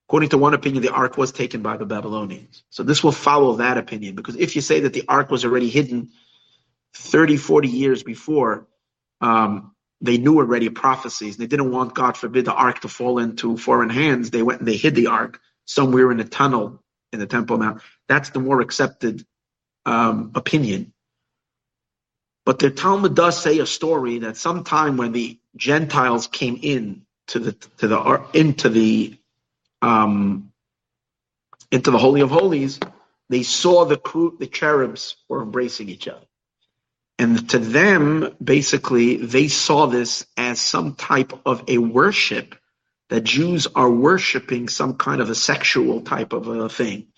According 0.06 0.28
to 0.28 0.38
one 0.38 0.52
opinion, 0.52 0.82
the 0.82 0.92
ark 0.92 1.16
was 1.16 1.32
taken 1.32 1.62
by 1.62 1.78
the 1.78 1.86
Babylonians. 1.86 2.62
So 2.68 2.82
this 2.82 3.02
will 3.02 3.16
follow 3.28 3.56
that 3.56 3.78
opinion, 3.78 4.14
because 4.14 4.36
if 4.36 4.54
you 4.54 4.60
say 4.60 4.80
that 4.80 4.92
the 4.92 5.04
ark 5.08 5.30
was 5.30 5.46
already 5.46 5.70
hidden 5.70 6.10
30, 6.94 7.38
40 7.38 7.68
years 7.68 8.02
before, 8.02 8.68
um, 9.22 9.74
they 10.02 10.18
knew 10.18 10.36
already 10.36 10.68
prophecies. 10.68 11.38
They 11.38 11.46
didn't 11.46 11.72
want, 11.72 11.94
God 11.94 12.18
forbid, 12.18 12.44
the 12.44 12.52
ark 12.52 12.80
to 12.80 12.88
fall 12.88 13.18
into 13.18 13.56
foreign 13.56 13.88
hands. 13.88 14.30
They 14.30 14.42
went 14.42 14.60
and 14.60 14.68
they 14.68 14.76
hid 14.76 14.94
the 14.94 15.06
ark 15.06 15.40
somewhere 15.64 16.12
in 16.12 16.20
a 16.20 16.24
tunnel 16.24 16.82
in 17.14 17.18
the 17.18 17.26
Temple 17.26 17.56
Mount. 17.56 17.80
That's 18.08 18.28
the 18.28 18.40
more 18.40 18.60
accepted 18.60 19.24
um, 19.86 20.32
opinion. 20.34 20.92
But 22.46 22.60
the 22.60 22.70
Talmud 22.70 23.16
does 23.16 23.42
say 23.42 23.58
a 23.58 23.66
story 23.66 24.20
that 24.20 24.36
sometime 24.36 24.96
when 24.96 25.12
the 25.12 25.38
Gentiles 25.56 26.28
came 26.28 26.58
in 26.62 27.02
to 27.26 27.40
the 27.40 27.52
to 27.78 27.88
the 27.88 28.26
into 28.32 28.68
the 28.68 29.18
um, 29.82 30.52
into 31.72 31.90
the 31.90 31.98
Holy 31.98 32.20
of 32.20 32.30
Holies, 32.30 32.78
they 33.28 33.42
saw 33.42 33.84
the 33.84 34.00
the 34.38 34.46
cherubs 34.46 35.16
were 35.28 35.42
embracing 35.42 35.88
each 35.88 36.06
other. 36.06 36.24
And 37.18 37.50
to 37.50 37.58
them, 37.58 38.36
basically, 38.42 39.16
they 39.16 39.48
saw 39.48 39.86
this 39.86 40.24
as 40.36 40.60
some 40.60 40.94
type 40.94 41.32
of 41.44 41.64
a 41.66 41.78
worship 41.78 42.54
that 43.08 43.24
Jews 43.24 43.66
are 43.74 43.90
worshiping 43.90 44.68
some 44.68 44.94
kind 44.94 45.20
of 45.20 45.30
a 45.30 45.34
sexual 45.34 46.02
type 46.02 46.32
of 46.32 46.46
a 46.46 46.68
thing. 46.68 47.08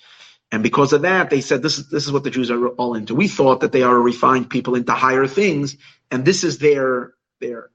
And 0.51 0.63
because 0.63 0.93
of 0.93 1.03
that, 1.03 1.29
they 1.29 1.43
said 1.43 1.63
this 1.63 1.79
is 1.79 1.89
this 1.91 2.07
is 2.07 2.13
what 2.13 2.25
the 2.25 2.31
Jews 2.31 2.51
are 2.51 2.69
all 2.69 2.95
into. 2.95 3.15
We 3.15 3.29
thought 3.29 3.61
that 3.61 3.73
they 3.73 3.83
are 3.83 3.95
a 3.95 4.01
refined 4.01 4.49
people 4.49 4.75
into 4.77 4.93
higher 4.93 5.27
things, 5.27 5.77
and 6.11 6.25
this 6.25 6.43
is 6.43 6.59
their 6.59 7.13
their. 7.41 7.71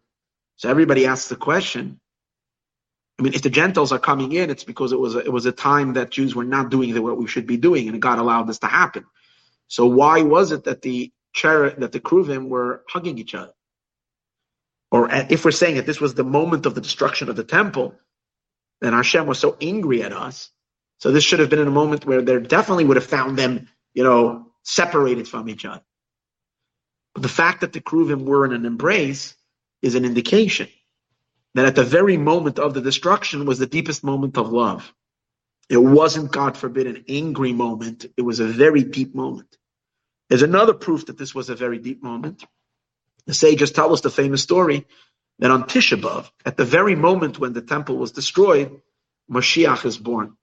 So 0.57 0.69
everybody 0.69 1.05
asks 1.05 1.29
the 1.29 1.35
question. 1.35 1.99
I 3.19 3.23
mean, 3.23 3.33
if 3.35 3.43
the 3.43 3.49
Gentiles 3.51 3.91
are 3.91 3.99
coming 3.99 4.31
in, 4.31 4.49
it's 4.49 4.63
because 4.63 4.91
it 4.91 4.99
was 4.99 5.15
a, 5.15 5.19
it 5.19 5.31
was 5.31 5.45
a 5.45 5.51
time 5.51 5.93
that 5.93 6.09
Jews 6.09 6.33
were 6.33 6.43
not 6.43 6.71
doing 6.71 6.99
what 7.01 7.17
we 7.17 7.27
should 7.27 7.45
be 7.45 7.57
doing, 7.57 7.89
and 7.89 8.01
God 8.01 8.17
allowed 8.17 8.47
this 8.47 8.59
to 8.59 8.67
happen. 8.67 9.05
So 9.67 9.85
why 9.85 10.23
was 10.23 10.51
it 10.51 10.63
that 10.63 10.81
the 10.81 11.11
cherub, 11.31 11.79
that 11.79 11.91
the 11.91 11.99
Kruvim 11.99 12.47
were 12.47 12.83
hugging 12.89 13.19
each 13.19 13.35
other? 13.35 13.53
Or 14.91 15.09
if 15.11 15.45
we're 15.45 15.51
saying 15.51 15.75
that 15.75 15.85
this 15.85 16.01
was 16.01 16.15
the 16.15 16.23
moment 16.23 16.65
of 16.65 16.75
the 16.75 16.81
destruction 16.81 17.29
of 17.29 17.35
the 17.35 17.43
temple, 17.43 17.95
then 18.81 18.93
Hashem 18.93 19.27
was 19.27 19.39
so 19.39 19.57
angry 19.61 20.03
at 20.03 20.13
us 20.13 20.51
so 21.03 21.11
this 21.11 21.25
should 21.25 21.39
have 21.39 21.49
been 21.49 21.59
in 21.59 21.67
a 21.67 21.79
moment 21.81 22.05
where 22.05 22.21
there 22.21 22.39
definitely 22.39 22.85
would 22.85 22.95
have 22.95 23.05
found 23.05 23.37
them, 23.37 23.67
you 23.93 24.05
know, 24.05 24.47
separated 24.63 25.27
from 25.27 25.49
each 25.49 25.65
other. 25.65 25.81
But 27.13 27.23
the 27.23 27.27
fact 27.27 27.59
that 27.59 27.73
the 27.73 27.81
Kruvim 27.81 28.23
were 28.23 28.45
in 28.45 28.53
an 28.53 28.65
embrace 28.65 29.35
is 29.81 29.95
an 29.95 30.05
indication 30.05 30.69
that 31.55 31.65
at 31.65 31.75
the 31.75 31.83
very 31.83 32.15
moment 32.15 32.57
of 32.57 32.73
the 32.73 32.79
destruction 32.79 33.45
was 33.45 33.59
the 33.59 33.67
deepest 33.67 34.01
moment 34.01 34.37
of 34.37 34.53
love. 34.53 34.93
It 35.67 35.75
wasn't, 35.75 36.31
God 36.31 36.55
forbid, 36.55 36.87
an 36.87 37.03
angry 37.09 37.51
moment. 37.51 38.05
It 38.15 38.21
was 38.21 38.39
a 38.39 38.47
very 38.47 38.83
deep 38.83 39.13
moment. 39.13 39.57
There's 40.29 40.41
another 40.41 40.73
proof 40.73 41.07
that 41.07 41.17
this 41.17 41.35
was 41.35 41.49
a 41.49 41.55
very 41.55 41.79
deep 41.79 42.01
moment. 42.01 42.45
The 43.25 43.33
sages 43.33 43.73
tell 43.73 43.91
us 43.91 43.99
the 43.99 44.09
famous 44.09 44.41
story 44.41 44.87
that 45.39 45.51
on 45.51 45.63
Tisha 45.63 45.99
B'Av, 45.99 46.31
at 46.45 46.55
the 46.55 46.63
very 46.63 46.95
moment 46.95 47.39
when 47.39 47.51
the 47.51 47.61
temple 47.61 47.97
was 47.97 48.13
destroyed, 48.13 48.79
Mashiach 49.29 49.83
is 49.83 49.97
born. 49.97 50.37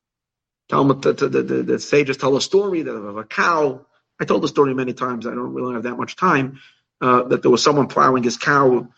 Talmud, 0.70 1.02
the, 1.02 1.14
the, 1.14 1.28
the, 1.28 1.62
the 1.64 1.80
sages 1.80 2.18
tell 2.18 2.36
a 2.36 2.42
story 2.42 2.82
that 2.82 2.92
of 2.94 3.18
a 3.18 3.24
cow. 3.24 3.86
I 4.20 4.26
told 4.26 4.42
the 4.42 4.48
story 4.48 4.74
many 4.74 4.94
times. 4.94 5.26
I 5.26 5.30
don't 5.30 5.54
really 5.54 5.74
have 5.74 5.84
that 5.84 5.96
much 5.96 6.16
time. 6.16 6.60
Uh, 7.00 7.24
that 7.24 7.42
there 7.42 7.50
was 7.50 7.64
someone 7.64 7.88
plowing 7.88 8.22
his 8.22 8.38
cow 8.38 8.88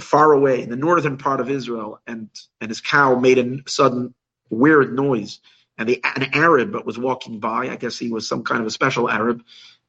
far 0.00 0.32
away 0.32 0.62
in 0.62 0.70
the 0.70 0.76
northern 0.76 1.18
part 1.18 1.40
of 1.40 1.50
Israel, 1.50 2.00
and 2.06 2.30
and 2.60 2.70
his 2.70 2.80
cow 2.80 3.16
made 3.16 3.38
a 3.38 3.68
sudden 3.68 4.14
weird 4.50 4.94
noise. 4.94 5.40
And 5.76 5.88
the, 5.88 6.00
an 6.04 6.30
Arab 6.34 6.74
was 6.86 6.98
walking 6.98 7.40
by. 7.40 7.68
I 7.68 7.76
guess 7.76 7.98
he 7.98 8.10
was 8.10 8.28
some 8.28 8.44
kind 8.44 8.60
of 8.60 8.66
a 8.66 8.70
special 8.70 9.10
Arab, 9.10 9.42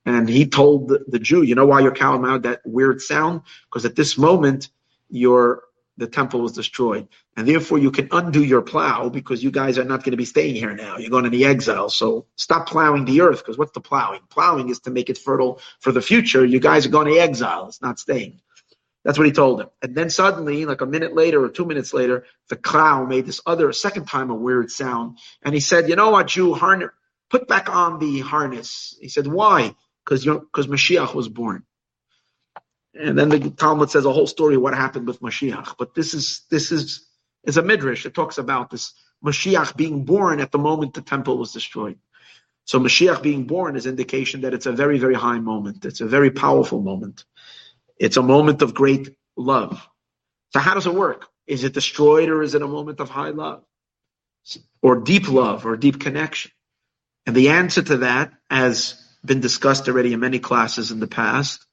and 0.06 0.28
he 0.30 0.48
told 0.48 0.90
the, 0.90 1.06
the 1.08 1.20
Jew, 1.20 1.44
"You 1.44 1.56
know 1.56 1.68
why 1.68 1.82
your 1.82 1.94
cow 1.94 2.18
made 2.18 2.44
that 2.44 2.62
weird 2.66 3.02
sound? 3.02 3.42
Because 3.70 3.86
at 3.86 3.96
this 3.96 4.18
moment, 4.18 4.70
your 5.10 5.64
the 6.00 6.08
temple 6.08 6.42
was 6.42 6.54
destroyed. 6.54 7.08
And 7.36 7.48
therefore 7.48 7.78
you 7.78 7.92
can 7.92 8.08
undo 8.12 8.44
your 8.44 8.62
plow 8.62 9.10
because 9.10 9.44
you 9.44 9.52
guys 9.52 9.78
are 9.78 9.84
not 9.84 10.04
going 10.04 10.12
to 10.12 10.18
be 10.18 10.26
staying 10.26 10.56
here 10.56 10.74
now. 10.74 10.98
You're 10.98 11.12
going 11.12 11.26
to 11.26 11.30
the 11.30 11.46
exile. 11.46 11.90
So 11.90 12.26
stop 12.36 12.68
plowing 12.68 13.06
the 13.06 13.22
earth 13.22 13.40
because 13.40 13.58
what's 13.58 13.74
the 13.74 13.82
plowing? 13.82 14.22
Plowing 14.30 14.70
is 14.70 14.80
to 14.82 14.92
make 14.92 15.10
it 15.10 15.18
fertile 15.18 15.60
for 15.80 15.92
the 15.92 16.02
future. 16.02 16.46
You 16.46 16.60
guys 16.60 16.86
are 16.86 16.90
going 16.90 17.14
to 17.14 17.20
exile. 17.20 17.68
It's 17.68 17.82
not 17.82 18.00
staying. 18.00 18.40
That's 19.04 19.18
what 19.18 19.28
he 19.28 19.34
told 19.34 19.62
him. 19.62 19.70
And 19.82 19.96
then 19.96 20.10
suddenly, 20.10 20.66
like 20.66 20.82
a 20.82 20.86
minute 20.86 21.16
later 21.16 21.44
or 21.44 21.50
two 21.50 21.66
minutes 21.66 21.94
later, 21.94 22.26
the 22.50 22.58
cow 22.58 23.06
made 23.06 23.26
this 23.26 23.42
other, 23.46 23.72
second 23.72 24.08
time, 24.08 24.30
a 24.30 24.36
weird 24.36 24.72
sound. 24.72 25.18
And 25.44 25.54
he 25.54 25.62
said, 25.62 25.90
you 25.90 25.96
know 25.96 26.10
what, 26.10 26.28
Jew, 26.28 26.54
harness, 26.54 26.90
put 27.30 27.48
back 27.48 27.70
on 27.70 28.00
the 28.00 28.20
harness. 28.20 28.98
He 29.02 29.08
said, 29.08 29.28
why? 29.28 29.76
Because 30.06 30.26
because 30.26 30.68
Mashiach 30.68 31.14
was 31.14 31.30
born. 31.30 31.64
And 32.94 33.18
then 33.18 33.30
the 33.30 33.52
Talmud 33.52 33.92
says 33.92 34.06
a 34.06 34.14
whole 34.14 34.28
story 34.28 34.56
of 34.56 34.62
what 34.62 34.74
happened 34.74 35.08
with 35.08 35.22
Mashiach. 35.22 35.76
But 35.78 35.94
this 35.94 36.14
is 36.14 36.42
this 36.50 36.72
is 36.72 37.08
is 37.44 37.58
a 37.58 37.62
midrash. 37.62 38.06
It 38.06 38.14
talks 38.14 38.38
about 38.38 38.70
this 38.70 38.94
Mashiach 39.24 39.76
being 39.76 40.06
born 40.06 40.40
at 40.40 40.52
the 40.52 40.58
moment 40.58 40.94
the 40.94 41.02
temple 41.02 41.38
was 41.38 41.54
destroyed. 41.54 42.00
So 42.66 42.80
Mashiach 42.80 43.22
being 43.22 43.46
born 43.46 43.76
is 43.76 43.86
indication 43.86 44.42
that 44.42 44.54
it's 44.54 44.66
a 44.66 44.72
very 44.72 44.98
very 44.98 45.16
high 45.16 45.40
moment. 45.40 45.86
It's 45.86 46.02
a 46.02 46.08
very 46.08 46.32
powerful 46.32 46.82
moment. 46.82 47.26
It's 47.98 48.18
a 48.18 48.24
moment 48.24 48.62
of 48.62 48.74
great 48.74 49.16
love. 49.36 49.88
So 50.52 50.60
how 50.60 50.74
does 50.74 50.88
it 50.88 50.94
work? 50.94 51.28
Is 51.46 51.64
it 51.64 51.74
destroyed 51.74 52.30
or 52.30 52.42
is 52.42 52.56
it 52.56 52.62
a 52.62 52.68
moment 52.68 53.00
of 53.00 53.10
high 53.10 53.30
love? 53.30 53.64
Or 54.82 55.02
deep 55.02 55.30
love 55.30 55.66
or 55.66 55.78
deep 55.78 56.00
connection? 56.00 56.52
And 57.26 57.36
the 57.36 57.50
answer 57.50 57.82
to 57.84 57.98
that 57.98 58.34
has 58.50 59.04
been 59.24 59.42
discussed 59.42 59.88
already 59.88 60.14
in 60.14 60.20
many 60.20 60.40
classes 60.40 60.92
in 60.92 61.00
the 61.00 61.08
past 61.08 61.66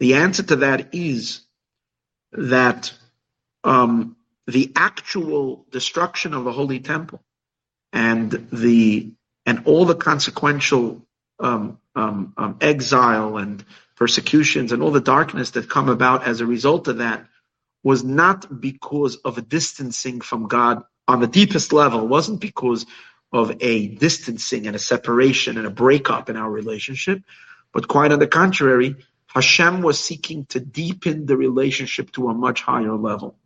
the 0.00 0.14
answer 0.14 0.42
to 0.42 0.56
that 0.56 0.94
is 0.94 1.42
that 2.32 2.92
um, 3.62 4.16
the 4.46 4.72
actual 4.74 5.66
destruction 5.70 6.34
of 6.34 6.44
the 6.44 6.52
Holy 6.52 6.80
Temple 6.80 7.22
and 7.92 8.30
the 8.52 9.12
and 9.46 9.62
all 9.66 9.84
the 9.84 9.94
consequential 9.94 11.06
um, 11.38 11.78
um, 11.94 12.32
um, 12.36 12.56
exile 12.60 13.36
and 13.36 13.64
persecutions 13.96 14.72
and 14.72 14.82
all 14.82 14.90
the 14.90 15.00
darkness 15.00 15.50
that 15.52 15.68
come 15.68 15.88
about 15.88 16.26
as 16.26 16.40
a 16.40 16.46
result 16.46 16.88
of 16.88 16.98
that 16.98 17.26
was 17.82 18.04
not 18.04 18.60
because 18.60 19.16
of 19.16 19.38
a 19.38 19.42
distancing 19.42 20.20
from 20.20 20.48
God 20.48 20.82
on 21.08 21.20
the 21.20 21.26
deepest 21.26 21.72
level. 21.72 22.02
It 22.02 22.08
wasn't 22.08 22.40
because 22.40 22.86
of 23.32 23.56
a 23.60 23.88
distancing 23.88 24.66
and 24.66 24.76
a 24.76 24.78
separation 24.78 25.56
and 25.58 25.66
a 25.66 25.70
breakup 25.70 26.28
in 26.28 26.36
our 26.36 26.50
relationship, 26.50 27.22
but 27.72 27.88
quite 27.88 28.12
on 28.12 28.18
the 28.18 28.26
contrary, 28.26 28.96
Hashem 29.34 29.82
was 29.82 29.98
seeking 29.98 30.46
to 30.46 30.60
deepen 30.60 31.26
the 31.26 31.36
relationship 31.36 32.10
to 32.12 32.28
a 32.28 32.34
much 32.34 32.62
higher 32.62 32.96
level. 32.96 33.36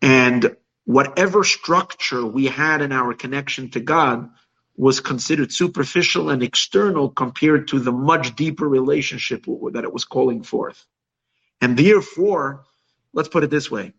And 0.00 0.56
whatever 0.84 1.42
structure 1.42 2.24
we 2.24 2.46
had 2.46 2.82
in 2.82 2.92
our 2.92 3.12
connection 3.12 3.70
to 3.70 3.80
God 3.80 4.30
was 4.76 5.00
considered 5.00 5.52
superficial 5.52 6.30
and 6.30 6.42
external 6.42 7.08
compared 7.08 7.68
to 7.68 7.80
the 7.80 7.92
much 7.92 8.36
deeper 8.36 8.68
relationship 8.68 9.44
that 9.46 9.84
it 9.84 9.92
was 9.92 10.04
calling 10.04 10.42
forth. 10.42 10.86
And 11.60 11.76
therefore, 11.76 12.64
let's 13.12 13.28
put 13.28 13.42
it 13.42 13.50
this 13.50 13.70
way. 13.70 13.92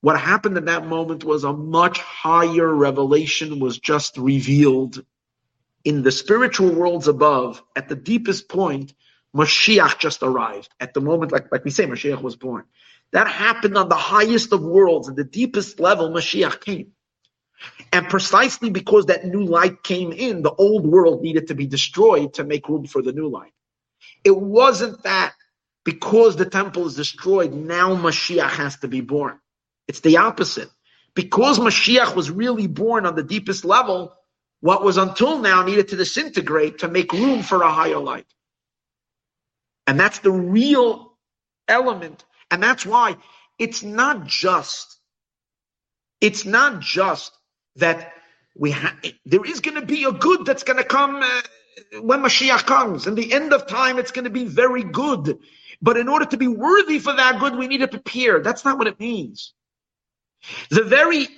What 0.00 0.18
happened 0.18 0.56
in 0.56 0.66
that 0.66 0.86
moment 0.86 1.24
was 1.24 1.44
a 1.44 1.52
much 1.52 1.98
higher 1.98 2.72
revelation 2.74 3.60
was 3.60 3.78
just 3.78 4.16
revealed 4.16 5.04
in 5.84 6.02
the 6.02 6.12
spiritual 6.12 6.72
worlds 6.72 7.08
above 7.08 7.62
at 7.76 7.88
the 7.88 7.96
deepest 7.96 8.48
point 8.48 8.94
Mashiach 9.36 9.98
just 9.98 10.22
arrived. 10.22 10.68
At 10.80 10.94
the 10.94 11.00
moment, 11.00 11.32
like, 11.32 11.50
like 11.52 11.64
we 11.64 11.70
say, 11.70 11.86
Mashiach 11.86 12.22
was 12.22 12.36
born. 12.36 12.64
That 13.12 13.28
happened 13.28 13.76
on 13.76 13.88
the 13.88 13.96
highest 13.96 14.52
of 14.52 14.62
worlds, 14.62 15.08
at 15.08 15.16
the 15.16 15.24
deepest 15.24 15.80
level, 15.80 16.10
Mashiach 16.10 16.60
came. 16.60 16.92
And 17.92 18.08
precisely 18.08 18.70
because 18.70 19.06
that 19.06 19.24
new 19.24 19.44
light 19.44 19.82
came 19.82 20.12
in, 20.12 20.42
the 20.42 20.52
old 20.52 20.86
world 20.86 21.22
needed 21.22 21.48
to 21.48 21.54
be 21.54 21.66
destroyed 21.66 22.34
to 22.34 22.44
make 22.44 22.68
room 22.68 22.86
for 22.86 23.02
the 23.02 23.12
new 23.12 23.28
light. 23.28 23.52
It 24.24 24.36
wasn't 24.36 25.02
that 25.02 25.34
because 25.84 26.36
the 26.36 26.46
temple 26.46 26.86
is 26.86 26.94
destroyed, 26.94 27.52
now 27.52 27.94
Mashiach 27.96 28.50
has 28.50 28.76
to 28.78 28.88
be 28.88 29.00
born. 29.00 29.38
It's 29.88 30.00
the 30.00 30.18
opposite. 30.18 30.68
Because 31.14 31.58
Mashiach 31.58 32.14
was 32.14 32.30
really 32.30 32.66
born 32.66 33.06
on 33.06 33.16
the 33.16 33.22
deepest 33.22 33.64
level, 33.64 34.14
what 34.60 34.84
was 34.84 34.96
until 34.96 35.38
now 35.38 35.62
needed 35.62 35.88
to 35.88 35.96
disintegrate 35.96 36.78
to 36.78 36.88
make 36.88 37.12
room 37.12 37.42
for 37.42 37.62
a 37.62 37.72
higher 37.72 37.98
light. 37.98 38.26
And 39.86 39.98
that's 39.98 40.20
the 40.20 40.30
real 40.30 41.16
element. 41.68 42.24
And 42.50 42.62
that's 42.62 42.84
why 42.86 43.16
it's 43.58 43.82
not 43.82 44.26
just, 44.26 44.98
it's 46.20 46.44
not 46.44 46.80
just 46.80 47.32
that 47.76 48.12
we 48.56 48.72
have, 48.72 48.94
there 49.24 49.44
is 49.44 49.60
going 49.60 49.80
to 49.80 49.86
be 49.86 50.04
a 50.04 50.12
good 50.12 50.44
that's 50.44 50.64
going 50.64 50.76
to 50.76 50.84
come 50.84 51.22
uh, 51.22 52.00
when 52.02 52.22
Mashiach 52.22 52.66
comes. 52.66 53.06
In 53.06 53.14
the 53.14 53.32
end 53.32 53.52
of 53.52 53.66
time, 53.66 53.98
it's 53.98 54.10
going 54.10 54.24
to 54.24 54.30
be 54.30 54.44
very 54.44 54.82
good. 54.82 55.38
But 55.82 55.96
in 55.96 56.08
order 56.08 56.26
to 56.26 56.36
be 56.36 56.48
worthy 56.48 56.98
for 56.98 57.12
that 57.12 57.40
good, 57.40 57.56
we 57.56 57.68
need 57.68 57.78
to 57.78 57.88
prepare. 57.88 58.40
That's 58.40 58.64
not 58.64 58.78
what 58.78 58.86
it 58.86 59.00
means. 59.00 59.54
The 60.70 60.84
very 60.84 61.28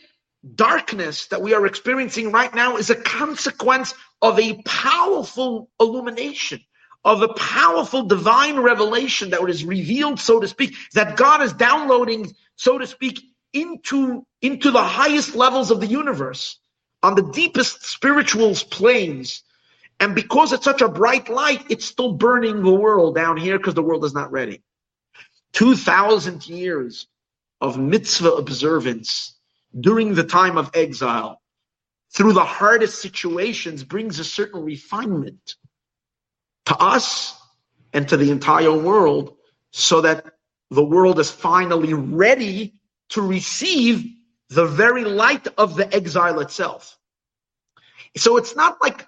darkness 0.55 1.27
that 1.27 1.43
we 1.43 1.55
are 1.55 1.67
experiencing 1.67 2.33
right 2.33 2.53
now 2.55 2.77
is 2.77 2.91
a 2.91 2.97
consequence 2.97 3.95
of 4.21 4.39
a 4.39 4.61
powerful 4.63 5.71
illumination 5.81 6.61
of 7.05 7.23
a 7.23 7.35
powerful 7.35 8.05
divine 8.05 8.61
revelation 8.61 9.31
that 9.31 9.43
is 9.49 9.65
revealed, 9.65 10.21
so 10.21 10.41
to 10.41 10.49
speak, 10.49 10.75
that 10.95 11.17
God 11.17 11.43
is 11.43 11.53
downloading, 11.53 12.33
so 12.57 12.79
to 12.79 12.87
speak, 12.87 13.21
into, 13.53 14.25
into 14.41 14.71
the 14.71 14.83
highest 14.83 15.35
levels 15.35 15.71
of 15.71 15.81
the 15.81 15.87
universe, 15.87 16.59
on 17.03 17.15
the 17.15 17.31
deepest 17.33 17.85
spiritual 17.85 18.55
planes. 18.55 19.43
And 19.99 20.15
because 20.15 20.53
it's 20.53 20.65
such 20.65 20.81
a 20.81 20.89
bright 20.89 21.29
light, 21.29 21.65
it's 21.71 21.85
still 21.85 22.13
burning 22.15 22.63
the 22.63 22.73
world 22.73 23.15
down 23.15 23.37
here 23.37 23.59
because 23.59 23.75
the 23.75 23.83
world 23.83 24.05
is 24.05 24.15
not 24.15 24.33
ready. 24.33 24.63
2,000 25.53 26.49
years 26.49 27.07
of 27.61 27.79
mitzvah 27.79 28.33
observance 28.33 29.39
during 29.79 30.15
the 30.15 30.25
time 30.25 30.57
of 30.57 30.71
exile 30.75 31.41
through 32.13 32.33
the 32.33 32.45
hardest 32.45 33.01
situations 33.01 33.85
brings 33.85 34.19
a 34.19 34.25
certain 34.25 34.63
refinement 34.65 35.57
to 36.67 36.77
us 36.77 37.39
and 37.93 38.09
to 38.09 38.17
the 38.17 38.31
entire 38.31 38.73
world 38.73 39.37
so 39.71 40.01
that 40.03 40.25
the 40.71 40.85
world 40.85 41.19
is 41.19 41.31
finally 41.31 41.95
ready 41.95 42.75
to 43.11 43.23
receive 43.23 44.05
the 44.49 44.67
very 44.67 45.05
light 45.05 45.49
of 45.59 45.77
the 45.77 45.95
exile 45.95 46.41
itself. 46.41 46.99
So 48.17 48.37
it's 48.37 48.57
not 48.57 48.79
like 48.83 49.07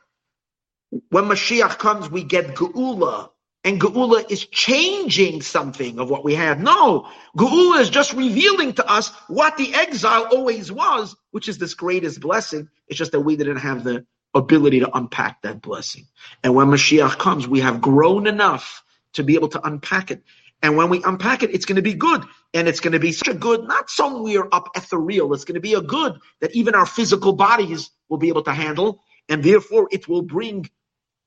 when 1.11 1.24
Mashiach 1.24 1.78
comes, 1.78 2.11
we 2.11 2.24
get 2.24 2.55
Geula, 2.55 3.30
and 3.64 3.80
Geula 3.80 4.30
is 4.30 4.46
changing 4.46 5.42
something 5.42 5.98
of 5.98 6.11
what 6.11 6.24
we 6.24 6.34
had. 6.34 6.61
No, 6.61 7.09
Geula 7.36 7.80
is 7.80 7.90
just 7.90 8.12
revealing 8.12 8.74
to 8.74 8.86
us 8.86 9.11
what 9.28 9.57
the 9.57 9.74
exile 9.74 10.28
always 10.30 10.70
was, 10.70 11.16
which 11.30 11.48
is 11.48 11.59
this 11.59 11.74
greatest 11.74 12.20
blessing. 12.20 12.68
It's 12.88 12.98
just 12.98 13.12
that 13.12 13.20
we 13.20 13.36
didn't 13.36 13.57
have 13.57 13.84
the 13.84 14.07
ability 14.35 14.80
to 14.80 14.97
unpack 14.97 15.43
that 15.43 15.61
blessing. 15.61 16.07
And 16.43 16.55
when 16.55 16.68
Mashiach 16.68 17.18
comes, 17.18 17.47
we 17.47 17.61
have 17.61 17.80
grown 17.80 18.26
enough 18.26 18.82
to 19.14 19.22
be 19.22 19.35
able 19.35 19.49
to 19.49 19.66
unpack 19.66 20.11
it. 20.11 20.22
And 20.62 20.76
when 20.76 20.89
we 20.89 21.03
unpack 21.05 21.43
it, 21.43 21.55
it's 21.55 21.66
going 21.66 21.76
to 21.76 21.82
be 21.82 21.95
good. 21.95 22.24
And 22.55 22.66
it's 22.68 22.80
going 22.80 22.93
to 22.93 22.99
be 22.99 23.12
such 23.12 23.28
a 23.28 23.35
good, 23.35 23.64
not 23.64 23.91
somewhere 23.91 24.53
up 24.53 24.70
ethereal. 24.74 25.35
It's 25.35 25.45
going 25.45 25.55
to 25.55 25.61
be 25.61 25.74
a 25.74 25.82
good 25.82 26.18
that 26.41 26.55
even 26.55 26.74
our 26.74 26.87
physical 26.87 27.32
bodies 27.32 27.91
will 28.09 28.18
be 28.18 28.28
able 28.28 28.43
to 28.45 28.53
handle. 28.53 29.03
And 29.28 29.43
therefore, 29.43 29.89
it 29.93 30.09
will 30.09 30.22
bring 30.22 30.68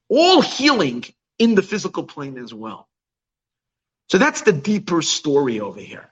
all 0.10 0.42
healing 0.42 1.04
in 1.38 1.56
the 1.56 1.62
physical 1.62 2.04
plane 2.04 2.38
as 2.38 2.54
well. 2.54 2.88
So 4.10 4.18
that's 4.18 4.42
the 4.42 4.54
deeper 4.54 5.02
story 5.02 5.60
over 5.60 5.80
here. 5.80 6.12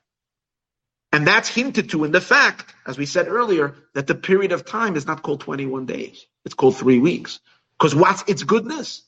And 1.16 1.26
that's 1.26 1.48
hinted 1.48 1.92
to 1.92 2.04
in 2.04 2.12
the 2.12 2.20
fact, 2.20 2.76
as 2.86 2.98
we 2.98 3.06
said 3.06 3.30
earlier, 3.30 3.74
that 3.94 4.06
the 4.06 4.16
period 4.16 4.52
of 4.52 4.66
time 4.66 4.98
is 4.98 5.08
not 5.08 5.24
called 5.24 5.40
21 5.40 5.86
days. 5.86 6.28
It's 6.44 6.54
called 6.54 6.76
three 6.76 7.00
weeks. 7.00 7.40
Because 7.80 7.96
what's 7.96 8.30
its 8.30 8.44
goodness? 8.44 9.02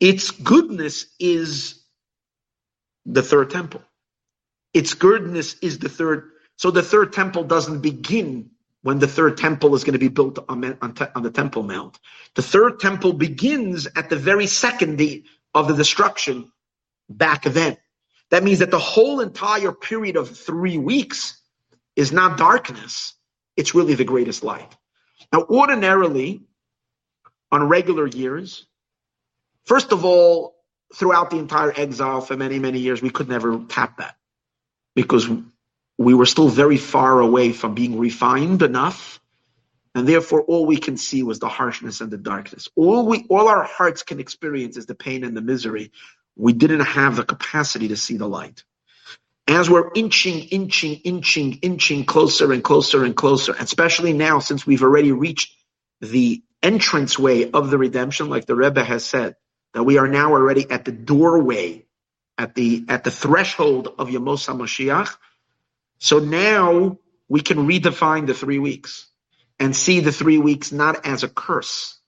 Its 0.00 0.30
goodness 0.30 1.04
is 1.20 1.82
the 3.04 3.20
third 3.20 3.50
temple. 3.50 3.82
Its 4.72 4.94
goodness 4.94 5.54
is 5.60 5.78
the 5.80 5.90
third. 5.90 6.30
So 6.56 6.70
the 6.70 6.82
third 6.82 7.12
temple 7.12 7.44
doesn't 7.44 7.82
begin 7.82 8.48
when 8.80 8.98
the 8.98 9.06
third 9.06 9.36
temple 9.36 9.74
is 9.74 9.84
going 9.84 9.92
to 9.92 9.98
be 9.98 10.08
built 10.08 10.38
on, 10.48 10.64
on, 10.80 10.96
on 11.14 11.22
the 11.22 11.30
Temple 11.30 11.62
Mount. 11.62 11.98
The 12.36 12.42
third 12.42 12.80
temple 12.80 13.12
begins 13.12 13.86
at 13.94 14.08
the 14.08 14.16
very 14.16 14.46
second 14.46 14.96
day 14.96 15.24
of 15.54 15.68
the 15.68 15.74
destruction 15.74 16.50
back 17.10 17.42
then. 17.42 17.76
That 18.32 18.42
means 18.42 18.60
that 18.60 18.70
the 18.70 18.78
whole 18.78 19.20
entire 19.20 19.72
period 19.72 20.16
of 20.16 20.36
three 20.36 20.78
weeks 20.78 21.38
is 21.94 22.12
not 22.12 22.38
darkness. 22.38 23.14
It's 23.58 23.74
really 23.74 23.94
the 23.94 24.04
greatest 24.04 24.42
light. 24.42 24.74
Now, 25.30 25.42
ordinarily, 25.42 26.40
on 27.52 27.68
regular 27.68 28.06
years, 28.06 28.66
first 29.66 29.92
of 29.92 30.06
all, 30.06 30.56
throughout 30.94 31.28
the 31.28 31.36
entire 31.36 31.72
exile 31.76 32.22
for 32.22 32.34
many, 32.34 32.58
many 32.58 32.78
years, 32.78 33.02
we 33.02 33.10
could 33.10 33.28
never 33.28 33.58
tap 33.68 33.98
that 33.98 34.16
because 34.96 35.28
we 35.98 36.14
were 36.14 36.26
still 36.26 36.48
very 36.48 36.78
far 36.78 37.20
away 37.20 37.52
from 37.52 37.74
being 37.74 37.98
refined 37.98 38.62
enough. 38.62 39.20
And 39.94 40.08
therefore, 40.08 40.40
all 40.40 40.64
we 40.64 40.78
can 40.78 40.96
see 40.96 41.22
was 41.22 41.38
the 41.38 41.50
harshness 41.50 42.00
and 42.00 42.10
the 42.10 42.16
darkness. 42.16 42.66
All 42.76 43.06
we, 43.06 43.26
all 43.28 43.48
our 43.48 43.62
hearts 43.62 44.02
can 44.02 44.20
experience 44.20 44.78
is 44.78 44.86
the 44.86 44.94
pain 44.94 45.22
and 45.22 45.36
the 45.36 45.42
misery. 45.42 45.92
We 46.36 46.52
didn't 46.52 46.80
have 46.80 47.16
the 47.16 47.24
capacity 47.24 47.88
to 47.88 47.96
see 47.96 48.16
the 48.16 48.28
light. 48.28 48.64
As 49.46 49.68
we're 49.68 49.90
inching, 49.94 50.40
inching, 50.44 50.94
inching, 51.04 51.58
inching 51.62 52.04
closer 52.04 52.52
and 52.52 52.62
closer 52.62 53.04
and 53.04 53.14
closer, 53.14 53.54
especially 53.58 54.12
now 54.12 54.38
since 54.38 54.66
we've 54.66 54.82
already 54.82 55.12
reached 55.12 55.54
the 56.00 56.42
entranceway 56.62 57.50
of 57.50 57.70
the 57.70 57.78
redemption, 57.78 58.28
like 58.28 58.46
the 58.46 58.54
Rebbe 58.54 58.82
has 58.82 59.04
said, 59.04 59.36
that 59.74 59.82
we 59.82 59.98
are 59.98 60.08
now 60.08 60.32
already 60.32 60.70
at 60.70 60.84
the 60.84 60.92
doorway, 60.92 61.84
at 62.38 62.54
the 62.54 62.84
at 62.88 63.04
the 63.04 63.10
threshold 63.10 63.88
of 63.98 64.08
Yemos 64.08 64.46
HaMashiach, 64.46 65.16
so 65.98 66.18
now 66.18 66.98
we 67.28 67.40
can 67.40 67.58
redefine 67.68 68.26
the 68.26 68.34
three 68.34 68.58
weeks 68.58 69.06
and 69.58 69.74
see 69.74 70.00
the 70.00 70.12
three 70.12 70.38
weeks 70.38 70.72
not 70.72 71.06
as 71.06 71.22
a 71.22 71.28
curse, 71.28 71.98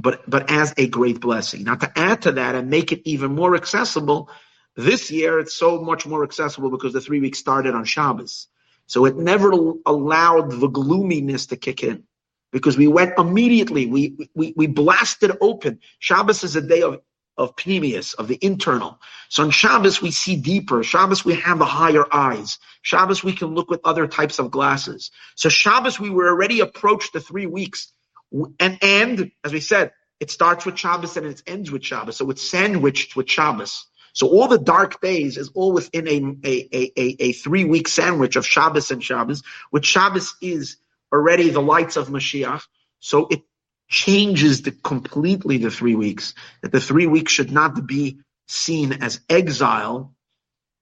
but, 0.00 0.28
but 0.28 0.50
as 0.50 0.74
a 0.76 0.88
great 0.88 1.20
blessing. 1.20 1.64
Now 1.64 1.76
to 1.76 1.98
add 1.98 2.22
to 2.22 2.32
that 2.32 2.54
and 2.54 2.70
make 2.70 2.92
it 2.92 3.02
even 3.04 3.34
more 3.34 3.54
accessible, 3.54 4.30
this 4.76 5.10
year 5.10 5.38
it's 5.38 5.54
so 5.54 5.82
much 5.82 6.06
more 6.06 6.24
accessible 6.24 6.70
because 6.70 6.92
the 6.92 7.00
three 7.00 7.20
weeks 7.20 7.38
started 7.38 7.74
on 7.74 7.84
Shabbos. 7.84 8.48
So 8.86 9.04
it 9.04 9.16
never 9.16 9.52
allowed 9.86 10.52
the 10.52 10.68
gloominess 10.68 11.46
to 11.46 11.56
kick 11.56 11.82
in 11.84 12.04
because 12.50 12.76
we 12.76 12.88
went 12.88 13.18
immediately, 13.18 13.86
we, 13.86 14.28
we, 14.34 14.52
we 14.56 14.66
blasted 14.66 15.36
open. 15.40 15.78
Shabbos 15.98 16.42
is 16.42 16.56
a 16.56 16.62
day 16.62 16.82
of 16.82 17.00
of 17.40 17.56
pnimius, 17.56 18.14
of 18.16 18.28
the 18.28 18.38
internal. 18.42 19.00
So 19.30 19.44
on 19.44 19.50
Shabbos, 19.50 20.02
we 20.02 20.10
see 20.10 20.36
deeper. 20.36 20.82
Shabbos, 20.82 21.24
we 21.24 21.34
have 21.36 21.58
the 21.58 21.64
higher 21.64 22.04
eyes. 22.12 22.58
Shabbos, 22.82 23.24
we 23.24 23.32
can 23.32 23.54
look 23.54 23.70
with 23.70 23.80
other 23.84 24.06
types 24.06 24.38
of 24.38 24.50
glasses. 24.50 25.10
So 25.36 25.48
Shabbos, 25.48 25.98
we 25.98 26.10
were 26.10 26.28
already 26.28 26.60
approached 26.60 27.14
the 27.14 27.20
three 27.20 27.46
weeks. 27.46 27.92
And, 28.32 28.78
and, 28.82 29.32
as 29.44 29.52
we 29.52 29.60
said, 29.60 29.92
it 30.20 30.30
starts 30.30 30.66
with 30.66 30.78
Shabbos 30.78 31.16
and 31.16 31.26
it 31.26 31.42
ends 31.46 31.70
with 31.70 31.84
Shabbos. 31.84 32.16
So 32.16 32.30
it's 32.30 32.48
sandwiched 32.48 33.16
with 33.16 33.28
Shabbos. 33.28 33.86
So 34.12 34.28
all 34.28 34.48
the 34.48 34.58
dark 34.58 35.00
days 35.00 35.36
is 35.36 35.50
all 35.54 35.72
within 35.72 36.06
a, 36.08 36.36
a, 36.44 36.92
a, 36.96 37.16
a, 37.20 37.32
three 37.32 37.64
week 37.64 37.88
sandwich 37.88 38.36
of 38.36 38.46
Shabbos 38.46 38.90
and 38.90 39.02
Shabbos, 39.02 39.42
which 39.70 39.86
Shabbos 39.86 40.34
is 40.42 40.76
already 41.12 41.50
the 41.50 41.62
lights 41.62 41.96
of 41.96 42.08
Mashiach. 42.08 42.62
So 42.98 43.28
it 43.30 43.42
changes 43.88 44.62
the, 44.62 44.72
completely 44.72 45.58
the 45.58 45.70
three 45.70 45.94
weeks. 45.94 46.34
That 46.62 46.72
the 46.72 46.80
three 46.80 47.06
weeks 47.06 47.32
should 47.32 47.50
not 47.50 47.86
be 47.86 48.20
seen 48.46 48.92
as 48.94 49.20
exile. 49.28 50.14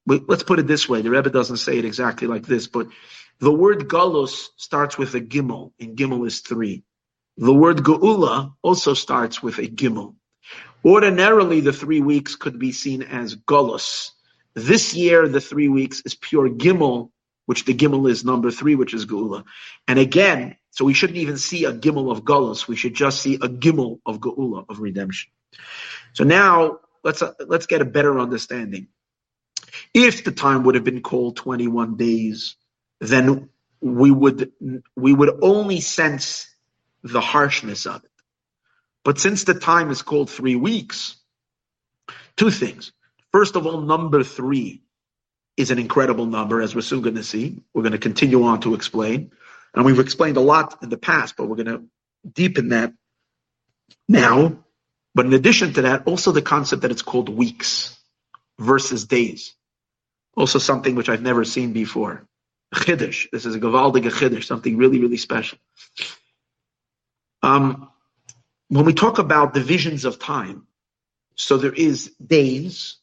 Let's 0.06 0.42
put 0.42 0.58
it 0.58 0.66
this 0.66 0.88
way. 0.88 1.02
The 1.02 1.10
Rebbe 1.10 1.30
doesn't 1.30 1.58
say 1.58 1.78
it 1.78 1.84
exactly 1.84 2.26
like 2.28 2.46
this, 2.46 2.66
but 2.66 2.88
the 3.40 3.52
word 3.52 3.88
galus 3.88 4.48
starts 4.56 4.96
with 4.96 5.14
a 5.14 5.20
gimel, 5.20 5.72
and 5.78 5.96
gimel 5.96 6.26
is 6.26 6.40
three. 6.40 6.82
The 7.38 7.54
word 7.54 7.78
geula 7.78 8.54
also 8.62 8.94
starts 8.94 9.40
with 9.40 9.58
a 9.58 9.68
gimel. 9.68 10.16
Ordinarily, 10.84 11.60
the 11.60 11.72
three 11.72 12.00
weeks 12.00 12.34
could 12.34 12.58
be 12.58 12.72
seen 12.72 13.02
as 13.02 13.36
galus. 13.36 14.10
This 14.54 14.92
year, 14.92 15.28
the 15.28 15.40
three 15.40 15.68
weeks 15.68 16.02
is 16.04 16.16
pure 16.16 16.50
gimel, 16.50 17.10
which 17.46 17.64
the 17.64 17.74
gimel 17.74 18.10
is 18.10 18.24
number 18.24 18.50
three, 18.50 18.74
which 18.74 18.92
is 18.92 19.06
geula. 19.06 19.44
And 19.86 20.00
again, 20.00 20.56
so 20.72 20.84
we 20.84 20.94
shouldn't 20.94 21.18
even 21.18 21.38
see 21.38 21.64
a 21.64 21.72
gimel 21.72 22.10
of 22.10 22.24
galus. 22.24 22.66
We 22.66 22.74
should 22.74 22.94
just 22.94 23.22
see 23.22 23.36
a 23.36 23.48
gimel 23.48 24.00
of 24.04 24.18
geula 24.18 24.64
of 24.68 24.80
redemption. 24.80 25.30
So 26.14 26.24
now 26.24 26.80
let's 27.04 27.22
uh, 27.22 27.34
let's 27.46 27.66
get 27.66 27.82
a 27.82 27.84
better 27.84 28.18
understanding. 28.18 28.88
If 29.94 30.24
the 30.24 30.32
time 30.32 30.64
would 30.64 30.74
have 30.74 30.84
been 30.84 31.02
called 31.02 31.36
21 31.36 31.96
days, 31.96 32.56
then 33.00 33.48
we 33.80 34.10
would 34.10 34.50
we 34.96 35.14
would 35.14 35.38
only 35.40 35.80
sense 35.80 36.48
the 37.02 37.20
harshness 37.20 37.86
of 37.86 38.04
it. 38.04 38.10
But 39.04 39.18
since 39.18 39.44
the 39.44 39.54
time 39.54 39.90
is 39.90 40.02
called 40.02 40.30
three 40.30 40.56
weeks, 40.56 41.16
two 42.36 42.50
things. 42.50 42.92
First 43.32 43.56
of 43.56 43.66
all, 43.66 43.80
number 43.80 44.22
three 44.24 44.82
is 45.56 45.70
an 45.70 45.78
incredible 45.78 46.26
number, 46.26 46.62
as 46.62 46.74
we're 46.74 46.82
soon 46.82 47.02
going 47.02 47.16
to 47.16 47.24
see. 47.24 47.60
We're 47.74 47.82
going 47.82 47.92
to 47.92 47.98
continue 47.98 48.44
on 48.44 48.60
to 48.60 48.74
explain. 48.74 49.32
And 49.74 49.84
we've 49.84 49.98
explained 49.98 50.36
a 50.36 50.40
lot 50.40 50.78
in 50.82 50.88
the 50.88 50.96
past, 50.96 51.36
but 51.36 51.46
we're 51.46 51.56
going 51.56 51.66
to 51.66 51.84
deepen 52.30 52.70
that 52.70 52.92
now. 54.08 54.64
But 55.14 55.26
in 55.26 55.32
addition 55.32 55.72
to 55.74 55.82
that, 55.82 56.06
also 56.06 56.32
the 56.32 56.42
concept 56.42 56.82
that 56.82 56.90
it's 56.90 57.02
called 57.02 57.28
weeks 57.28 57.98
versus 58.58 59.04
days. 59.04 59.54
Also 60.36 60.58
something 60.58 60.94
which 60.94 61.08
I've 61.08 61.22
never 61.22 61.44
seen 61.44 61.72
before. 61.72 62.24
Chiddush. 62.74 63.28
This 63.32 63.46
is 63.46 63.54
a 63.54 63.60
Gevaldige 63.60 64.10
Chiddush, 64.10 64.44
something 64.44 64.76
really, 64.76 65.00
really 65.00 65.16
special. 65.16 65.58
Um, 67.42 67.90
when 68.68 68.84
we 68.84 68.92
talk 68.92 69.18
about 69.18 69.54
divisions 69.54 70.04
of 70.04 70.18
time, 70.18 70.66
so 71.34 71.56
there 71.56 71.72
is 71.72 72.12
days, 72.24 72.96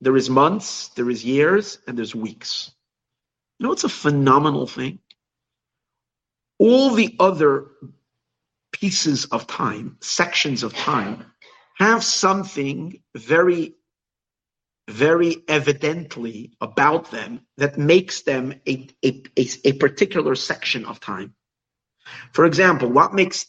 there 0.00 0.16
is 0.16 0.30
months, 0.30 0.88
there 0.88 1.10
is 1.10 1.24
years, 1.24 1.78
and 1.86 1.96
there's 1.96 2.14
weeks. 2.14 2.72
You 3.58 3.66
know, 3.66 3.72
it's 3.72 3.84
a 3.84 3.88
phenomenal 3.88 4.66
thing 4.66 4.98
all 6.62 6.90
the 6.90 7.16
other 7.18 7.66
pieces 8.70 9.24
of 9.26 9.48
time, 9.48 9.96
sections 10.00 10.62
of 10.62 10.72
time, 10.72 11.26
have 11.74 12.04
something 12.04 13.02
very, 13.16 13.74
very 14.88 15.38
evidently 15.48 16.52
about 16.60 17.10
them 17.10 17.40
that 17.56 17.78
makes 17.78 18.22
them 18.22 18.54
a, 18.68 18.86
a, 19.04 19.22
a, 19.36 19.48
a 19.64 19.72
particular 19.72 20.36
section 20.36 20.84
of 20.84 21.00
time. 21.00 21.34
For 22.32 22.44
example, 22.44 22.88
what 22.88 23.12
makes 23.12 23.46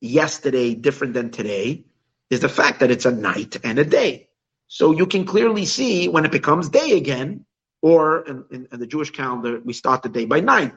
yesterday 0.00 0.74
different 0.74 1.14
than 1.14 1.30
today 1.30 1.84
is 2.30 2.40
the 2.40 2.48
fact 2.48 2.80
that 2.80 2.90
it's 2.90 3.06
a 3.06 3.12
night 3.12 3.56
and 3.64 3.78
a 3.78 3.84
day. 3.84 4.28
So 4.68 4.92
you 4.92 5.06
can 5.06 5.24
clearly 5.24 5.64
see 5.64 6.08
when 6.08 6.24
it 6.24 6.32
becomes 6.32 6.68
day 6.68 6.96
again, 6.96 7.44
or 7.82 8.26
in, 8.26 8.44
in, 8.50 8.68
in 8.72 8.80
the 8.80 8.86
Jewish 8.86 9.10
calendar, 9.10 9.60
we 9.64 9.72
start 9.72 10.02
the 10.02 10.08
day 10.08 10.24
by 10.24 10.40
night. 10.40 10.72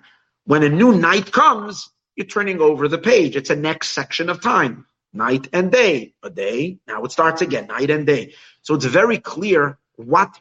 When 0.46 0.64
a 0.64 0.70
new 0.70 0.94
night 0.96 1.32
comes, 1.32 1.90
you're 2.16 2.28
turning 2.28 2.60
over 2.62 2.88
the 2.88 2.98
page. 2.98 3.36
It's 3.36 3.50
a 3.50 3.56
next 3.56 3.92
section 3.92 4.30
of 4.30 4.42
time. 4.42 4.86
night 5.14 5.48
and 5.54 5.72
day, 5.72 6.14
a 6.24 6.30
day. 6.30 6.80
Now 6.88 7.04
it 7.04 7.12
starts 7.12 7.42
again, 7.42 7.68
night 7.68 7.90
and 7.90 8.06
day. 8.06 8.34
So 8.62 8.76
it's 8.76 8.86
very 8.86 9.18
clear 9.18 9.78
what 9.96 10.40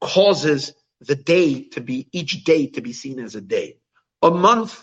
causes 0.00 0.72
the 1.00 1.14
day 1.14 1.64
to 1.70 1.80
be, 1.80 2.08
each 2.12 2.44
day 2.44 2.66
to 2.68 2.80
be 2.80 2.92
seen 2.92 3.20
as 3.20 3.34
a 3.34 3.40
day. 3.40 3.76
A 4.22 4.30
month, 4.30 4.82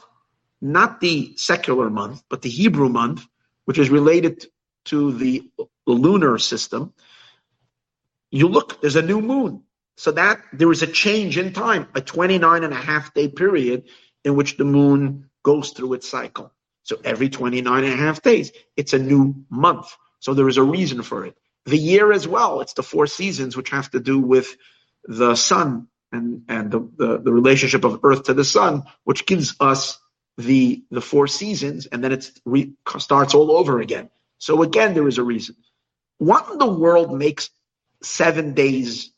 not 0.62 1.00
the 1.00 1.34
secular 1.38 1.90
month, 1.90 2.24
but 2.30 2.42
the 2.42 2.50
Hebrew 2.50 2.90
month, 2.90 3.26
which 3.66 3.78
is 3.78 3.90
related 3.90 4.46
to 4.86 5.12
the 5.14 5.50
lunar 5.86 6.38
system. 6.38 6.94
You 8.32 8.48
look, 8.48 8.82
there's 8.82 8.96
a 8.96 9.02
new 9.02 9.22
moon. 9.22 9.64
So 9.98 10.12
that 10.12 10.42
there 10.54 10.72
is 10.72 10.84
a 10.84 10.88
change 10.88 11.38
in 11.38 11.54
time, 11.54 11.88
a 11.96 12.02
29 12.02 12.64
and 12.64 12.74
a 12.74 12.78
half 12.78 13.14
day 13.14 13.30
period 13.30 13.86
in 14.24 14.36
which 14.36 14.58
the 14.58 14.66
moon 14.66 15.30
goes 15.44 15.72
through 15.72 15.94
its 15.94 16.08
cycle. 16.08 16.54
So 16.84 16.98
every 17.04 17.30
29 17.30 17.84
and 17.84 17.94
a 17.94 17.98
half 17.98 18.22
days, 18.22 18.52
it's 18.76 18.94
a 18.94 19.00
new 19.00 19.46
month. 19.50 19.88
So 20.20 20.34
there 20.34 20.48
is 20.48 20.58
a 20.58 20.64
reason 20.64 21.02
for 21.02 21.26
it. 21.26 21.36
The 21.66 21.78
year 21.78 22.12
as 22.12 22.28
well, 22.28 22.62
it's 22.62 22.74
the 22.74 22.84
four 22.84 23.08
seasons 23.08 23.58
which 23.58 23.72
have 23.72 23.90
to 23.92 24.00
do 24.00 24.20
with 24.20 24.56
the 25.04 25.36
sun 25.36 25.88
and, 26.12 26.44
and 26.48 26.72
the, 26.72 26.80
the, 26.96 27.18
the 27.18 27.34
relationship 27.34 27.84
of 27.84 28.02
earth 28.04 28.24
to 28.24 28.34
the 28.34 28.46
sun, 28.46 28.84
which 29.04 29.26
gives 29.26 29.56
us 29.60 30.00
the, 30.38 30.84
the 30.92 31.02
four 31.02 31.28
seasons, 31.28 31.88
and 31.88 32.04
then 32.04 32.12
it 32.12 32.32
re- 32.46 32.74
starts 33.00 33.34
all 33.34 33.52
over 33.52 33.80
again. 33.80 34.10
So 34.38 34.62
again, 34.62 34.94
there 34.94 35.08
is 35.08 35.18
a 35.18 35.24
reason. 35.24 35.56
What 36.20 36.50
in 36.52 36.58
the 36.58 36.72
world 36.72 37.18
makes 37.18 37.50
seven 38.04 38.54
days 38.54 39.12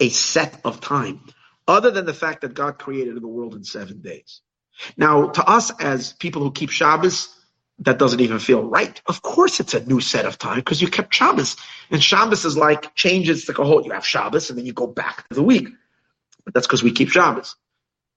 a 0.00 0.08
set 0.08 0.60
of 0.64 0.80
time, 0.80 1.20
other 1.66 1.90
than 1.90 2.06
the 2.06 2.14
fact 2.14 2.42
that 2.42 2.54
God 2.54 2.78
created 2.78 3.20
the 3.20 3.26
world 3.26 3.54
in 3.54 3.64
seven 3.64 4.00
days? 4.00 4.40
Now, 4.96 5.28
to 5.28 5.44
us 5.44 5.72
as 5.80 6.12
people 6.12 6.42
who 6.42 6.52
keep 6.52 6.70
Shabbos, 6.70 7.28
that 7.80 7.98
doesn't 7.98 8.20
even 8.20 8.38
feel 8.38 8.62
right. 8.62 9.00
Of 9.06 9.22
course, 9.22 9.60
it's 9.60 9.74
a 9.74 9.84
new 9.84 10.00
set 10.00 10.24
of 10.24 10.38
time 10.38 10.56
because 10.56 10.80
you 10.80 10.88
kept 10.88 11.14
Shabbos, 11.14 11.56
and 11.90 12.02
Shabbos 12.02 12.44
is 12.44 12.56
like 12.56 12.94
changes 12.94 13.48
like 13.48 13.58
a 13.58 13.64
whole. 13.64 13.84
You 13.84 13.92
have 13.92 14.06
Shabbos, 14.06 14.48
and 14.48 14.58
then 14.58 14.66
you 14.66 14.72
go 14.72 14.86
back 14.86 15.28
to 15.28 15.34
the 15.34 15.42
week. 15.42 15.68
But 16.44 16.54
that's 16.54 16.66
because 16.66 16.82
we 16.82 16.92
keep 16.92 17.10
Shabbos, 17.10 17.56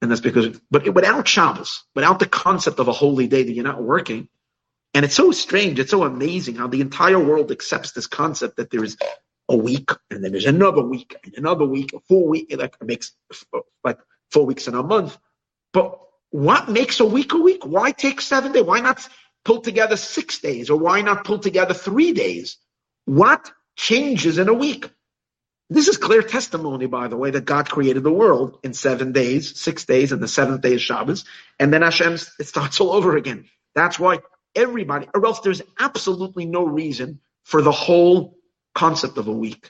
and 0.01 0.11
that's 0.11 0.21
because. 0.21 0.59
But 0.71 0.93
without 0.93 1.27
Shabbos, 1.27 1.83
without 1.95 2.19
the 2.19 2.27
concept 2.27 2.79
of 2.79 2.87
a 2.87 2.93
holy 2.93 3.27
day 3.27 3.43
that 3.43 3.53
you're 3.53 3.63
not 3.63 3.83
working, 3.83 4.29
and 4.93 5.05
it's 5.05 5.15
so 5.15 5.31
strange, 5.31 5.79
it's 5.79 5.91
so 5.91 6.03
amazing 6.03 6.55
how 6.55 6.67
the 6.67 6.81
entire 6.81 7.19
world 7.19 7.51
accepts 7.51 7.91
this 7.93 8.07
concept 8.07 8.57
that 8.57 8.71
there 8.71 8.83
is 8.83 8.97
a 9.49 9.57
week, 9.57 9.91
and 10.11 10.23
then 10.23 10.31
there's 10.31 10.45
another 10.45 10.81
week, 10.83 11.15
and 11.23 11.35
another 11.37 11.65
week, 11.65 11.93
a 11.93 11.99
full 12.01 12.27
week. 12.27 12.55
Like 12.57 12.75
it 12.81 12.85
makes 12.85 13.13
like 13.83 13.99
four 14.31 14.45
weeks 14.45 14.67
in 14.67 14.75
a 14.75 14.83
month, 14.83 15.17
but 15.73 15.99
what 16.31 16.69
makes 16.69 16.99
a 16.99 17.05
week 17.05 17.33
a 17.33 17.37
week? 17.37 17.65
Why 17.65 17.91
take 17.91 18.21
seven 18.21 18.51
days? 18.51 18.63
Why 18.63 18.79
not 18.81 19.07
pull 19.45 19.61
together 19.61 19.97
six 19.97 20.39
days? 20.39 20.69
Or 20.69 20.77
why 20.79 21.01
not 21.01 21.25
pull 21.25 21.39
together 21.39 21.73
three 21.73 22.13
days? 22.13 22.57
What 23.05 23.51
changes 23.75 24.37
in 24.37 24.49
a 24.49 24.53
week? 24.53 24.89
This 25.69 25.87
is 25.87 25.97
clear 25.97 26.23
testimony, 26.23 26.87
by 26.87 27.07
the 27.07 27.17
way, 27.17 27.31
that 27.31 27.45
God 27.45 27.69
created 27.69 28.03
the 28.03 28.11
world 28.11 28.57
in 28.63 28.73
seven 28.73 29.11
days, 29.11 29.59
six 29.59 29.85
days, 29.85 30.11
and 30.11 30.21
the 30.21 30.27
seventh 30.27 30.61
day 30.61 30.73
is 30.73 30.81
Shabbos. 30.81 31.25
And 31.59 31.71
then 31.71 31.83
Hashem, 31.83 32.13
it 32.13 32.47
starts 32.47 32.81
all 32.81 32.91
over 32.91 33.15
again. 33.17 33.45
That's 33.75 33.99
why 33.99 34.19
everybody, 34.55 35.07
or 35.13 35.25
else 35.25 35.41
there's 35.41 35.61
absolutely 35.79 36.45
no 36.45 36.65
reason 36.65 37.19
for 37.43 37.61
the 37.61 37.71
whole 37.71 38.37
concept 38.73 39.17
of 39.17 39.27
a 39.27 39.31
week. 39.31 39.69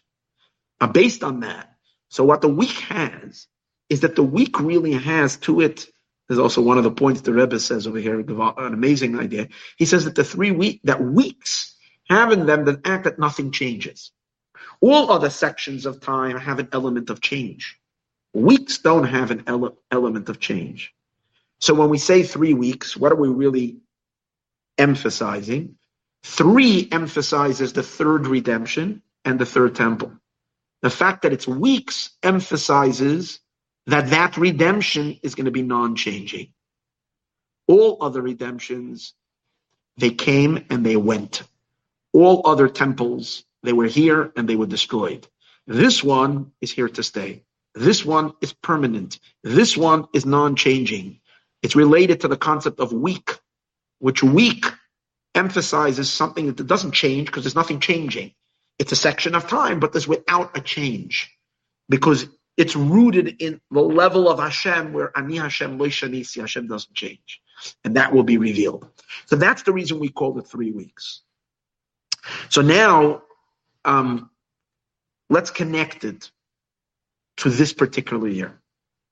Now, 0.79 0.87
based 0.87 1.23
on 1.23 1.41
that, 1.41 1.69
so 2.09 2.23
what 2.23 2.41
the 2.41 2.49
week 2.49 2.79
has 2.81 3.47
is 3.89 4.01
that 4.01 4.15
the 4.15 4.23
week 4.23 4.59
really 4.59 4.93
has 4.93 5.37
to 5.37 5.61
it 5.61 5.87
there's 6.29 6.39
also 6.39 6.61
one 6.61 6.77
of 6.77 6.83
the 6.83 6.91
points 6.91 7.21
the 7.21 7.33
Rebbe 7.33 7.59
says 7.59 7.87
over 7.87 7.97
here, 7.97 8.19
an 8.19 8.73
amazing 8.73 9.19
idea. 9.19 9.49
He 9.77 9.85
says 9.85 10.05
that 10.05 10.13
the 10.13 10.23
three 10.23 10.51
week 10.51 10.79
that 10.83 11.01
weeks 11.01 11.75
have 12.07 12.31
in 12.31 12.45
them 12.45 12.65
the 12.65 12.79
act 12.85 13.05
that 13.05 13.17
nothing 13.17 13.51
changes. 13.51 14.11
All 14.81 15.11
other 15.11 15.29
sections 15.29 15.85
of 15.85 16.01
time 16.01 16.37
have 16.37 16.59
an 16.59 16.69
element 16.73 17.09
of 17.09 17.21
change. 17.21 17.79
Weeks 18.33 18.79
don't 18.79 19.05
have 19.05 19.31
an 19.31 19.43
ele- 19.47 19.77
element 19.91 20.29
of 20.29 20.39
change. 20.39 20.93
So 21.59 21.73
when 21.73 21.89
we 21.89 21.97
say 21.99 22.23
three 22.23 22.53
weeks, 22.53 22.97
what 22.97 23.11
are 23.11 23.17
we 23.17 23.29
really 23.29 23.77
emphasizing? 24.77 25.77
Three 26.23 26.89
emphasizes 26.91 27.73
the 27.73 27.83
third 27.83 28.27
redemption 28.27 29.03
and 29.25 29.39
the 29.39 29.45
third 29.47 29.75
temple. 29.75 30.13
The 30.83 30.91
fact 30.91 31.23
that 31.23 31.33
it's 31.33 31.47
weeks 31.47 32.11
emphasizes 32.23 33.41
that 33.87 34.11
that 34.11 34.37
redemption 34.37 35.19
is 35.23 35.35
going 35.35 35.45
to 35.45 35.51
be 35.51 35.63
non-changing. 35.63 36.53
All 37.67 37.99
other 38.01 38.21
redemptions, 38.21 39.13
they 39.97 40.11
came 40.11 40.65
and 40.69 40.85
they 40.85 40.97
went. 40.97 41.43
All 42.13 42.43
other 42.45 42.69
temples, 42.69 43.45
they 43.63 43.73
were 43.73 43.87
here 43.87 44.31
and 44.35 44.47
they 44.47 44.55
were 44.55 44.65
destroyed. 44.65 45.27
This 45.67 46.03
one 46.03 46.51
is 46.61 46.71
here 46.71 46.89
to 46.89 47.03
stay. 47.03 47.43
This 47.75 48.03
one 48.03 48.33
is 48.41 48.53
permanent. 48.53 49.19
This 49.43 49.77
one 49.77 50.07
is 50.13 50.25
non-changing. 50.25 51.19
It's 51.61 51.75
related 51.75 52.21
to 52.21 52.27
the 52.27 52.37
concept 52.37 52.79
of 52.79 52.91
week, 52.91 53.37
which 53.99 54.23
week 54.23 54.65
emphasizes 55.35 56.11
something 56.11 56.53
that 56.53 56.67
doesn't 56.67 56.93
change 56.93 57.27
because 57.27 57.43
there's 57.43 57.55
nothing 57.55 57.79
changing. 57.79 58.33
It's 58.79 58.91
a 58.91 58.95
section 58.95 59.35
of 59.35 59.47
time, 59.47 59.79
but 59.79 59.91
there's 59.91 60.07
without 60.07 60.57
a 60.57 60.61
change. 60.61 61.31
Because 61.89 62.27
it's 62.57 62.75
rooted 62.75 63.41
in 63.41 63.61
the 63.71 63.81
level 63.81 64.29
of 64.29 64.39
Hashem 64.39 64.93
where 64.93 65.17
Ani 65.17 65.37
Hashem 65.37 65.77
Loishanisi, 65.77 66.41
Hashem 66.41 66.67
doesn't 66.67 66.95
change. 66.95 67.41
And 67.83 67.95
that 67.95 68.13
will 68.13 68.23
be 68.23 68.37
revealed. 68.37 68.87
So 69.25 69.35
that's 69.35 69.63
the 69.63 69.73
reason 69.73 69.99
we 69.99 70.09
called 70.09 70.37
it 70.39 70.47
three 70.47 70.71
weeks. 70.71 71.21
So 72.49 72.61
now, 72.61 73.23
um, 73.85 74.29
let's 75.29 75.51
connect 75.51 76.03
it 76.03 76.31
to 77.37 77.49
this 77.49 77.73
particular 77.73 78.27
year. 78.27 78.59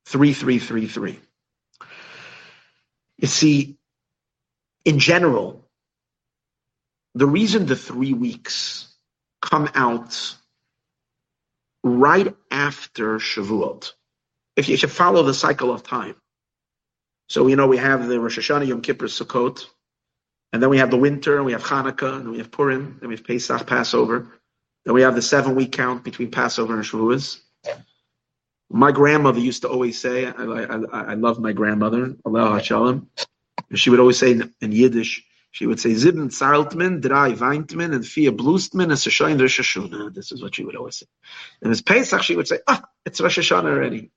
3333. 0.08 1.20
You 3.18 3.28
see, 3.28 3.78
in 4.86 5.00
general, 5.00 5.66
the 7.16 7.26
reason 7.28 7.66
the 7.66 7.76
three 7.76 8.14
weeks 8.14 8.96
come 9.42 9.70
out 9.76 10.36
right 11.84 12.34
after 12.52 13.18
Shavuot. 13.18 13.92
If 14.56 14.70
you 14.70 14.78
should 14.78 14.92
follow 14.92 15.24
the 15.24 15.34
cycle 15.34 15.72
of 15.72 15.84
time. 15.84 16.16
So, 17.30 17.48
you 17.48 17.56
know, 17.56 17.68
we 17.68 17.78
have 17.78 18.08
the 18.08 18.20
Rosh 18.20 18.40
Hashanah, 18.40 18.68
Yom 18.68 18.82
Kippur, 18.82 19.08
Sukkot, 19.08 19.66
and 20.54 20.64
then 20.64 20.70
we 20.70 20.78
have 20.78 20.90
the 20.90 20.98
winter, 20.98 21.36
and 21.36 21.46
we 21.46 21.52
have 21.52 21.64
Hanukkah, 21.64 22.20
and 22.20 22.32
we 22.32 22.38
have 22.38 22.52
Purim, 22.52 23.00
and 23.02 23.10
we 23.10 23.16
have 23.16 23.26
Pesach, 23.26 23.68
Passover. 23.68 24.32
Then 24.88 24.94
we 24.94 25.02
have 25.02 25.16
the 25.16 25.22
seven 25.22 25.54
week 25.54 25.74
count 25.74 26.06
between 26.06 26.32
Passover 26.32 26.74
and 26.74 26.82
Shavuos. 26.82 27.42
My 28.70 28.94
grandmother 28.94 29.42
used 29.42 29.64
to 29.64 29.68
always 29.68 30.00
say, 30.00 30.28
I, 30.28 30.32
I, 30.32 31.02
I 31.12 31.14
love 31.16 31.42
my 31.42 31.52
grandmother, 31.52 32.16
Allah 32.24 32.64
Shalom. 32.64 33.10
She 33.76 33.90
would 33.90 34.00
always 34.00 34.18
say 34.18 34.32
in, 34.32 34.54
in 34.62 34.72
Yiddish, 34.72 35.26
she 35.52 35.66
would 35.68 35.82
say, 35.82 35.90
Zibn 35.90 36.30
Zartman, 36.30 37.02
Drei 37.02 37.34
Weintman, 37.34 37.94
and 37.94 38.08
Fia 38.08 38.32
Blustman, 38.32 38.84
and 38.84 38.94
Seshain 38.94 39.38
Rosh 39.38 39.60
Hashanah. 39.60 40.14
This 40.14 40.32
is 40.32 40.42
what 40.42 40.56
she 40.56 40.64
would 40.64 40.78
always 40.78 41.00
say. 41.00 41.08
And 41.62 41.70
as 41.70 41.82
Pesach, 41.82 42.24
she 42.24 42.38
would 42.38 42.48
say, 42.48 42.60
ah, 42.70 42.82
it's 43.06 43.20
Rosh 43.20 43.40
Hashanah 43.40 43.66
already. 43.66 44.12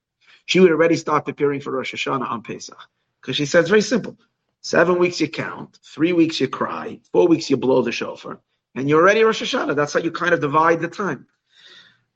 She 0.47 0.61
would 0.61 0.71
already 0.71 0.95
start 0.95 1.25
preparing 1.25 1.61
for 1.61 1.73
Rosh 1.73 1.93
Hashanah 1.93 2.31
on 2.31 2.43
Pesach. 2.43 2.79
Because 3.21 3.35
she 3.35 3.47
says, 3.47 3.69
very 3.69 3.83
simple. 3.83 4.17
Seven 4.61 5.01
weeks 5.01 5.21
you 5.21 5.29
count, 5.29 5.81
three 5.85 6.13
weeks 6.13 6.41
you 6.41 6.47
cry, 6.47 7.01
four 7.11 7.27
weeks 7.27 7.51
you 7.51 7.57
blow 7.57 7.83
the 7.83 7.91
shofar, 7.91 8.39
and 8.75 8.89
you're 8.89 9.01
already 9.01 9.23
Rosh 9.23 9.43
Hashanah. 9.43 9.77
That's 9.77 9.93
how 9.93 10.01
you 10.01 10.11
kind 10.11 10.33
of 10.33 10.41
divide 10.41 10.81
the 10.81 10.89
time. 10.89 11.27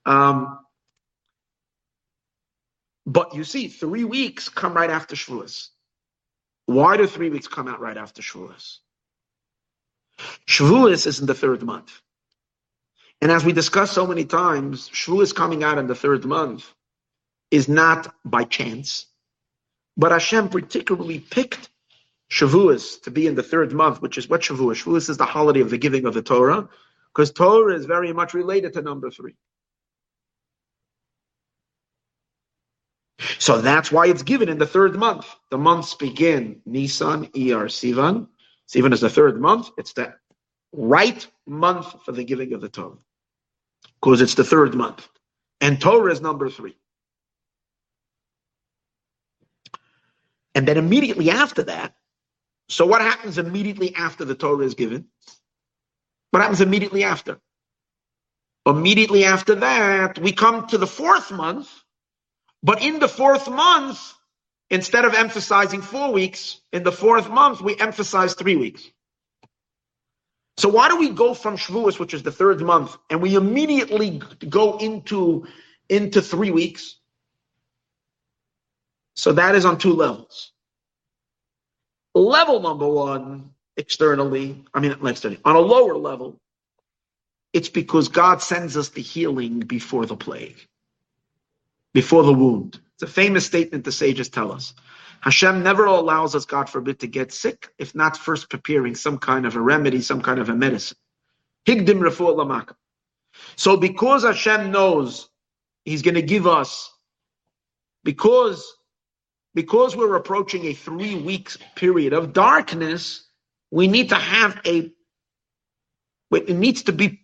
Um, 0.07 0.59
but 3.07 3.35
you 3.35 3.45
see, 3.45 3.69
three 3.69 4.05
weeks 4.05 4.49
come 4.49 4.75
right 4.75 4.91
after 4.91 5.15
Shavuos. 5.15 5.69
Why 6.67 6.97
do 6.97 7.07
three 7.07 7.31
weeks 7.31 7.49
come 7.49 7.69
out 7.69 7.81
right 7.81 7.97
after 7.97 8.23
Shavuos? 8.23 8.79
Shavuos 10.49 11.07
is 11.07 11.21
in 11.21 11.27
the 11.27 11.35
third 11.35 11.63
month. 11.63 12.01
And 13.21 13.31
as 13.31 13.45
we 13.45 13.53
discussed 13.53 13.95
so 13.95 14.07
many 14.07 14.25
times, 14.25 14.89
Shavuos 14.89 15.35
coming 15.35 15.65
out 15.65 15.79
in 15.79 15.87
the 15.87 15.95
third 15.95 16.25
month 16.25 16.71
is 17.51 17.69
not 17.69 18.15
by 18.25 18.45
chance, 18.45 19.07
but 19.97 20.13
Hashem 20.13 20.49
particularly 20.49 21.21
picked 21.21 21.69
Shavuos 22.31 23.03
to 23.03 23.11
be 23.11 23.27
in 23.27 23.35
the 23.35 23.43
third 23.43 23.73
month, 23.73 24.03
which 24.03 24.19
is 24.19 24.29
what 24.29 24.41
Shavuos? 24.41 24.83
Shavuos 24.83 25.09
is 25.09 25.17
the 25.17 25.25
holiday 25.25 25.61
of 25.61 25.71
the 25.71 25.79
giving 25.79 26.07
of 26.07 26.15
the 26.15 26.23
Torah, 26.23 26.69
because 27.13 27.31
Torah 27.33 27.75
is 27.75 27.87
very 27.87 28.13
much 28.13 28.35
related 28.35 28.73
to 28.75 28.83
number 28.83 29.11
three. 29.11 29.37
So 33.39 33.61
that's 33.61 33.93
why 33.93 34.07
it's 34.07 34.23
given 34.23 34.49
in 34.49 34.59
the 34.59 34.67
third 34.67 34.97
month. 34.97 35.27
The 35.51 35.59
months 35.59 35.95
begin 35.95 36.61
Nisan, 36.67 37.27
Iyar, 37.29 37.67
Sivan, 37.67 38.29
so 38.67 38.79
even 38.79 38.93
as 38.93 39.01
the 39.01 39.11
third 39.11 39.41
month, 39.41 39.71
it's 39.77 39.93
the 39.93 40.15
right 40.73 41.27
month 41.47 41.95
for 42.05 42.13
the 42.13 42.25
giving 42.25 42.53
of 42.53 42.61
the 42.61 42.69
Torah. 42.69 42.97
Because 44.01 44.21
it's 44.21 44.35
the 44.35 44.45
third 44.45 44.75
month. 44.75 45.09
And 45.61 45.81
Torah 45.81 46.13
is 46.13 46.21
number 46.21 46.49
three. 46.51 46.77
And 50.55 50.67
then 50.67 50.77
immediately 50.77 51.31
after 51.31 51.65
that, 51.65 51.95
so 52.69 52.87
what 52.87 53.03
happens 53.03 53.39
immediately 53.39 53.95
after 53.95 54.25
the 54.25 54.35
Torah 54.35 54.65
is 54.65 54.75
given? 54.75 55.07
What 56.31 56.41
happens 56.43 56.61
immediately 56.61 57.05
after? 57.05 57.41
Immediately 58.67 59.25
after 59.25 59.57
that, 59.57 60.19
we 60.19 60.33
come 60.33 60.67
to 60.69 60.79
the 60.79 60.87
fourth 60.87 61.31
month, 61.33 61.71
but 62.63 62.83
in 62.83 62.99
the 63.01 63.09
fourth 63.09 63.49
month, 63.51 64.15
instead 64.71 65.05
of 65.05 65.15
emphasizing 65.15 65.83
four 65.83 66.13
weeks, 66.13 66.61
in 66.73 66.83
the 66.83 66.93
fourth 66.93 67.29
month, 67.31 67.61
we 67.61 67.79
emphasize 67.79 68.35
three 68.35 68.57
weeks. 68.57 68.85
So 70.59 70.71
why 70.71 70.89
do 70.89 70.99
we 70.99 71.11
go 71.11 71.35
from 71.35 71.57
Shavuos, 71.57 71.99
which 71.99 72.15
is 72.15 72.23
the 72.23 72.33
third 72.33 72.63
month, 72.63 72.97
and 73.11 73.23
we 73.23 73.37
immediately 73.37 74.23
go 74.49 74.79
into, 74.79 75.47
into 75.89 76.23
three 76.23 76.53
weeks? 76.53 76.97
So 79.17 79.33
that 79.35 79.57
is 79.57 79.67
on 79.67 79.79
two 79.79 79.95
levels. 79.95 80.54
Level 82.15 82.61
number 82.61 82.87
one, 82.87 83.51
externally, 83.77 84.65
I 84.73 84.81
mean, 84.81 84.97
externally, 85.05 85.41
on 85.45 85.57
a 85.57 85.61
lower 85.61 85.97
level, 85.97 86.39
it's 87.53 87.69
because 87.69 88.09
God 88.09 88.43
sends 88.43 88.77
us 88.77 88.91
the 88.91 89.03
healing 89.03 89.61
before 89.61 90.07
the 90.07 90.17
plague, 90.17 90.57
before 91.93 92.23
the 92.23 92.33
wound. 92.33 92.81
It's 92.95 93.03
a 93.03 93.13
famous 93.13 93.47
statement 93.47 93.85
the 93.85 93.93
sages 93.93 94.29
tell 94.29 94.53
us. 94.53 94.75
Hashem 95.21 95.63
never 95.63 95.87
allows 95.87 96.35
us, 96.35 96.45
God 96.45 96.69
forbid, 96.69 97.01
to 97.01 97.07
get 97.07 97.33
sick 97.33 97.73
if 97.79 97.95
not 97.95 98.17
first 98.17 98.51
preparing 98.51 98.95
some 98.95 99.19
kind 99.19 99.47
of 99.47 99.57
a 99.57 99.61
remedy, 99.61 100.03
some 100.03 100.21
kind 100.21 100.39
of 100.39 100.49
a 100.49 100.55
medicine. 100.55 100.99
Higdim 101.67 102.01
lamaka. 102.01 102.75
So 103.57 103.77
because 103.77 104.23
Hashem 104.23 104.71
knows 104.71 105.29
He's 105.85 106.03
going 106.03 106.15
to 106.15 106.23
give 106.23 106.47
us, 106.47 106.91
because 108.05 108.75
because 109.55 109.95
we're 109.95 110.17
approaching 110.17 110.67
a 110.67 110.75
three 110.75 111.15
weeks 111.15 111.57
period 111.77 112.13
of 112.13 112.33
darkness, 112.33 113.29
we 113.71 113.87
need 113.87 114.09
to 114.09 114.17
have 114.17 114.61
a, 114.67 114.91
it 116.33 116.57
needs 116.57 116.85
to 116.85 116.93
be 116.93 117.21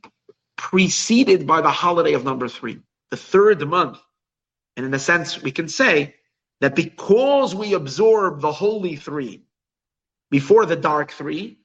preceded 0.56 1.46
by 1.46 1.60
the 1.60 1.70
holiday 1.70 2.12
of 2.12 2.24
number 2.24 2.48
three, 2.48 2.80
the 3.10 3.16
third 3.16 3.66
month. 3.66 3.98
And 4.76 4.86
in 4.86 4.94
a 4.94 4.98
sense, 4.98 5.42
we 5.42 5.50
can 5.50 5.68
say 5.68 6.14
that 6.60 6.76
because 6.76 7.54
we 7.54 7.74
absorb 7.74 8.40
the 8.40 8.52
holy 8.52 8.96
three 8.96 9.42
before 10.30 10.66
the 10.66 10.76
dark 10.76 11.10
three, 11.10 11.58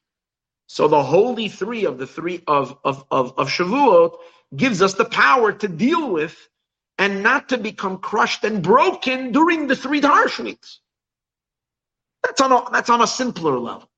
so 0.68 0.88
the 0.88 1.03
holy 1.03 1.49
three 1.49 1.86
of 1.86 1.99
the 1.99 2.07
three 2.07 2.41
of, 2.47 2.78
of, 2.84 3.05
of, 3.11 3.38
of 3.38 3.49
Shavuot 3.49 4.18
gives 4.55 4.82
us 4.82 4.95
the 4.95 5.05
power 5.05 5.51
to 5.51 5.68
deal 5.68 6.09
with 6.09 6.36
and 6.98 7.24
not 7.24 7.50
to 7.50 7.58
become 7.58 7.98
crushed 7.98 8.43
and 8.43 8.64
broken 8.64 9.32
during 9.32 9.68
the 9.68 9.76
three 9.76 10.02
weeks. 10.43 10.80
That's 12.24 12.41
on 12.41 12.52
a, 12.52 12.72
that's 12.72 12.89
on 12.89 13.02
a 13.02 13.08
simpler 13.08 13.60
level. 13.60 13.89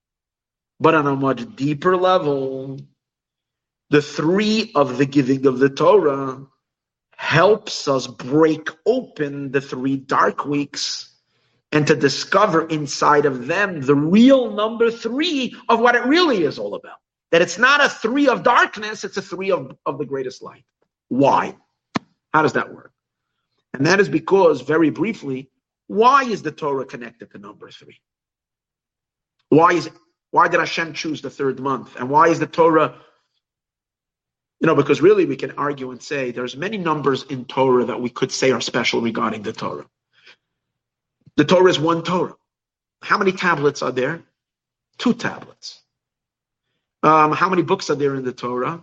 But 0.80 0.96
on 0.96 1.08
a 1.08 1.16
much 1.16 1.56
deeper 1.56 1.96
level, 1.96 2.80
the 3.90 4.02
three 4.02 4.72
of 4.76 4.98
the 4.98 5.06
giving 5.06 5.46
of 5.48 5.60
the 5.60 5.70
Torah 5.70 6.46
helps 7.16 7.88
us 7.88 8.06
break 8.06 8.70
open 8.86 9.52
the 9.52 9.62
three 9.62 9.98
dark 9.98 10.46
weeks 10.46 11.16
and 11.72 11.88
to 11.88 11.96
discover 11.96 12.68
inside 12.68 13.26
of 13.26 13.48
them 13.48 13.82
the 13.82 13.96
real 13.96 14.52
number 14.52 14.92
three 14.92 15.56
of 15.68 15.80
what 15.80 15.96
it 15.96 16.06
really 16.06 16.44
is 16.44 16.60
all 16.60 16.76
about. 16.76 16.98
That 17.32 17.42
it's 17.42 17.58
not 17.58 17.84
a 17.84 17.90
three 17.90 18.28
of 18.28 18.44
darkness, 18.44 19.04
it's 19.04 19.18
a 19.18 19.22
three 19.22 19.52
of, 19.52 19.76
of 19.86 19.98
the 19.98 20.06
greatest 20.06 20.42
light. 20.42 20.64
Why? 21.10 21.56
How 22.34 22.42
does 22.42 22.54
that 22.54 22.74
work? 22.74 22.92
And 23.74 23.86
that 23.86 24.00
is 24.00 24.10
because, 24.10 24.62
very 24.62 24.90
briefly, 24.90 25.50
why 25.88 26.24
is 26.24 26.42
the 26.42 26.52
Torah 26.52 26.86
connected 26.86 27.32
to 27.32 27.38
number 27.38 27.70
three? 27.70 28.00
Why 29.50 29.74
is 29.74 29.90
why 30.32 30.48
did 30.50 30.60
Hashem 30.60 30.94
choose 30.94 31.22
the 31.22 31.30
third 31.30 31.60
month? 31.60 31.96
And 31.96 32.10
why 32.10 32.28
is 32.28 32.40
the 32.40 32.48
Torah? 32.48 32.96
You 34.60 34.68
know, 34.68 34.76
because 34.76 35.02
really 35.02 35.26
we 35.26 35.36
can 35.36 35.52
argue 35.52 35.92
and 35.92 36.02
say 36.02 36.32
there's 36.32 36.58
many 36.58 36.78
numbers 36.78 37.24
in 37.24 37.46
Torah 37.46 37.86
that 37.86 38.02
we 38.02 38.10
could 38.10 38.32
say 38.32 38.52
are 38.52 38.62
special 38.62 39.02
regarding 39.02 39.44
the 39.44 39.54
Torah. 39.54 39.86
The 41.38 41.46
Torah 41.46 41.70
is 41.70 41.80
one 41.80 42.04
Torah. 42.04 42.36
How 43.02 43.18
many 43.18 43.32
tablets 43.32 43.82
are 43.82 43.92
there? 43.92 44.24
Two 44.98 45.14
tablets. 45.14 45.82
Um, 47.04 47.32
how 47.32 47.48
many 47.48 47.62
books 47.62 47.90
are 47.90 47.96
there 47.96 48.16
in 48.16 48.26
the 48.26 48.34
Torah? 48.34 48.82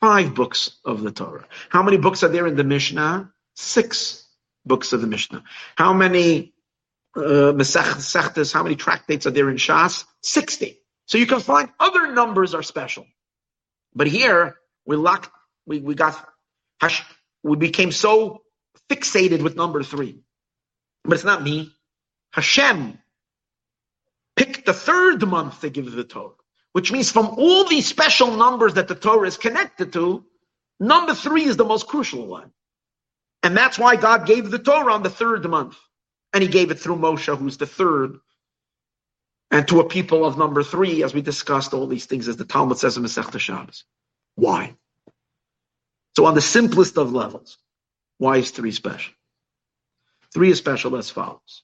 Five 0.00 0.34
books 0.34 0.78
of 0.84 1.02
the 1.02 1.10
Torah. 1.10 1.46
How 1.70 1.82
many 1.82 1.96
books 1.96 2.22
are 2.22 2.28
there 2.28 2.46
in 2.46 2.56
the 2.56 2.64
Mishnah? 2.64 3.32
Six 3.54 4.26
books 4.64 4.92
of 4.92 5.00
the 5.00 5.06
Mishnah. 5.06 5.42
How 5.76 5.92
many 5.92 6.52
uh, 7.16 7.52
how 7.52 8.62
many 8.62 8.76
tractates 8.76 9.26
are 9.26 9.30
there 9.30 9.50
in 9.50 9.56
Shas? 9.56 10.04
60. 10.22 10.78
So 11.06 11.18
you 11.18 11.26
can 11.26 11.40
find 11.40 11.70
other 11.80 12.12
numbers 12.12 12.54
are 12.54 12.62
special. 12.62 13.06
But 13.94 14.06
here, 14.06 14.56
we 14.86 14.96
locked, 14.96 15.30
we, 15.66 15.80
we 15.80 15.94
got, 15.94 16.28
we 17.42 17.56
became 17.56 17.90
so 17.92 18.42
fixated 18.88 19.42
with 19.42 19.56
number 19.56 19.82
three. 19.82 20.20
But 21.04 21.14
it's 21.14 21.24
not 21.24 21.42
me. 21.42 21.72
Hashem 22.32 22.98
picked 24.36 24.66
the 24.66 24.74
third 24.74 25.26
month 25.26 25.62
to 25.62 25.70
give 25.70 25.90
the 25.90 26.04
Torah, 26.04 26.34
which 26.72 26.92
means 26.92 27.10
from 27.10 27.26
all 27.38 27.64
these 27.64 27.86
special 27.86 28.30
numbers 28.30 28.74
that 28.74 28.88
the 28.88 28.94
Torah 28.94 29.28
is 29.28 29.36
connected 29.36 29.92
to, 29.94 30.24
number 30.80 31.14
three 31.14 31.44
is 31.44 31.56
the 31.56 31.64
most 31.64 31.86
crucial 31.86 32.26
one. 32.26 32.52
And 33.42 33.56
that's 33.56 33.78
why 33.78 33.96
God 33.96 34.26
gave 34.26 34.50
the 34.50 34.58
Torah 34.58 34.94
on 34.94 35.02
the 35.02 35.10
third 35.10 35.44
month. 35.48 35.76
And 36.32 36.42
he 36.42 36.48
gave 36.48 36.70
it 36.70 36.78
through 36.78 36.96
Moshe, 36.96 37.34
who's 37.36 37.56
the 37.56 37.66
third, 37.66 38.18
and 39.50 39.66
to 39.68 39.80
a 39.80 39.88
people 39.88 40.26
of 40.26 40.36
number 40.36 40.62
three, 40.62 41.02
as 41.02 41.14
we 41.14 41.22
discussed 41.22 41.72
all 41.72 41.86
these 41.86 42.06
things, 42.06 42.28
as 42.28 42.36
the 42.36 42.44
Talmud 42.44 42.78
says 42.78 42.96
in 42.96 43.02
Masechta 43.02 43.40
Shabbos. 43.40 43.84
Why? 44.34 44.74
So 46.16 46.26
on 46.26 46.34
the 46.34 46.42
simplest 46.42 46.98
of 46.98 47.12
levels, 47.12 47.56
why 48.18 48.38
is 48.38 48.50
three 48.50 48.72
special? 48.72 49.14
Three 50.34 50.50
is 50.50 50.58
special 50.58 50.96
as 50.96 51.08
follows. 51.08 51.62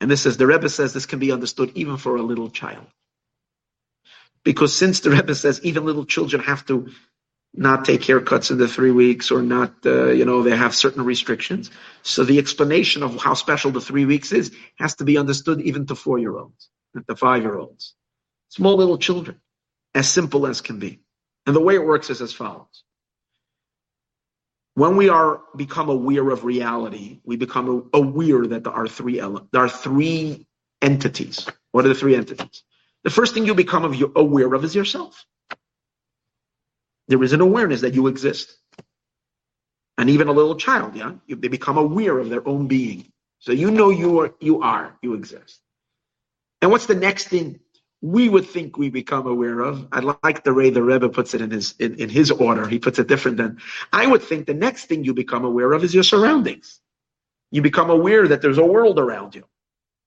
And 0.00 0.10
this 0.10 0.26
is, 0.26 0.36
the 0.36 0.46
Rebbe 0.46 0.68
says 0.68 0.92
this 0.92 1.06
can 1.06 1.20
be 1.20 1.32
understood 1.32 1.70
even 1.76 1.96
for 1.96 2.16
a 2.16 2.22
little 2.22 2.50
child. 2.50 2.86
Because 4.44 4.76
since 4.76 5.00
the 5.00 5.10
Rebbe 5.10 5.34
says 5.34 5.60
even 5.64 5.84
little 5.84 6.06
children 6.06 6.42
have 6.42 6.66
to 6.66 6.90
not 7.54 7.84
take 7.84 8.02
haircuts 8.02 8.50
in 8.50 8.58
the 8.58 8.68
three 8.68 8.90
weeks 8.90 9.30
or 9.30 9.42
not, 9.42 9.74
uh, 9.86 10.06
you 10.08 10.24
know, 10.24 10.42
they 10.42 10.56
have 10.56 10.74
certain 10.74 11.04
restrictions. 11.04 11.70
So 12.02 12.24
the 12.24 12.38
explanation 12.38 13.02
of 13.02 13.16
how 13.22 13.34
special 13.34 13.70
the 13.72 13.80
three 13.80 14.04
weeks 14.04 14.32
is 14.32 14.54
has 14.78 14.96
to 14.96 15.04
be 15.04 15.18
understood 15.18 15.60
even 15.62 15.86
to 15.86 15.94
four 15.94 16.18
year 16.18 16.36
olds, 16.36 16.68
and 16.94 17.06
to 17.08 17.16
five 17.16 17.42
year 17.42 17.56
olds, 17.58 17.94
small 18.50 18.76
little 18.76 18.98
children, 18.98 19.40
as 19.94 20.08
simple 20.08 20.46
as 20.46 20.60
can 20.60 20.78
be. 20.78 21.00
And 21.46 21.56
the 21.56 21.60
way 21.60 21.74
it 21.76 21.84
works 21.84 22.10
is 22.10 22.22
as 22.22 22.32
follows. 22.32 22.84
When 24.74 24.96
we 24.96 25.10
are 25.10 25.42
become 25.56 25.90
aware 25.90 26.30
of 26.30 26.44
reality, 26.44 27.20
we 27.24 27.36
become 27.36 27.90
aware 27.94 28.46
that 28.46 28.64
there 28.64 28.72
are 28.72 28.88
three 28.88 29.20
ele- 29.20 29.48
there 29.52 29.62
are 29.64 29.68
three 29.70 30.46
entities. 30.82 31.46
What 31.72 31.84
are 31.86 31.88
the 31.90 31.94
three 31.94 32.16
entities? 32.16 32.64
The 33.04 33.10
first 33.10 33.34
thing 33.34 33.46
you 33.46 33.54
become 33.54 33.84
aware 34.16 34.54
of 34.54 34.64
is 34.64 34.74
yourself. 34.74 35.24
There 37.08 37.22
is 37.22 37.34
an 37.34 37.42
awareness 37.42 37.82
that 37.82 37.94
you 37.94 38.06
exist. 38.06 38.56
And 39.98 40.10
even 40.10 40.28
a 40.28 40.32
little 40.32 40.56
child, 40.56 40.96
yeah, 40.96 41.12
you, 41.26 41.36
they 41.36 41.48
become 41.48 41.78
aware 41.78 42.18
of 42.18 42.30
their 42.30 42.46
own 42.48 42.66
being. 42.66 43.12
So 43.38 43.52
you 43.52 43.70
know 43.70 43.90
you 43.90 44.20
are, 44.20 44.34
you 44.40 44.62
are, 44.62 44.96
you 45.02 45.14
exist. 45.14 45.60
And 46.62 46.70
what's 46.70 46.86
the 46.86 46.94
next 46.94 47.28
thing 47.28 47.60
we 48.00 48.28
would 48.28 48.46
think 48.48 48.78
we 48.78 48.88
become 48.88 49.26
aware 49.26 49.60
of? 49.60 49.86
I 49.92 50.00
like 50.00 50.42
the 50.42 50.54
way 50.54 50.70
the 50.70 50.82
Rebbe 50.82 51.10
puts 51.10 51.34
it 51.34 51.42
in 51.42 51.50
his 51.50 51.74
in, 51.78 51.94
in 51.96 52.08
his 52.08 52.30
order. 52.30 52.66
He 52.66 52.78
puts 52.78 52.98
it 52.98 53.06
different 53.06 53.36
than 53.36 53.58
I 53.92 54.06
would 54.06 54.22
think. 54.22 54.46
The 54.46 54.54
next 54.54 54.86
thing 54.86 55.04
you 55.04 55.12
become 55.12 55.44
aware 55.44 55.72
of 55.72 55.84
is 55.84 55.94
your 55.94 56.02
surroundings. 56.04 56.80
You 57.50 57.60
become 57.60 57.90
aware 57.90 58.26
that 58.28 58.40
there's 58.40 58.58
a 58.58 58.64
world 58.64 58.98
around 58.98 59.34
you, 59.34 59.44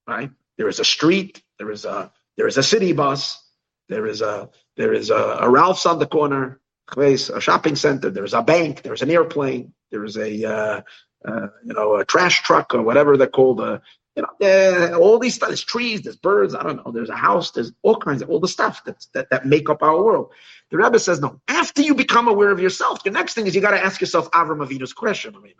right? 0.06 0.30
There 0.58 0.68
is 0.68 0.80
a 0.80 0.84
street. 0.84 1.42
There 1.58 1.70
is 1.70 1.84
a 1.84 2.12
there 2.38 2.46
is 2.46 2.56
a 2.56 2.62
city 2.62 2.94
bus. 2.94 3.44
There 3.90 4.06
is 4.06 4.22
a 4.22 4.48
there 4.78 4.94
is 4.94 5.10
a, 5.10 5.38
a 5.40 5.50
Ralph's 5.50 5.84
on 5.84 5.98
the 5.98 6.06
corner 6.06 6.60
place, 6.90 7.28
a 7.28 7.40
shopping 7.40 7.76
center, 7.76 8.10
there's 8.10 8.32
a 8.32 8.42
bank, 8.42 8.82
there's 8.82 9.02
an 9.02 9.10
airplane, 9.10 9.74
there's 9.90 10.16
a 10.16 10.44
uh, 10.44 10.80
uh, 11.26 11.48
you 11.64 11.74
know 11.74 11.96
a 11.96 12.04
trash 12.04 12.42
truck 12.42 12.74
or 12.74 12.82
whatever 12.82 13.18
they're 13.18 13.26
called. 13.26 13.60
Uh, 13.60 13.80
you 14.16 14.22
know, 14.22 14.48
uh, 14.48 14.98
all 14.98 15.18
these 15.18 15.34
stuff. 15.34 15.48
There's 15.48 15.62
trees, 15.64 16.02
there's 16.02 16.16
birds. 16.16 16.54
I 16.54 16.62
don't 16.62 16.84
know. 16.84 16.92
There's 16.92 17.10
a 17.10 17.16
house. 17.16 17.50
There's 17.50 17.72
all 17.82 17.96
kinds 17.96 18.22
of 18.22 18.30
all 18.30 18.40
the 18.40 18.48
stuff 18.48 18.82
that's, 18.84 19.06
that 19.14 19.30
that 19.30 19.46
make 19.46 19.68
up 19.68 19.82
our 19.82 20.00
world. 20.00 20.30
The 20.70 20.78
Rebbe 20.78 20.98
says 20.98 21.20
no. 21.20 21.40
After 21.48 21.82
you 21.82 21.94
become 21.94 22.28
aware 22.28 22.50
of 22.50 22.60
yourself, 22.60 23.02
the 23.02 23.10
next 23.10 23.34
thing 23.34 23.46
is 23.46 23.54
you 23.54 23.60
got 23.60 23.72
to 23.72 23.84
ask 23.84 24.00
yourself 24.00 24.30
Avram 24.30 24.64
Avinu's 24.64 24.92
question. 24.92 25.34
I 25.36 25.40
mean, 25.40 25.54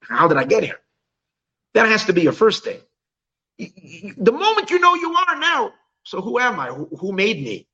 how 0.00 0.28
did 0.28 0.38
I 0.38 0.44
get 0.44 0.64
here? 0.64 0.80
That 1.74 1.88
has 1.88 2.04
to 2.06 2.12
be 2.12 2.22
your 2.22 2.32
first 2.32 2.64
thing. 2.64 2.80
The 3.58 4.32
moment 4.32 4.70
you 4.70 4.78
know 4.80 4.94
you 4.94 5.14
are 5.14 5.38
now, 5.38 5.72
so 6.04 6.20
who 6.20 6.38
am 6.38 6.60
I? 6.60 6.68
Who, 6.68 6.88
who 6.98 7.12
made 7.12 7.42
me? 7.42 7.66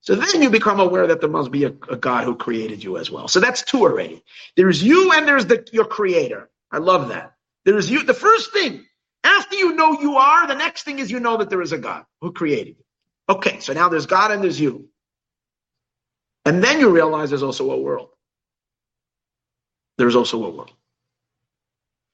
So 0.00 0.14
then 0.14 0.42
you 0.42 0.50
become 0.50 0.78
aware 0.78 1.06
that 1.08 1.20
there 1.20 1.30
must 1.30 1.50
be 1.50 1.64
a, 1.64 1.72
a, 1.88 1.96
God 1.96 2.24
who 2.24 2.36
created 2.36 2.82
you 2.82 2.96
as 2.96 3.10
well. 3.10 3.26
So 3.26 3.40
that's 3.40 3.62
two 3.62 3.82
already. 3.82 4.22
There's 4.56 4.82
you 4.82 5.12
and 5.12 5.26
there's 5.26 5.46
the, 5.46 5.66
your 5.72 5.84
creator. 5.84 6.48
I 6.70 6.78
love 6.78 7.08
that. 7.08 7.34
There's 7.64 7.90
you. 7.90 8.04
The 8.04 8.14
first 8.14 8.52
thing, 8.52 8.84
after 9.24 9.56
you 9.56 9.74
know 9.74 10.00
you 10.00 10.16
are, 10.16 10.46
the 10.46 10.54
next 10.54 10.84
thing 10.84 11.00
is 11.00 11.10
you 11.10 11.18
know 11.18 11.38
that 11.38 11.50
there 11.50 11.62
is 11.62 11.72
a 11.72 11.78
God 11.78 12.04
who 12.20 12.32
created 12.32 12.76
you. 12.78 12.84
Okay, 13.28 13.58
so 13.58 13.72
now 13.72 13.88
there's 13.88 14.06
God 14.06 14.30
and 14.30 14.42
there's 14.44 14.60
you. 14.60 14.88
And 16.44 16.62
then 16.62 16.78
you 16.78 16.90
realize 16.90 17.30
there's 17.30 17.42
also 17.42 17.72
a 17.72 17.76
world. 17.76 18.10
There's 19.98 20.14
also 20.14 20.44
a 20.44 20.48
world. 20.48 20.70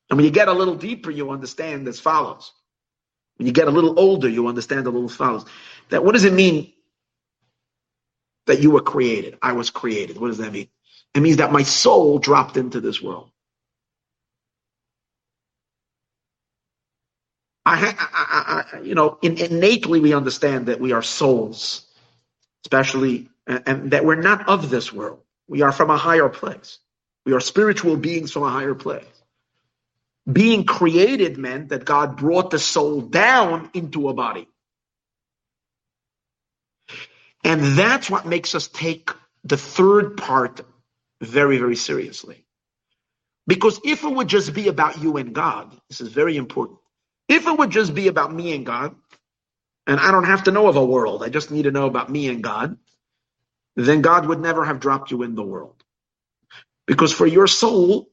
And 0.09 0.17
when 0.17 0.25
you 0.25 0.31
get 0.31 0.49
a 0.49 0.53
little 0.53 0.77
deeper, 0.77 1.11
you 1.11 1.31
understand 1.31 1.87
as 1.89 2.01
follows. 2.01 2.53
When 3.43 3.49
you 3.49 3.53
get 3.53 3.67
a 3.67 3.73
little 3.73 3.99
older, 3.99 4.29
you 4.29 4.47
understand 4.47 4.87
a 4.87 4.91
little 4.91 5.09
follows. 5.09 5.45
That 5.89 6.05
what 6.05 6.13
does 6.13 6.23
it 6.23 6.33
mean 6.33 6.73
that 8.47 8.61
you 8.61 8.71
were 8.71 8.83
created? 8.83 9.37
I 9.43 9.51
was 9.51 9.69
created. 9.69 10.17
What 10.17 10.29
does 10.29 10.39
that 10.39 10.53
mean? 10.53 10.69
It 11.13 11.23
means 11.23 11.39
that 11.39 11.51
my 11.51 11.65
soul 11.65 12.21
dropped 12.21 12.57
into 12.57 12.81
this 12.81 13.03
world. 13.03 13.31
I, 17.67 17.97
I, 17.99 18.77
I, 18.77 18.81
you 18.83 18.95
know, 18.95 19.19
in, 19.23 19.37
innately 19.39 19.99
we 19.99 20.15
understand 20.15 20.67
that 20.67 20.79
we 20.79 20.93
are 20.93 21.03
souls, 21.03 21.85
especially, 22.65 23.29
and, 23.49 23.65
and 23.67 23.91
that 23.91 24.05
we're 24.05 24.23
not 24.23 24.49
of 24.49 24.71
this 24.71 24.93
world. 24.93 25.19
We 25.49 25.63
are 25.63 25.73
from 25.73 25.91
a 25.91 25.97
higher 25.97 26.29
place. 26.29 26.79
We 27.27 27.33
are 27.33 27.41
spiritual 27.41 27.97
beings 27.97 28.31
from 28.31 28.45
a 28.45 28.51
higher 28.51 28.77
place. 28.77 29.22
Being 30.31 30.65
created 30.65 31.39
meant 31.39 31.71
that 31.71 31.85
God 31.85 32.17
brought 32.17 32.51
the 32.51 32.59
soul 32.59 33.01
down 33.01 33.71
into 33.75 34.09
a 34.09 34.15
body. 34.15 34.49
And 37.45 37.77
that's 37.77 38.09
what 38.09 38.27
makes 38.27 38.55
us 38.55 38.69
take 38.69 39.11
the 39.45 39.57
third 39.57 40.17
part 40.17 40.61
very, 41.21 41.59
very 41.59 41.77
seriously. 41.77 42.45
Because 43.47 43.81
if 43.85 44.05
it 44.05 44.09
would 44.09 44.29
just 44.29 44.55
be 44.55 44.69
about 44.69 45.03
you 45.03 45.17
and 45.17 45.35
God, 45.35 45.77
this 45.89 46.01
is 46.01 46.09
very 46.09 46.37
important. 46.37 46.79
If 47.29 47.47
it 47.47 47.59
would 47.59 47.71
just 47.71 47.95
be 47.95 48.07
about 48.09 48.33
me 48.33 48.55
and 48.55 48.65
God, 48.65 48.95
and 49.87 49.99
I 49.99 50.13
don't 50.13 50.25
have 50.25 50.45
to 50.45 50.53
know 50.53 50.69
of 50.69 50.77
a 50.77 50.85
world, 50.85 51.25
I 51.25 51.29
just 51.29 51.51
need 51.51 51.65
to 51.65 51.73
know 51.73 51.87
about 51.87 52.09
me 52.11 52.29
and 52.29 52.43
God, 52.43 52.77
then 53.75 54.03
God 54.03 54.27
would 54.27 54.41
never 54.41 54.65
have 54.65 54.79
dropped 54.79 55.11
you 55.11 55.23
in 55.23 55.35
the 55.35 55.43
world. 55.43 55.83
Because 56.87 57.13
for 57.13 57.27
your 57.27 57.49
soul, 57.49 58.12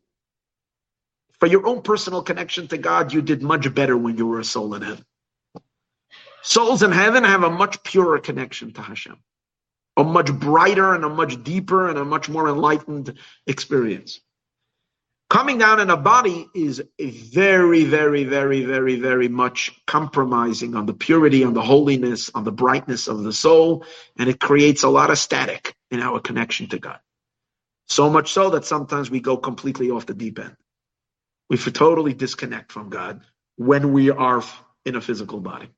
for 1.40 1.48
your 1.48 1.66
own 1.68 1.82
personal 1.82 2.22
connection 2.22 2.68
to 2.68 2.78
God, 2.78 3.14
you 3.14 3.22
did 3.22 3.42
much 3.42 3.74
better 3.74 3.98
when 3.98 4.18
you 4.18 4.28
were 4.28 4.40
a 4.40 4.44
soul 4.44 4.74
in 4.76 4.82
heaven. 4.82 5.06
Souls 6.42 6.84
in 6.84 6.92
heaven 6.92 7.24
have 7.24 7.44
a 7.44 7.50
much 7.50 7.84
purer 7.84 8.20
connection 8.20 8.72
to 8.74 8.82
Hashem, 8.82 9.18
a 9.98 10.04
much 10.04 10.32
brighter 10.34 10.94
and 10.94 11.04
a 11.04 11.10
much 11.10 11.44
deeper 11.44 11.90
and 11.90 11.98
a 11.98 12.06
much 12.06 12.30
more 12.30 12.48
enlightened 12.48 13.18
experience. 13.46 14.20
Coming 15.30 15.60
down 15.60 15.80
in 15.80 15.92
a 15.92 15.98
body 15.98 16.48
is 16.56 16.82
very, 17.00 17.84
very, 17.84 18.24
very, 18.24 18.66
very, 18.66 18.96
very 18.96 19.28
much 19.28 19.80
compromising 19.86 20.76
on 20.76 20.88
the 20.88 20.94
purity, 20.94 21.44
on 21.44 21.54
the 21.54 21.62
holiness, 21.62 22.32
on 22.34 22.44
the 22.46 22.52
brightness 22.52 23.08
of 23.08 23.22
the 23.22 23.32
soul, 23.32 23.86
and 24.18 24.28
it 24.28 24.40
creates 24.40 24.82
a 24.82 24.90
lot 24.90 25.12
of 25.12 25.20
static 25.20 25.76
in 25.92 26.02
our 26.02 26.20
connection 26.20 26.68
to 26.70 26.80
God. 26.80 27.00
So 27.88 28.10
much 28.10 28.34
so 28.34 28.50
that 28.52 28.66
sometimes 28.66 29.12
we 29.12 29.20
go 29.20 29.38
completely 29.38 29.92
off 29.92 30.08
the 30.08 30.16
deep 30.16 30.40
end. 30.40 30.56
We 31.50 31.58
totally 31.58 32.14
disconnect 32.14 32.72
from 32.72 32.90
God 32.90 33.22
when 33.58 33.94
we 33.94 34.12
are 34.12 34.44
in 34.86 34.96
a 34.96 35.02
physical 35.02 35.40
body. 35.40 35.70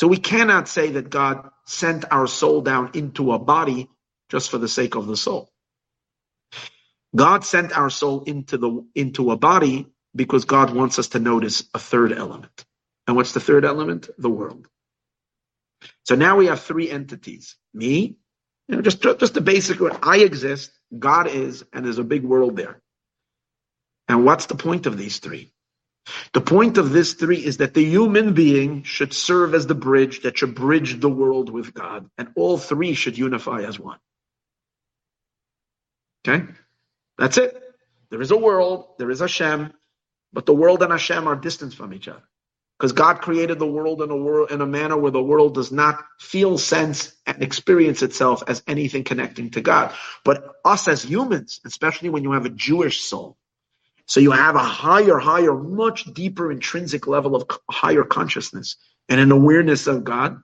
So 0.00 0.08
we 0.08 0.18
cannot 0.18 0.68
say 0.68 0.90
that 0.92 1.10
God 1.10 1.50
sent 1.66 2.04
our 2.12 2.26
soul 2.26 2.62
down 2.62 2.90
into 2.94 3.32
a 3.32 3.38
body 3.38 3.88
just 4.30 4.50
for 4.50 4.58
the 4.58 4.68
sake 4.68 4.96
of 4.96 5.06
the 5.06 5.16
soul. 5.16 5.50
God 7.16 7.44
sent 7.44 7.76
our 7.76 7.90
soul 7.90 8.22
into 8.24 8.58
the 8.58 8.86
into 8.94 9.30
a 9.32 9.36
body 9.36 9.86
because 10.16 10.44
God 10.44 10.74
wants 10.74 10.98
us 10.98 11.08
to 11.08 11.20
notice 11.20 11.64
a 11.74 11.78
third 11.78 12.12
element. 12.12 12.64
And 13.06 13.16
what's 13.16 13.32
the 13.32 13.40
third 13.40 13.64
element? 13.64 14.10
The 14.18 14.30
world. 14.30 14.68
So 16.04 16.16
now 16.16 16.36
we 16.36 16.46
have 16.46 16.62
three 16.62 16.90
entities. 16.90 17.56
Me, 17.74 18.16
you 18.68 18.76
know, 18.76 18.82
just 18.82 19.02
just 19.02 19.34
the 19.34 19.42
basic 19.42 19.80
I 20.02 20.18
exist, 20.18 20.72
God 20.98 21.28
is, 21.28 21.64
and 21.72 21.84
there's 21.84 21.98
a 21.98 22.04
big 22.04 22.24
world 22.24 22.56
there. 22.56 22.80
And 24.08 24.24
what's 24.24 24.46
the 24.46 24.54
point 24.54 24.86
of 24.86 24.96
these 24.96 25.18
three? 25.18 25.52
The 26.34 26.40
point 26.40 26.76
of 26.76 26.90
this 26.90 27.14
three 27.14 27.44
is 27.44 27.58
that 27.58 27.72
the 27.72 27.84
human 27.84 28.34
being 28.34 28.82
should 28.82 29.14
serve 29.14 29.54
as 29.54 29.66
the 29.66 29.74
bridge 29.74 30.22
that 30.22 30.36
should 30.36 30.54
bridge 30.54 31.00
the 31.00 31.08
world 31.08 31.48
with 31.48 31.72
God, 31.72 32.10
and 32.18 32.28
all 32.36 32.58
three 32.58 32.94
should 32.94 33.16
unify 33.16 33.62
as 33.62 33.78
one. 33.80 33.98
Okay? 36.26 36.44
That's 37.16 37.38
it. 37.38 37.60
There 38.10 38.20
is 38.20 38.30
a 38.30 38.36
world, 38.36 38.88
there 38.98 39.10
is 39.10 39.20
Hashem, 39.20 39.72
but 40.32 40.46
the 40.46 40.54
world 40.54 40.82
and 40.82 40.92
Hashem 40.92 41.26
are 41.26 41.36
distant 41.36 41.72
from 41.72 41.94
each 41.94 42.08
other. 42.08 42.22
Because 42.78 42.92
God 42.92 43.20
created 43.20 43.58
the 43.58 43.66
world 43.66 44.02
in 44.02 44.10
a 44.10 44.16
world 44.16 44.50
in 44.50 44.60
a 44.60 44.66
manner 44.66 44.96
where 44.96 45.12
the 45.12 45.22
world 45.22 45.54
does 45.54 45.70
not 45.70 46.04
feel, 46.18 46.58
sense, 46.58 47.14
and 47.24 47.40
experience 47.42 48.02
itself 48.02 48.42
as 48.48 48.62
anything 48.66 49.04
connecting 49.04 49.50
to 49.50 49.60
God. 49.60 49.94
But 50.24 50.56
us 50.64 50.88
as 50.88 51.02
humans, 51.02 51.60
especially 51.64 52.10
when 52.10 52.24
you 52.24 52.32
have 52.32 52.46
a 52.46 52.50
Jewish 52.50 53.00
soul, 53.00 53.38
so 54.06 54.20
you 54.20 54.30
have 54.30 54.54
a 54.54 54.60
higher, 54.60 55.18
higher, 55.18 55.54
much 55.54 56.04
deeper 56.04 56.52
intrinsic 56.52 57.06
level 57.06 57.34
of 57.36 57.48
higher 57.70 58.04
consciousness 58.04 58.76
and 59.08 59.20
an 59.20 59.32
awareness 59.32 59.86
of 59.86 60.04
God. 60.04 60.42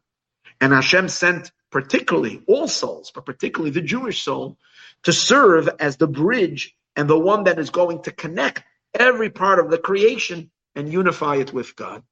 And 0.60 0.72
Hashem 0.72 1.08
sent 1.08 1.52
particularly 1.70 2.42
all 2.46 2.68
souls, 2.68 3.12
but 3.14 3.26
particularly 3.26 3.70
the 3.70 3.80
Jewish 3.80 4.22
soul, 4.22 4.58
to 5.04 5.12
serve 5.12 5.68
as 5.78 5.96
the 5.96 6.06
bridge 6.06 6.74
and 6.96 7.08
the 7.08 7.18
one 7.18 7.44
that 7.44 7.58
is 7.58 7.70
going 7.70 8.02
to 8.02 8.12
connect 8.12 8.62
every 8.94 9.30
part 9.30 9.58
of 9.58 9.70
the 9.70 9.78
creation 9.78 10.50
and 10.74 10.92
unify 10.92 11.36
it 11.36 11.52
with 11.52 11.76
God. 11.76 12.02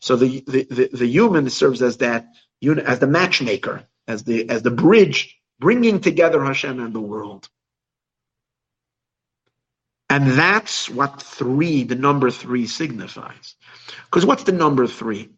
So 0.00 0.16
the, 0.16 0.42
the, 0.46 0.66
the, 0.70 0.88
the 0.92 1.06
human 1.06 1.50
serves 1.50 1.82
as 1.82 1.98
that, 1.98 2.26
as 2.62 2.98
the 2.98 3.06
matchmaker, 3.06 3.84
as 4.08 4.24
the, 4.24 4.48
as 4.48 4.62
the 4.62 4.70
bridge 4.70 5.38
bringing 5.58 6.00
together 6.00 6.42
Hashem 6.42 6.80
and 6.80 6.94
the 6.94 7.00
world. 7.00 7.48
And 10.10 10.32
that's 10.32 10.88
what 10.88 11.22
three, 11.22 11.84
the 11.84 11.94
number 11.94 12.30
three 12.30 12.66
signifies. 12.66 13.54
Because 14.06 14.26
what's 14.26 14.44
the 14.44 14.52
number 14.52 14.86
three? 14.86 15.30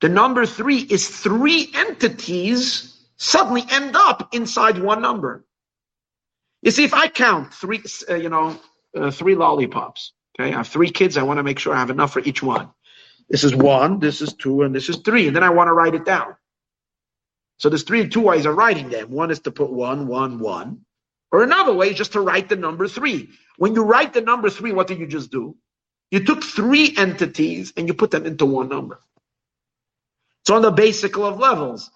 The 0.00 0.08
number 0.08 0.46
three 0.46 0.78
is 0.78 1.08
three 1.08 1.70
entities 1.74 2.94
suddenly 3.16 3.64
end 3.70 3.96
up 3.96 4.34
inside 4.34 4.78
one 4.78 5.02
number. 5.02 5.44
You 6.62 6.70
see, 6.70 6.84
if 6.84 6.94
I 6.94 7.08
count 7.08 7.54
three, 7.54 7.82
uh, 8.08 8.14
you 8.14 8.28
know, 8.28 8.58
uh, 8.96 9.10
three 9.10 9.34
lollipops, 9.34 10.12
okay, 10.38 10.52
I 10.52 10.56
have 10.56 10.68
three 10.68 10.90
kids, 10.90 11.16
I 11.16 11.22
want 11.22 11.38
to 11.38 11.42
make 11.42 11.58
sure 11.58 11.74
I 11.74 11.78
have 11.78 11.90
enough 11.90 12.12
for 12.12 12.20
each 12.20 12.42
one. 12.42 12.70
This 13.28 13.44
is 13.44 13.54
one, 13.54 14.00
this 14.00 14.20
is 14.22 14.32
two, 14.32 14.62
and 14.62 14.74
this 14.74 14.88
is 14.88 14.96
three, 14.98 15.26
and 15.26 15.36
then 15.36 15.44
I 15.44 15.50
want 15.50 15.68
to 15.68 15.72
write 15.72 15.94
it 15.94 16.04
down. 16.04 16.34
So 17.58 17.68
there's 17.68 17.82
three, 17.82 18.02
and 18.02 18.12
two 18.12 18.20
ways 18.20 18.46
of 18.46 18.56
writing 18.56 18.88
them. 18.88 19.10
One 19.10 19.30
is 19.30 19.40
to 19.40 19.50
put 19.50 19.70
one, 19.70 20.06
one, 20.06 20.38
one, 20.38 20.84
or 21.30 21.42
another 21.42 21.72
way 21.72 21.90
is 21.90 21.96
just 21.96 22.12
to 22.12 22.20
write 22.20 22.48
the 22.48 22.56
number 22.56 22.88
three. 22.88 23.30
When 23.56 23.74
you 23.74 23.84
write 23.84 24.12
the 24.12 24.20
number 24.20 24.50
three, 24.50 24.72
what 24.72 24.86
did 24.86 24.98
you 24.98 25.06
just 25.06 25.30
do? 25.30 25.56
You 26.10 26.24
took 26.24 26.42
three 26.42 26.94
entities 26.96 27.72
and 27.76 27.86
you 27.86 27.94
put 27.94 28.10
them 28.10 28.24
into 28.26 28.46
one 28.46 28.68
number. 28.68 29.00
So 30.46 30.56
on 30.56 30.62
the 30.62 30.70
basic 30.70 31.16
of 31.18 31.38
levels, 31.38 31.90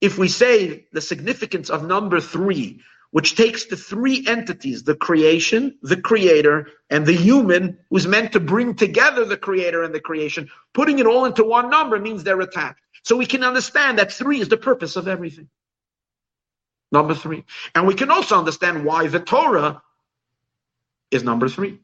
if 0.00 0.18
we 0.18 0.28
say 0.28 0.86
the 0.92 1.00
significance 1.00 1.70
of 1.70 1.84
number 1.84 2.20
three 2.20 2.80
which 3.16 3.36
takes 3.36 3.64
the 3.64 3.76
three 3.76 4.26
entities, 4.26 4.82
the 4.82 4.94
creation, 4.94 5.78
the 5.82 5.96
creator, 5.96 6.68
and 6.90 7.06
the 7.06 7.14
human, 7.14 7.78
who's 7.88 8.06
meant 8.06 8.32
to 8.32 8.40
bring 8.40 8.74
together 8.74 9.24
the 9.24 9.36
creator 9.36 9.82
and 9.82 9.94
the 9.94 10.00
creation, 10.00 10.50
putting 10.74 10.98
it 10.98 11.06
all 11.06 11.24
into 11.24 11.44
one 11.44 11.70
number 11.70 11.98
means 11.98 12.24
they're 12.24 12.40
attacked. 12.40 12.80
So 13.04 13.16
we 13.16 13.24
can 13.24 13.44
understand 13.44 13.98
that 13.98 14.12
three 14.12 14.40
is 14.40 14.48
the 14.48 14.56
purpose 14.56 14.96
of 14.96 15.08
everything. 15.08 15.48
Number 16.96 17.14
three. 17.14 17.44
And 17.74 17.86
we 17.86 17.92
can 17.92 18.10
also 18.10 18.38
understand 18.38 18.82
why 18.82 19.06
the 19.08 19.20
Torah 19.20 19.82
is 21.10 21.22
number 21.22 21.46
three. 21.46 21.80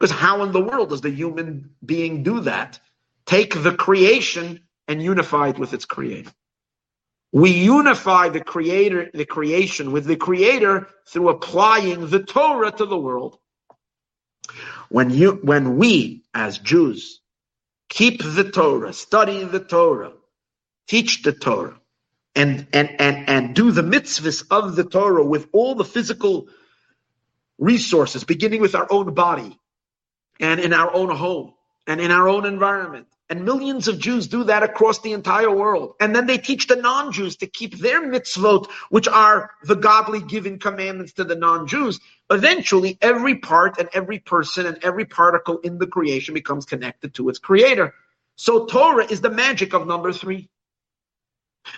Because 0.00 0.10
how 0.10 0.42
in 0.42 0.50
the 0.50 0.60
world 0.60 0.88
does 0.88 1.00
the 1.00 1.10
human 1.10 1.70
being 1.84 2.24
do 2.24 2.40
that? 2.40 2.80
Take 3.24 3.62
the 3.62 3.72
creation 3.72 4.64
and 4.88 5.00
unify 5.00 5.50
it 5.50 5.60
with 5.60 5.72
its 5.72 5.84
creator. 5.84 6.32
We 7.30 7.52
unify 7.52 8.30
the 8.30 8.40
creator, 8.40 9.10
the 9.14 9.26
creation 9.26 9.92
with 9.92 10.06
the 10.06 10.16
creator 10.16 10.88
through 11.06 11.28
applying 11.28 12.08
the 12.08 12.24
Torah 12.24 12.72
to 12.72 12.84
the 12.84 12.98
world. 12.98 13.38
When 14.88 15.10
you, 15.10 15.38
when 15.44 15.76
we 15.76 16.24
as 16.34 16.58
Jews 16.58 17.20
keep 17.88 18.24
the 18.24 18.50
Torah, 18.50 18.92
study 18.92 19.44
the 19.44 19.60
Torah, 19.60 20.14
teach 20.88 21.22
the 21.22 21.32
Torah, 21.32 21.80
and, 22.36 22.66
and, 22.72 23.00
and, 23.00 23.28
and 23.28 23.54
do 23.54 23.72
the 23.72 23.82
mitzvahs 23.82 24.44
of 24.50 24.76
the 24.76 24.84
Torah 24.84 25.24
with 25.24 25.48
all 25.52 25.74
the 25.74 25.84
physical 25.84 26.48
resources, 27.58 28.24
beginning 28.24 28.60
with 28.60 28.74
our 28.74 28.86
own 28.90 29.14
body 29.14 29.58
and 30.38 30.60
in 30.60 30.72
our 30.74 30.92
own 30.92 31.08
home 31.10 31.54
and 31.86 32.00
in 32.00 32.10
our 32.10 32.28
own 32.28 32.44
environment, 32.44 33.06
and 33.30 33.44
millions 33.44 33.88
of 33.88 33.98
Jews 33.98 34.28
do 34.28 34.44
that 34.44 34.62
across 34.62 35.00
the 35.00 35.12
entire 35.12 35.50
world. 35.50 35.94
And 36.00 36.14
then 36.14 36.26
they 36.26 36.38
teach 36.38 36.66
the 36.66 36.76
non-Jews 36.76 37.36
to 37.38 37.46
keep 37.46 37.78
their 37.78 38.02
mitzvot, 38.02 38.70
which 38.90 39.08
are 39.08 39.50
the 39.64 39.74
godly 39.74 40.20
given 40.20 40.58
commandments 40.58 41.14
to 41.14 41.24
the 41.24 41.34
non-Jews. 41.34 41.98
Eventually, 42.30 42.98
every 43.00 43.36
part 43.36 43.78
and 43.78 43.88
every 43.94 44.18
person 44.18 44.66
and 44.66 44.78
every 44.82 45.06
particle 45.06 45.58
in 45.58 45.78
the 45.78 45.86
creation 45.86 46.34
becomes 46.34 46.66
connected 46.66 47.14
to 47.14 47.28
its 47.28 47.38
creator. 47.38 47.94
So 48.36 48.66
Torah 48.66 49.06
is 49.10 49.20
the 49.20 49.30
magic 49.30 49.72
of 49.72 49.86
number 49.86 50.12
three. 50.12 50.48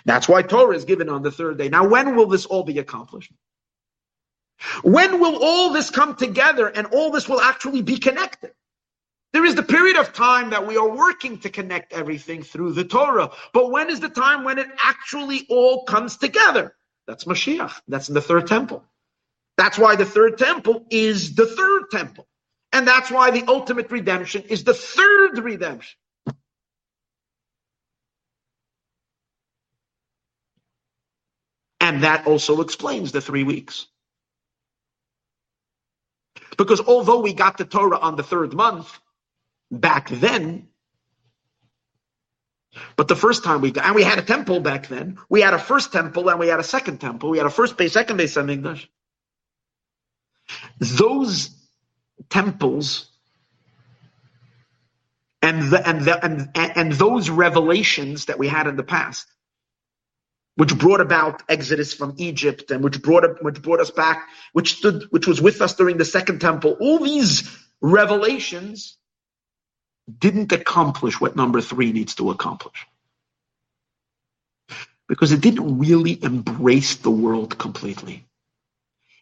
That's 0.05 0.27
why 0.27 0.41
Torah 0.41 0.75
is 0.75 0.85
given 0.85 1.09
on 1.09 1.23
the 1.23 1.31
third 1.31 1.57
day. 1.57 1.69
Now, 1.69 1.87
when 1.87 2.15
will 2.15 2.27
this 2.27 2.45
all 2.45 2.63
be 2.63 2.79
accomplished? 2.79 3.31
When 4.83 5.19
will 5.19 5.37
all 5.41 5.71
this 5.71 5.89
come 5.89 6.15
together 6.15 6.67
and 6.67 6.87
all 6.87 7.11
this 7.11 7.29
will 7.29 7.41
actually 7.41 7.81
be 7.81 7.97
connected? 7.97 8.51
There 9.31 9.45
is 9.45 9.55
the 9.55 9.63
period 9.63 9.97
of 9.97 10.13
time 10.13 10.49
that 10.49 10.65
we 10.65 10.77
are 10.77 10.89
working 10.89 11.39
to 11.39 11.49
connect 11.49 11.93
everything 11.93 12.41
through 12.43 12.73
the 12.73 12.83
Torah. 12.83 13.29
But 13.53 13.71
when 13.71 13.89
is 13.89 13.99
the 13.99 14.09
time 14.09 14.43
when 14.43 14.57
it 14.57 14.67
actually 14.83 15.45
all 15.49 15.85
comes 15.85 16.17
together? 16.17 16.75
That's 17.07 17.25
Mashiach. 17.25 17.73
That's 17.87 18.09
in 18.09 18.15
the 18.15 18.21
third 18.21 18.47
temple. 18.47 18.83
That's 19.57 19.77
why 19.77 19.95
the 19.95 20.05
third 20.05 20.37
temple 20.37 20.85
is 20.89 21.35
the 21.35 21.45
third 21.45 21.91
temple. 21.91 22.27
And 22.71 22.87
that's 22.87 23.11
why 23.11 23.31
the 23.31 23.43
ultimate 23.47 23.91
redemption 23.91 24.43
is 24.43 24.63
the 24.63 24.73
third 24.73 25.37
redemption. 25.39 25.97
And 31.89 32.03
that 32.03 32.27
also 32.27 32.61
explains 32.61 33.11
the 33.11 33.19
three 33.19 33.43
weeks. 33.43 33.87
Because 36.55 36.81
although 36.81 37.21
we 37.21 37.33
got 37.33 37.57
the 37.57 37.65
Torah 37.65 37.97
on 37.97 38.15
the 38.15 38.21
third 38.21 38.53
month, 38.53 38.99
back 39.71 40.09
then, 40.09 40.67
but 42.95 43.07
the 43.07 43.15
first 43.15 43.43
time 43.43 43.61
we 43.61 43.71
got, 43.71 43.85
and 43.85 43.95
we 43.95 44.03
had 44.03 44.19
a 44.19 44.21
temple 44.21 44.59
back 44.59 44.87
then, 44.87 45.17
we 45.29 45.41
had 45.41 45.55
a 45.55 45.59
first 45.59 45.91
temple 45.91 46.29
and 46.29 46.39
we 46.39 46.47
had 46.47 46.59
a 46.59 46.63
second 46.63 46.99
temple. 46.99 47.31
We 47.31 47.39
had 47.39 47.47
a 47.47 47.51
first 47.51 47.75
base, 47.75 47.93
second 47.93 48.17
base, 48.17 48.37
and 48.37 48.51
English. 48.51 48.87
Those 50.79 51.49
temples 52.29 53.09
and 55.41 55.71
the, 55.71 55.89
and 55.89 56.01
the, 56.05 56.23
and 56.25 56.49
and 56.55 56.91
those 56.93 57.31
revelations 57.31 58.25
that 58.25 58.39
we 58.39 58.47
had 58.47 58.67
in 58.67 58.77
the 58.77 58.83
past 58.83 59.27
which 60.59 60.77
brought 60.77 60.99
about 60.99 61.41
exodus 61.47 61.93
from 61.93 62.13
Egypt 62.17 62.69
and 62.69 62.83
which 62.83 63.01
brought 63.01 63.41
which 63.41 63.61
brought 63.61 63.79
us 63.79 63.91
back, 63.91 64.27
which 64.51 64.75
stood, 64.75 65.05
which 65.09 65.25
was 65.25 65.41
with 65.41 65.61
us 65.61 65.73
during 65.73 65.95
the 65.95 66.03
second 66.03 66.41
temple. 66.41 66.75
All 66.81 66.99
these 66.99 67.49
revelations 67.79 68.97
didn't 70.17 70.51
accomplish 70.51 71.21
what 71.21 71.37
number 71.37 71.61
three 71.61 71.93
needs 71.93 72.15
to 72.15 72.29
accomplish. 72.31 72.85
Because 75.07 75.31
it 75.31 75.39
didn't 75.39 75.79
really 75.79 76.21
embrace 76.21 76.97
the 76.97 77.09
world 77.09 77.57
completely. 77.57 78.25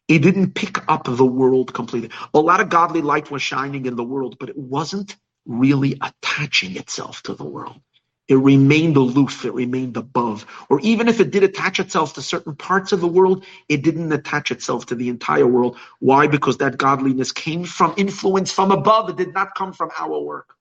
It 0.07 0.23
didn't 0.23 0.55
pick 0.55 0.89
up 0.89 1.03
the 1.03 1.23
world 1.23 1.71
completely. 1.71 2.09
A 2.33 2.39
lot 2.39 2.61
of 2.61 2.69
godly 2.69 3.03
light 3.03 3.29
was 3.29 3.43
shining 3.43 3.85
in 3.85 3.95
the 3.95 4.03
world, 4.03 4.37
but 4.39 4.49
it 4.49 4.57
wasn't 4.57 5.15
really 5.45 5.99
attaching 6.01 6.77
itself 6.77 7.21
to 7.23 7.35
the 7.35 7.45
world. 7.45 7.79
It 8.27 8.35
remained 8.35 8.97
aloof, 8.97 9.45
it 9.45 9.53
remained 9.53 9.97
above. 9.97 10.45
Or 10.69 10.79
even 10.81 11.07
if 11.07 11.19
it 11.19 11.31
did 11.31 11.43
attach 11.43 11.79
itself 11.79 12.15
to 12.15 12.21
certain 12.21 12.55
parts 12.55 12.91
of 12.91 13.01
the 13.01 13.07
world, 13.07 13.45
it 13.69 13.83
didn't 13.83 14.11
attach 14.11 14.51
itself 14.51 14.87
to 14.87 14.95
the 14.95 15.09
entire 15.09 15.47
world. 15.47 15.77
Why? 15.99 16.27
Because 16.27 16.57
that 16.57 16.77
godliness 16.77 17.31
came 17.31 17.63
from 17.65 17.93
influence 17.97 18.51
from 18.51 18.71
above. 18.71 19.09
It 19.09 19.17
did 19.17 19.33
not 19.33 19.55
come 19.55 19.73
from 19.73 19.91
our 19.97 20.19
work. 20.19 20.55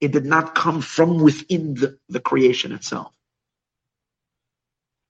It 0.00 0.12
did 0.12 0.26
not 0.26 0.54
come 0.54 0.82
from 0.82 1.20
within 1.20 1.74
the, 1.74 1.98
the 2.08 2.20
creation 2.20 2.72
itself. 2.72 3.12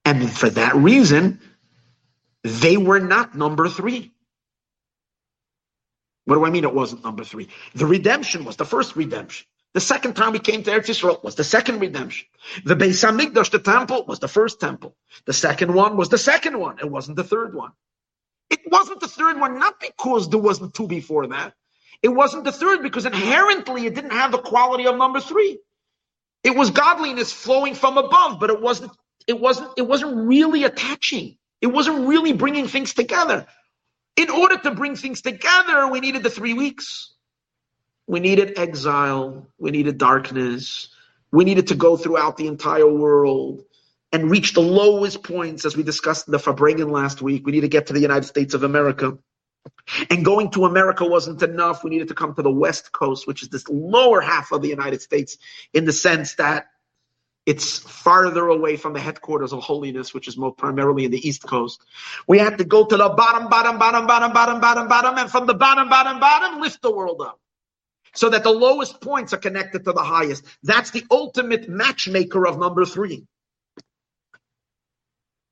And 0.04 0.30
for 0.30 0.50
that 0.50 0.76
reason, 0.76 1.40
they 2.44 2.76
were 2.76 3.00
not 3.00 3.34
number 3.36 3.68
three. 3.68 4.12
What 6.26 6.36
do 6.36 6.44
I 6.44 6.50
mean 6.50 6.64
it 6.64 6.74
wasn't 6.74 7.04
number 7.04 7.24
three? 7.24 7.48
The 7.74 7.86
redemption 7.86 8.44
was 8.44 8.56
the 8.56 8.64
first 8.64 8.96
redemption. 8.96 9.46
The 9.76 9.82
second 9.82 10.14
time 10.14 10.32
we 10.32 10.38
came 10.38 10.62
to 10.62 10.70
Eretz 10.70 10.88
Yisrael 10.88 11.22
was 11.22 11.34
the 11.34 11.44
second 11.44 11.80
redemption. 11.80 12.26
The 12.64 12.74
Beis 12.74 13.04
Hamikdash, 13.04 13.50
the 13.50 13.58
temple, 13.58 14.06
was 14.06 14.20
the 14.20 14.26
first 14.26 14.58
temple. 14.58 14.96
The 15.26 15.34
second 15.34 15.74
one 15.74 15.98
was 15.98 16.08
the 16.08 16.16
second 16.16 16.58
one. 16.58 16.78
It 16.78 16.90
wasn't 16.90 17.18
the 17.18 17.24
third 17.24 17.54
one. 17.54 17.72
It 18.48 18.60
wasn't 18.72 19.00
the 19.00 19.08
third 19.08 19.38
one, 19.38 19.58
not 19.58 19.78
because 19.78 20.30
there 20.30 20.40
wasn't 20.40 20.72
two 20.72 20.88
before 20.88 21.26
that. 21.26 21.52
It 22.02 22.08
wasn't 22.08 22.44
the 22.44 22.52
third 22.52 22.82
because 22.82 23.04
inherently 23.04 23.84
it 23.84 23.94
didn't 23.94 24.12
have 24.12 24.32
the 24.32 24.38
quality 24.38 24.86
of 24.86 24.96
number 24.96 25.20
three. 25.20 25.58
It 26.42 26.56
was 26.56 26.70
godliness 26.70 27.30
flowing 27.30 27.74
from 27.74 27.98
above, 27.98 28.40
but 28.40 28.48
it 28.48 28.62
wasn't. 28.62 28.92
It 29.26 29.38
wasn't. 29.38 29.72
It 29.76 29.86
wasn't 29.86 30.26
really 30.26 30.64
attaching. 30.64 31.36
It 31.60 31.66
wasn't 31.66 32.08
really 32.08 32.32
bringing 32.32 32.66
things 32.66 32.94
together. 32.94 33.46
In 34.16 34.30
order 34.30 34.56
to 34.56 34.70
bring 34.70 34.96
things 34.96 35.20
together, 35.20 35.88
we 35.88 36.00
needed 36.00 36.22
the 36.22 36.30
three 36.30 36.54
weeks. 36.54 37.12
We 38.06 38.20
needed 38.20 38.58
exile. 38.58 39.48
We 39.58 39.70
needed 39.70 39.98
darkness. 39.98 40.88
We 41.32 41.44
needed 41.44 41.68
to 41.68 41.74
go 41.74 41.96
throughout 41.96 42.36
the 42.36 42.46
entire 42.46 42.90
world 42.90 43.64
and 44.12 44.30
reach 44.30 44.54
the 44.54 44.60
lowest 44.60 45.22
points, 45.22 45.64
as 45.64 45.76
we 45.76 45.82
discussed 45.82 46.28
in 46.28 46.32
the 46.32 46.38
Farbrengen 46.38 46.90
last 46.90 47.20
week. 47.20 47.44
We 47.44 47.52
need 47.52 47.62
to 47.62 47.68
get 47.68 47.88
to 47.88 47.92
the 47.92 48.00
United 48.00 48.24
States 48.24 48.54
of 48.54 48.62
America. 48.62 49.18
And 50.10 50.24
going 50.24 50.50
to 50.52 50.64
America 50.64 51.04
wasn't 51.04 51.42
enough. 51.42 51.82
We 51.82 51.90
needed 51.90 52.08
to 52.08 52.14
come 52.14 52.32
to 52.34 52.42
the 52.42 52.50
West 52.50 52.92
Coast, 52.92 53.26
which 53.26 53.42
is 53.42 53.48
this 53.48 53.68
lower 53.68 54.20
half 54.20 54.52
of 54.52 54.62
the 54.62 54.68
United 54.68 55.02
States, 55.02 55.36
in 55.74 55.84
the 55.84 55.92
sense 55.92 56.36
that 56.36 56.66
it's 57.44 57.80
farther 57.80 58.46
away 58.46 58.76
from 58.76 58.92
the 58.92 59.00
headquarters 59.00 59.52
of 59.52 59.60
holiness, 59.60 60.14
which 60.14 60.28
is 60.28 60.36
more 60.36 60.52
primarily 60.52 61.04
in 61.04 61.10
the 61.10 61.28
East 61.28 61.42
Coast. 61.42 61.80
We 62.28 62.38
had 62.38 62.58
to 62.58 62.64
go 62.64 62.86
to 62.86 62.96
the 62.96 63.08
bottom, 63.08 63.48
bottom, 63.48 63.78
bottom, 63.78 64.06
bottom, 64.06 64.32
bottom, 64.32 64.60
bottom, 64.60 64.88
bottom, 64.88 65.18
and 65.18 65.30
from 65.30 65.46
the 65.46 65.54
bottom, 65.54 65.88
bottom, 65.88 66.20
bottom, 66.20 66.60
lift 66.60 66.80
the 66.82 66.94
world 66.94 67.20
up 67.20 67.40
so 68.16 68.30
that 68.30 68.42
the 68.42 68.50
lowest 68.50 69.00
points 69.00 69.32
are 69.32 69.38
connected 69.38 69.84
to 69.84 69.92
the 69.92 70.02
highest. 70.02 70.44
That's 70.62 70.90
the 70.90 71.04
ultimate 71.10 71.68
matchmaker 71.68 72.46
of 72.46 72.58
number 72.58 72.84
three. 72.84 73.26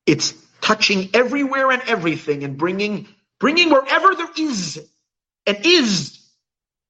It's 0.06 0.34
touching 0.60 1.10
everywhere 1.14 1.70
and 1.70 1.82
everything 1.86 2.42
and 2.42 2.56
bringing, 2.56 3.06
bringing 3.38 3.70
wherever 3.70 4.14
there 4.14 4.30
is 4.36 4.80
and 5.46 5.58
is 5.64 6.18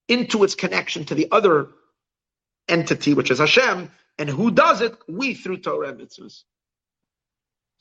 into 0.08 0.44
its 0.44 0.54
connection 0.54 1.04
to 1.06 1.14
the 1.14 1.28
other 1.32 1.68
entity, 2.68 3.14
which 3.14 3.30
is 3.30 3.38
Hashem. 3.38 3.90
And 4.16 4.28
who 4.28 4.52
does 4.52 4.80
it? 4.80 4.96
We 5.08 5.34
through 5.34 5.58
Torah 5.58 5.88
and 5.88 6.00
mitzvahs. 6.00 6.44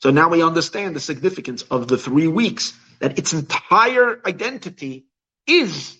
So 0.02 0.10
now 0.10 0.28
we 0.28 0.42
understand 0.42 0.96
the 0.96 1.00
significance 1.00 1.62
of 1.62 1.86
the 1.86 1.96
three 1.96 2.26
weeks, 2.26 2.72
that 2.98 3.18
its 3.18 3.32
entire 3.32 4.20
identity 4.26 5.06
is 5.46 5.98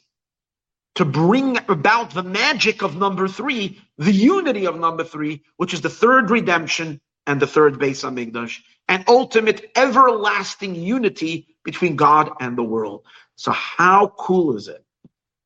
to 0.97 1.07
bring 1.07 1.59
about 1.69 2.13
the 2.15 2.25
magic 2.25 2.83
of 2.83 2.97
number 2.97 3.29
three, 3.29 3.81
the 3.99 4.13
unity 4.13 4.67
of 4.67 4.79
number 4.79 5.05
three, 5.05 5.45
which 5.59 5.75
is 5.75 5.83
the 5.83 5.91
third 5.91 6.31
redemption 6.31 7.01
and 7.27 7.41
the 7.41 7.49
third 7.49 7.77
Beis 7.81 8.05
Hamikdash, 8.05 8.61
and 8.89 9.05
ultimate 9.09 9.73
everlasting 9.77 10.77
unity 10.77 11.49
between 11.65 11.97
God 11.97 12.31
and 12.41 12.59
the 12.59 12.65
world. 12.65 13.05
So 13.37 13.53
how 13.53 14.09
cool 14.19 14.57
is 14.57 14.69
it 14.69 14.85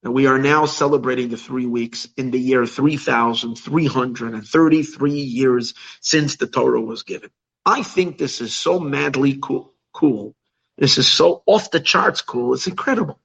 that 0.02 0.10
we 0.12 0.26
are 0.26 0.38
now 0.38 0.66
celebrating 0.66 1.28
the 1.30 1.36
three 1.38 1.66
weeks 1.66 2.08
in 2.16 2.30
the 2.32 2.40
year 2.40 2.66
3,333 2.66 5.12
years 5.12 5.74
since 6.00 6.36
the 6.36 6.46
Torah 6.48 6.80
was 6.82 7.02
given? 7.04 7.30
I 7.66 7.82
think 7.82 8.18
this 8.18 8.40
is 8.40 8.54
so 8.56 8.78
madly 8.80 9.38
cool. 9.42 9.74
Cool. 9.94 10.34
This 10.78 10.96
is 10.98 11.06
so 11.10 11.42
off 11.46 11.70
the 11.70 11.80
charts 11.80 12.20
cool. 12.22 12.54
It's 12.54 12.66
incredible. 12.68 13.20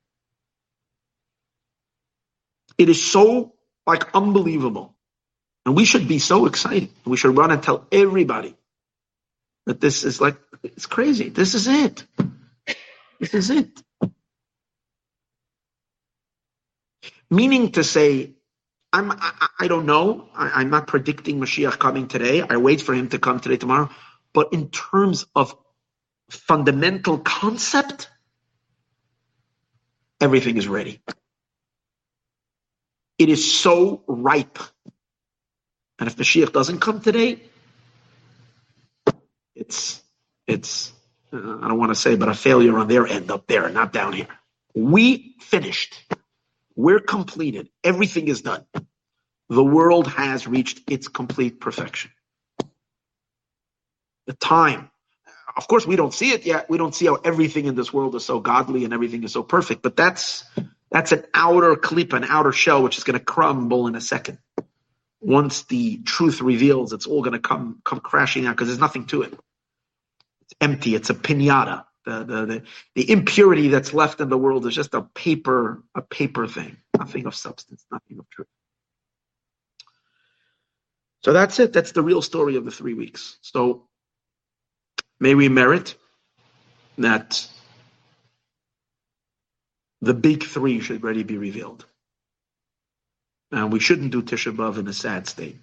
It 2.78 2.90
is 2.90 3.04
so 3.04 3.54
like 3.88 4.16
unbelievable. 4.16 4.95
And 5.66 5.76
we 5.76 5.86
should 5.86 6.08
be 6.08 6.20
so 6.20 6.45
excited. 6.48 6.90
We 7.06 7.18
should 7.18 7.38
run 7.38 7.52
and 7.52 7.64
tell 7.64 7.88
everybody 7.91 8.56
that 9.66 9.82
this 9.82 10.04
is 10.04 10.22
like, 10.22 10.38
it's 10.64 10.86
crazy. 10.88 11.30
This 11.30 11.56
is 11.56 11.68
it. 11.68 12.06
This 13.20 13.34
is 13.34 13.50
it. 13.50 13.82
Meaning 17.32 17.74
to 17.74 17.84
say, 17.84 18.32
I'm, 18.94 19.12
I, 19.12 19.50
I 19.62 19.68
don't 19.68 19.86
know. 19.86 20.30
I, 20.36 20.62
I'm 20.62 20.70
not 20.70 20.88
predicting 20.88 21.40
Mashiach 21.40 21.80
coming 21.80 22.08
today. 22.08 22.41
I 22.41 22.58
wait 22.58 22.82
for 22.82 22.94
him 22.94 23.10
to 23.10 23.20
come 23.20 23.40
today, 23.40 23.58
tomorrow. 23.58 23.90
But 24.34 24.54
in 24.54 24.70
terms 24.70 25.26
of 25.36 25.56
fundamental 26.30 27.20
concept, 27.20 28.10
everything 30.22 30.58
is 30.58 30.68
ready. 30.68 31.02
It 33.18 33.30
is 33.30 33.53
so 33.53 34.03
ripe. 34.07 34.60
And 35.99 36.10
if 36.10 36.18
Mashiach 36.18 36.52
doesn't 36.52 36.80
come 36.80 37.02
today, 37.02 37.41
it's 39.56 40.02
it's 40.48 40.91
uh, 41.31 41.38
I 41.38 41.68
don't 41.68 41.77
want 41.77 41.91
to 41.91 41.95
say, 41.95 42.15
but 42.15 42.30
a 42.30 42.34
failure 42.34 42.77
on 42.77 42.88
their 42.88 43.07
end 43.07 43.31
up 43.31 43.48
there, 43.48 43.69
not 43.69 43.94
down 43.94 44.14
here. 44.14 44.27
We 44.76 45.35
finished. 45.40 45.95
We're 46.76 46.99
completed. 46.99 47.69
Everything 47.84 48.27
is 48.27 48.41
done. 48.41 48.65
The 49.49 49.64
world 49.64 50.07
has 50.07 50.48
reached 50.48 50.90
its 50.90 51.07
complete 51.07 51.60
perfection. 51.60 52.11
The 54.27 54.34
time. 54.34 54.90
Of 55.56 55.68
course, 55.68 55.85
we 55.85 55.95
don't 55.95 56.14
see 56.14 56.31
it 56.31 56.45
yet. 56.45 56.69
We 56.69 56.80
don't 56.80 56.95
see 56.95 57.06
how 57.06 57.15
everything 57.15 57.65
in 57.65 57.76
this 57.76 57.94
world 57.94 58.15
is 58.15 58.26
so 58.26 58.40
godly 58.40 58.85
and 58.85 58.94
everything 58.94 59.23
is 59.23 59.34
so 59.34 59.44
perfect, 59.44 59.84
but 59.84 59.95
that's 59.95 60.45
that's 60.94 61.14
an 61.14 61.26
outer 61.36 61.76
clip, 61.78 62.14
an 62.14 62.26
outer 62.26 62.53
shell, 62.53 62.84
which 62.84 62.99
is 62.99 63.06
going 63.06 63.20
to 63.20 63.26
crumble 63.26 63.88
in 63.88 63.95
a 63.95 64.02
second. 64.02 64.40
once 65.22 65.64
the 65.65 65.99
truth 66.03 66.41
reveals, 66.41 66.94
it's 66.94 67.07
all 67.07 67.22
going 67.22 67.34
to 67.34 67.40
come 67.40 67.82
come 67.86 67.99
crashing 68.02 68.45
out 68.48 68.56
because 68.56 68.70
there's 68.70 68.80
nothing 68.80 69.06
to 69.07 69.24
it. 69.24 69.34
It's 70.44 70.56
empty. 70.61 70.95
It's 70.95 71.11
a 71.11 71.15
pinata. 71.15 71.86
The, 72.06 72.24
the, 72.26 72.45
the, 72.45 72.64
the 72.95 73.11
impurity 73.11 73.70
that's 73.70 73.94
left 73.94 74.22
in 74.22 74.30
the 74.30 74.38
world 74.38 74.65
is 74.68 74.76
just 74.76 74.94
a 74.95 75.03
paper, 75.03 75.84
a 75.95 76.02
paper 76.02 76.48
thing. 76.48 76.78
Nothing 76.98 77.28
of 77.28 77.36
substance, 77.36 77.86
nothing 77.91 78.20
of 78.20 78.30
truth. 78.30 78.48
So 81.24 81.34
that's 81.34 81.60
it. 81.60 81.74
That's 81.74 81.94
the 81.94 82.03
real 82.03 82.22
story 82.22 82.57
of 82.57 82.65
the 82.65 82.72
three 82.72 82.95
weeks. 82.95 83.38
So 83.41 83.88
may 85.20 85.36
we 85.36 85.49
merit 85.49 85.95
that 86.99 87.48
the 90.04 90.14
big 90.14 90.44
three 90.44 90.82
should 90.82 91.02
already 91.02 91.24
be 91.24 91.38
revealed. 91.38 91.86
And 93.52 93.72
we 93.72 93.80
shouldn't 93.80 94.12
do 94.12 94.22
Tisha 94.22 94.54
B'Av 94.54 94.78
in 94.78 94.88
a 94.90 94.94
sad 94.94 95.28
state. 95.28 95.58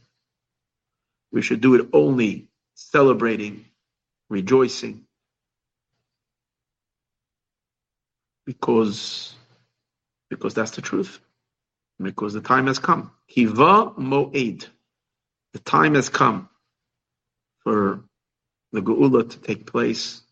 We 1.30 1.42
should 1.42 1.60
do 1.60 1.74
it 1.74 1.88
only 1.92 2.48
celebrating, 2.74 3.66
rejoicing, 4.30 5.04
because, 8.46 9.34
because 10.30 10.54
that's 10.54 10.70
the 10.70 10.80
truth. 10.80 11.20
Because 12.00 12.32
the 12.32 12.40
time 12.40 12.66
has 12.68 12.78
come. 12.78 13.10
Kiva 13.28 13.92
mo'ed. 13.98 14.64
The 15.52 15.58
time 15.58 15.96
has 15.96 16.08
come 16.08 16.48
for 17.58 18.04
the 18.72 18.80
Geula 18.80 19.28
to 19.28 19.38
take 19.38 19.66
place, 19.66 20.22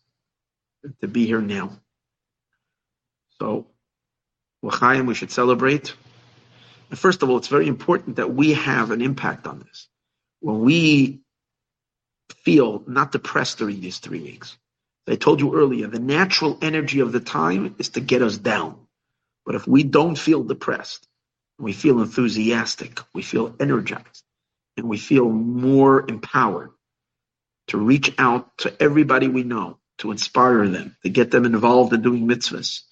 to 1.02 1.08
be 1.08 1.26
here 1.26 1.42
now. 1.42 1.78
So, 3.38 3.66
L'chaim, 4.62 5.06
we 5.06 5.14
should 5.14 5.30
celebrate. 5.30 5.94
First 6.94 7.22
of 7.22 7.30
all, 7.30 7.36
it's 7.36 7.48
very 7.48 7.68
important 7.68 8.16
that 8.16 8.32
we 8.32 8.54
have 8.54 8.90
an 8.90 9.02
impact 9.02 9.46
on 9.46 9.60
this. 9.60 9.88
When 10.40 10.60
we 10.60 11.20
feel 12.44 12.82
not 12.86 13.12
depressed 13.12 13.58
during 13.58 13.80
these 13.80 13.98
three 13.98 14.22
weeks, 14.22 14.56
I 15.06 15.16
told 15.16 15.40
you 15.40 15.54
earlier, 15.54 15.86
the 15.86 15.98
natural 15.98 16.58
energy 16.60 17.00
of 17.00 17.12
the 17.12 17.20
time 17.20 17.74
is 17.78 17.90
to 17.90 18.00
get 18.00 18.22
us 18.22 18.36
down. 18.36 18.78
But 19.46 19.54
if 19.54 19.66
we 19.66 19.82
don't 19.82 20.18
feel 20.18 20.44
depressed, 20.44 21.06
we 21.58 21.72
feel 21.72 22.00
enthusiastic, 22.00 23.00
we 23.14 23.22
feel 23.22 23.54
energized, 23.58 24.24
and 24.76 24.88
we 24.88 24.98
feel 24.98 25.28
more 25.28 26.04
empowered 26.08 26.70
to 27.68 27.78
reach 27.78 28.14
out 28.18 28.56
to 28.58 28.82
everybody 28.82 29.28
we 29.28 29.44
know, 29.44 29.78
to 29.98 30.10
inspire 30.10 30.68
them, 30.68 30.96
to 31.02 31.08
get 31.08 31.30
them 31.30 31.44
involved 31.44 31.92
in 31.92 32.02
doing 32.02 32.28
mitzvahs. 32.28 32.82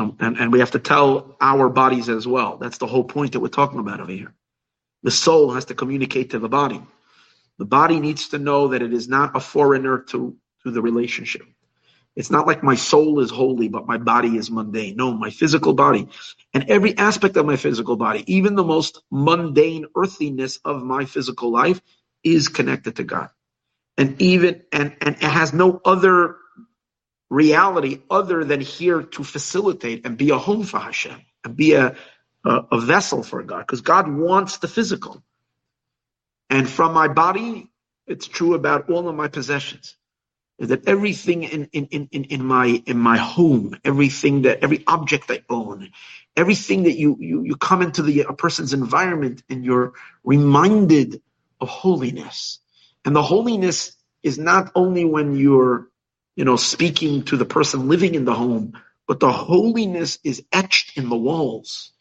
Um, 0.00 0.16
and, 0.20 0.38
and 0.38 0.52
we 0.52 0.60
have 0.60 0.72
to 0.72 0.80
tell 0.80 1.36
our 1.40 1.68
bodies 1.68 2.08
as 2.08 2.26
well. 2.26 2.58
That's 2.58 2.78
the 2.78 2.86
whole 2.88 3.04
point 3.04 3.32
that 3.32 3.40
we're 3.40 3.48
talking 3.48 3.80
about 3.80 4.00
over 4.00 4.12
here. 4.12 4.34
The 5.04 5.10
soul 5.10 5.52
has 5.52 5.66
to 5.66 5.74
communicate 5.74 6.30
to 6.30 6.38
the 6.38 6.48
body. 6.48 6.82
The 7.58 7.66
body 7.66 8.00
needs 8.00 8.30
to 8.30 8.38
know 8.38 8.68
that 8.68 8.82
it 8.82 8.92
is 8.92 9.08
not 9.08 9.36
a 9.36 9.40
foreigner 9.40 10.00
to, 10.10 10.36
to 10.64 10.70
the 10.70 10.82
relationship. 10.82 11.42
It's 12.16 12.30
not 12.30 12.46
like 12.46 12.62
my 12.62 12.74
soul 12.76 13.20
is 13.20 13.30
holy, 13.30 13.68
but 13.68 13.86
my 13.86 13.98
body 13.98 14.36
is 14.36 14.50
mundane. 14.50 14.96
No, 14.96 15.12
my 15.12 15.30
physical 15.30 15.74
body 15.74 16.08
and 16.54 16.68
every 16.70 16.96
aspect 16.98 17.36
of 17.36 17.46
my 17.46 17.56
physical 17.56 17.96
body, 17.96 18.24
even 18.26 18.56
the 18.56 18.64
most 18.64 19.02
mundane 19.10 19.86
earthiness 19.96 20.58
of 20.64 20.82
my 20.82 21.04
physical 21.06 21.50
life, 21.52 21.80
is 22.24 22.48
connected 22.48 22.96
to 22.96 23.04
God. 23.04 23.30
And 23.98 24.20
even 24.22 24.62
and, 24.72 24.96
and 25.00 25.16
it 25.16 25.22
has 25.22 25.52
no 25.52 25.80
other 25.84 26.36
reality 27.30 28.02
other 28.10 28.44
than 28.44 28.60
here 28.60 29.02
to 29.02 29.24
facilitate 29.24 30.04
and 30.04 30.18
be 30.18 30.30
a 30.30 30.38
home 30.38 30.64
for 30.64 30.78
Hashem 30.80 31.24
and 31.44 31.56
be 31.56 31.72
a, 31.74 31.96
a, 32.44 32.50
a 32.72 32.80
vessel 32.80 33.22
for 33.22 33.42
God, 33.42 33.60
because 33.60 33.80
God 33.80 34.08
wants 34.08 34.58
the 34.58 34.68
physical. 34.68 35.22
And 36.50 36.68
from 36.68 36.92
my 36.92 37.08
body, 37.08 37.70
it's 38.06 38.26
true 38.26 38.54
about 38.54 38.90
all 38.90 39.08
of 39.08 39.14
my 39.14 39.28
possessions 39.28 39.96
that 40.58 40.86
everything 40.86 41.44
in, 41.44 41.68
in, 41.72 41.86
in, 41.86 42.24
in 42.24 42.44
my 42.44 42.82
in 42.86 42.98
my 42.98 43.16
home, 43.16 43.78
everything 43.82 44.42
that 44.42 44.62
every 44.62 44.84
object 44.86 45.30
I 45.30 45.42
own, 45.48 45.90
everything 46.36 46.82
that 46.82 46.98
you 46.98 47.16
you 47.18 47.42
you 47.44 47.56
come 47.56 47.80
into 47.80 48.02
the 48.02 48.22
a 48.22 48.34
person's 48.34 48.74
environment 48.74 49.42
and 49.48 49.64
you're 49.64 49.94
reminded 50.22 51.22
of 51.60 51.68
holiness. 51.68 52.58
And 53.04 53.16
the 53.16 53.22
holiness 53.22 53.96
is 54.22 54.38
not 54.38 54.70
only 54.74 55.06
when 55.06 55.36
you're, 55.36 55.88
you 56.36 56.44
know, 56.44 56.56
speaking 56.56 57.24
to 57.24 57.36
the 57.36 57.44
person 57.44 57.88
living 57.88 58.14
in 58.14 58.24
the 58.24 58.34
home, 58.34 58.72
but 59.06 59.20
the 59.20 59.32
holiness 59.32 60.18
is 60.24 60.44
etched 60.52 60.96
in 60.96 61.08
the 61.08 61.16
walls. 61.16 61.92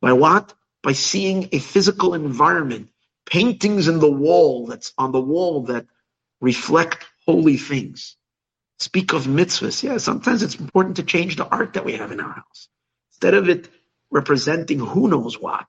By 0.00 0.12
what? 0.12 0.54
By 0.82 0.92
seeing 0.92 1.48
a 1.52 1.58
physical 1.58 2.14
environment, 2.14 2.90
paintings 3.24 3.88
in 3.88 3.98
the 4.00 4.10
wall 4.10 4.66
that's 4.66 4.92
on 4.98 5.12
the 5.12 5.20
wall 5.20 5.62
that 5.64 5.86
reflect 6.40 7.04
holy 7.26 7.56
things. 7.56 8.16
Speak 8.78 9.12
of 9.12 9.24
mitzvahs. 9.24 9.82
Yeah, 9.82 9.98
sometimes 9.98 10.42
it's 10.42 10.56
important 10.56 10.96
to 10.96 11.02
change 11.02 11.36
the 11.36 11.46
art 11.48 11.74
that 11.74 11.84
we 11.84 11.94
have 11.94 12.12
in 12.12 12.20
our 12.20 12.32
house. 12.32 12.68
Instead 13.12 13.34
of 13.34 13.48
it 13.48 13.68
representing 14.10 14.78
who 14.78 15.08
knows 15.08 15.40
what, 15.40 15.66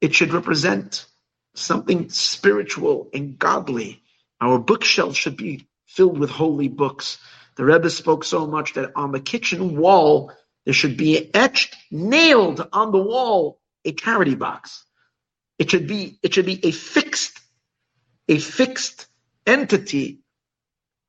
it 0.00 0.14
should 0.14 0.32
represent 0.32 1.06
something 1.54 2.08
spiritual 2.10 3.08
and 3.12 3.38
godly. 3.38 4.02
Our 4.40 4.58
bookshelf 4.58 5.16
should 5.16 5.36
be 5.36 5.66
filled 5.86 6.18
with 6.18 6.30
holy 6.30 6.68
books. 6.68 7.18
The 7.56 7.64
Rebbe 7.64 7.90
spoke 7.90 8.24
so 8.24 8.46
much 8.46 8.74
that 8.74 8.92
on 8.96 9.12
the 9.12 9.20
kitchen 9.20 9.76
wall, 9.76 10.32
there 10.64 10.74
should 10.74 10.96
be 10.96 11.32
etched, 11.34 11.76
nailed 11.90 12.66
on 12.72 12.90
the 12.90 13.02
wall, 13.02 13.60
a 13.84 13.92
charity 13.92 14.34
box. 14.34 14.84
It 15.58 15.70
should 15.70 15.86
be, 15.86 16.18
it 16.22 16.34
should 16.34 16.46
be 16.46 16.64
a 16.66 16.70
fixed, 16.70 17.38
a 18.28 18.38
fixed 18.38 19.06
entity 19.46 20.20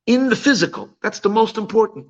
in 0.06 0.30
the 0.30 0.36
physical. 0.36 0.90
That's 1.02 1.20
the 1.20 1.30
most 1.30 1.58
important. 1.58 2.08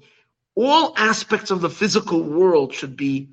All 0.56 0.94
aspects 0.98 1.52
of 1.52 1.62
the 1.62 1.70
physical 1.70 2.22
world 2.22 2.74
should 2.74 2.98
be 2.98 3.30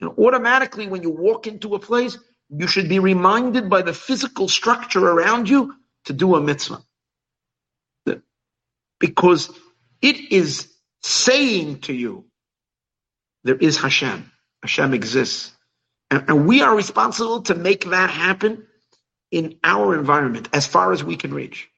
you 0.00 0.08
know, 0.08 0.14
automatically 0.24 0.88
when 0.88 1.02
you 1.02 1.10
walk 1.10 1.46
into 1.46 1.74
a 1.74 1.78
place, 1.78 2.18
you 2.50 2.66
should 2.66 2.88
be 2.88 2.98
reminded 2.98 3.70
by 3.70 3.82
the 3.82 3.92
physical 3.92 4.48
structure 4.48 5.06
around 5.06 5.48
you 5.48 5.74
to 6.04 6.12
do 6.12 6.34
a 6.34 6.40
mitzvah. 6.40 6.82
Because 8.98 9.50
it 10.04 10.32
is 10.32 10.68
saying 11.02 11.80
to 11.80 11.94
you, 11.94 12.26
there 13.42 13.56
is 13.56 13.78
Hashem. 13.78 14.30
Hashem 14.62 14.92
exists. 14.92 15.50
And, 16.10 16.24
and 16.28 16.46
we 16.46 16.60
are 16.60 16.76
responsible 16.76 17.40
to 17.42 17.54
make 17.54 17.86
that 17.86 18.10
happen 18.10 18.66
in 19.30 19.58
our 19.64 19.98
environment 19.98 20.50
as 20.52 20.66
far 20.66 20.92
as 20.92 21.02
we 21.02 21.16
can 21.16 21.32
reach. 21.32 21.70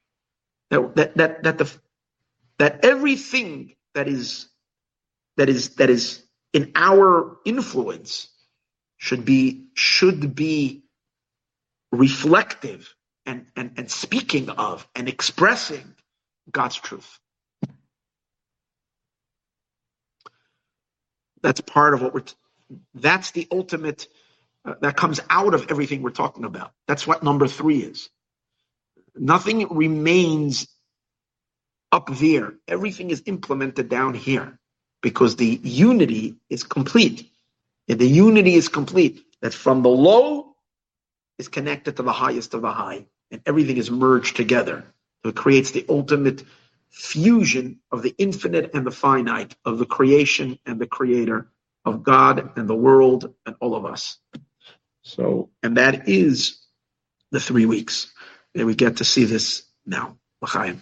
That, 0.71 0.97
that, 0.97 1.17
that, 1.17 1.43
that 1.45 1.59
the, 1.59 1.73
that 2.59 2.85
everything 2.85 3.77
that 3.95 4.09
is 4.09 4.49
that 5.37 5.49
is 5.49 5.77
that 5.77 5.89
is 5.89 6.23
in 6.53 6.73
our 6.75 7.37
influence 7.45 8.29
should 8.97 9.25
be 9.25 9.69
should 9.75 10.35
be 10.35 10.83
reflective 11.93 12.93
and, 13.25 13.47
and, 13.55 13.75
and 13.77 13.91
speaking 13.91 14.51
of 14.51 14.87
and 14.97 15.09
expressing 15.09 15.95
God's 16.51 16.77
truth. 16.77 17.21
That's 21.43 21.61
part 21.61 21.95
of 21.95 22.03
what 22.03 22.15
we're. 22.15 22.21
T- 22.21 22.35
that's 22.95 23.33
the 23.33 23.49
ultimate. 23.53 24.09
Uh, 24.65 24.75
that 24.83 24.97
comes 24.97 25.21
out 25.31 25.55
of 25.55 25.71
everything 25.71 26.03
we're 26.03 26.11
talking 26.11 26.45
about. 26.45 26.73
That's 26.89 27.07
what 27.07 27.23
number 27.23 27.49
three 27.49 27.79
is. 27.81 28.11
Nothing 29.17 29.69
remains 29.77 30.69
up 31.93 32.09
there. 32.17 32.55
Everything 32.69 33.11
is 33.11 33.23
implemented 33.27 33.89
down 33.89 34.15
here 34.15 34.59
because 35.03 35.37
the 35.37 35.61
unity 35.63 36.37
is 36.51 36.65
complete. 36.65 37.31
And 37.89 37.99
the 37.99 38.07
unity 38.09 38.55
is 38.55 38.69
complete. 38.69 39.25
That 39.43 39.55
from 39.55 39.83
the 39.83 39.91
low 39.91 40.55
is 41.39 41.49
connected 41.49 41.97
to 41.99 42.05
the 42.05 42.13
highest 42.13 42.55
of 42.55 42.63
the 42.63 42.73
high, 42.73 43.07
and 43.31 43.43
everything 43.47 43.79
is 43.79 43.91
merged 43.91 44.37
together. 44.37 44.85
So 45.25 45.31
it 45.31 45.37
creates 45.37 45.73
the 45.73 45.87
ultimate 45.89 46.45
fusion 46.97 47.79
of 47.93 48.03
the 48.03 48.15
infinite 48.17 48.71
and 48.75 48.87
the 48.87 48.91
finite, 48.91 49.55
of 49.67 49.79
the 49.79 49.85
creation 49.85 50.59
and 50.65 50.81
the 50.81 50.87
creator, 50.87 51.49
of 51.85 52.03
God 52.03 52.57
and 52.57 52.69
the 52.69 52.75
world 52.75 53.35
and 53.45 53.55
all 53.61 53.77
of 53.77 53.85
us. 53.85 54.19
So, 55.03 55.51
and 55.63 55.77
that 55.77 56.09
is 56.09 56.59
the 57.31 57.39
three 57.39 57.67
weeks. 57.67 58.13
And 58.55 58.67
we 58.67 58.75
get 58.75 58.97
to 58.97 59.05
see 59.05 59.25
this 59.25 59.67
now. 59.85 60.17
L'chaim. 60.41 60.75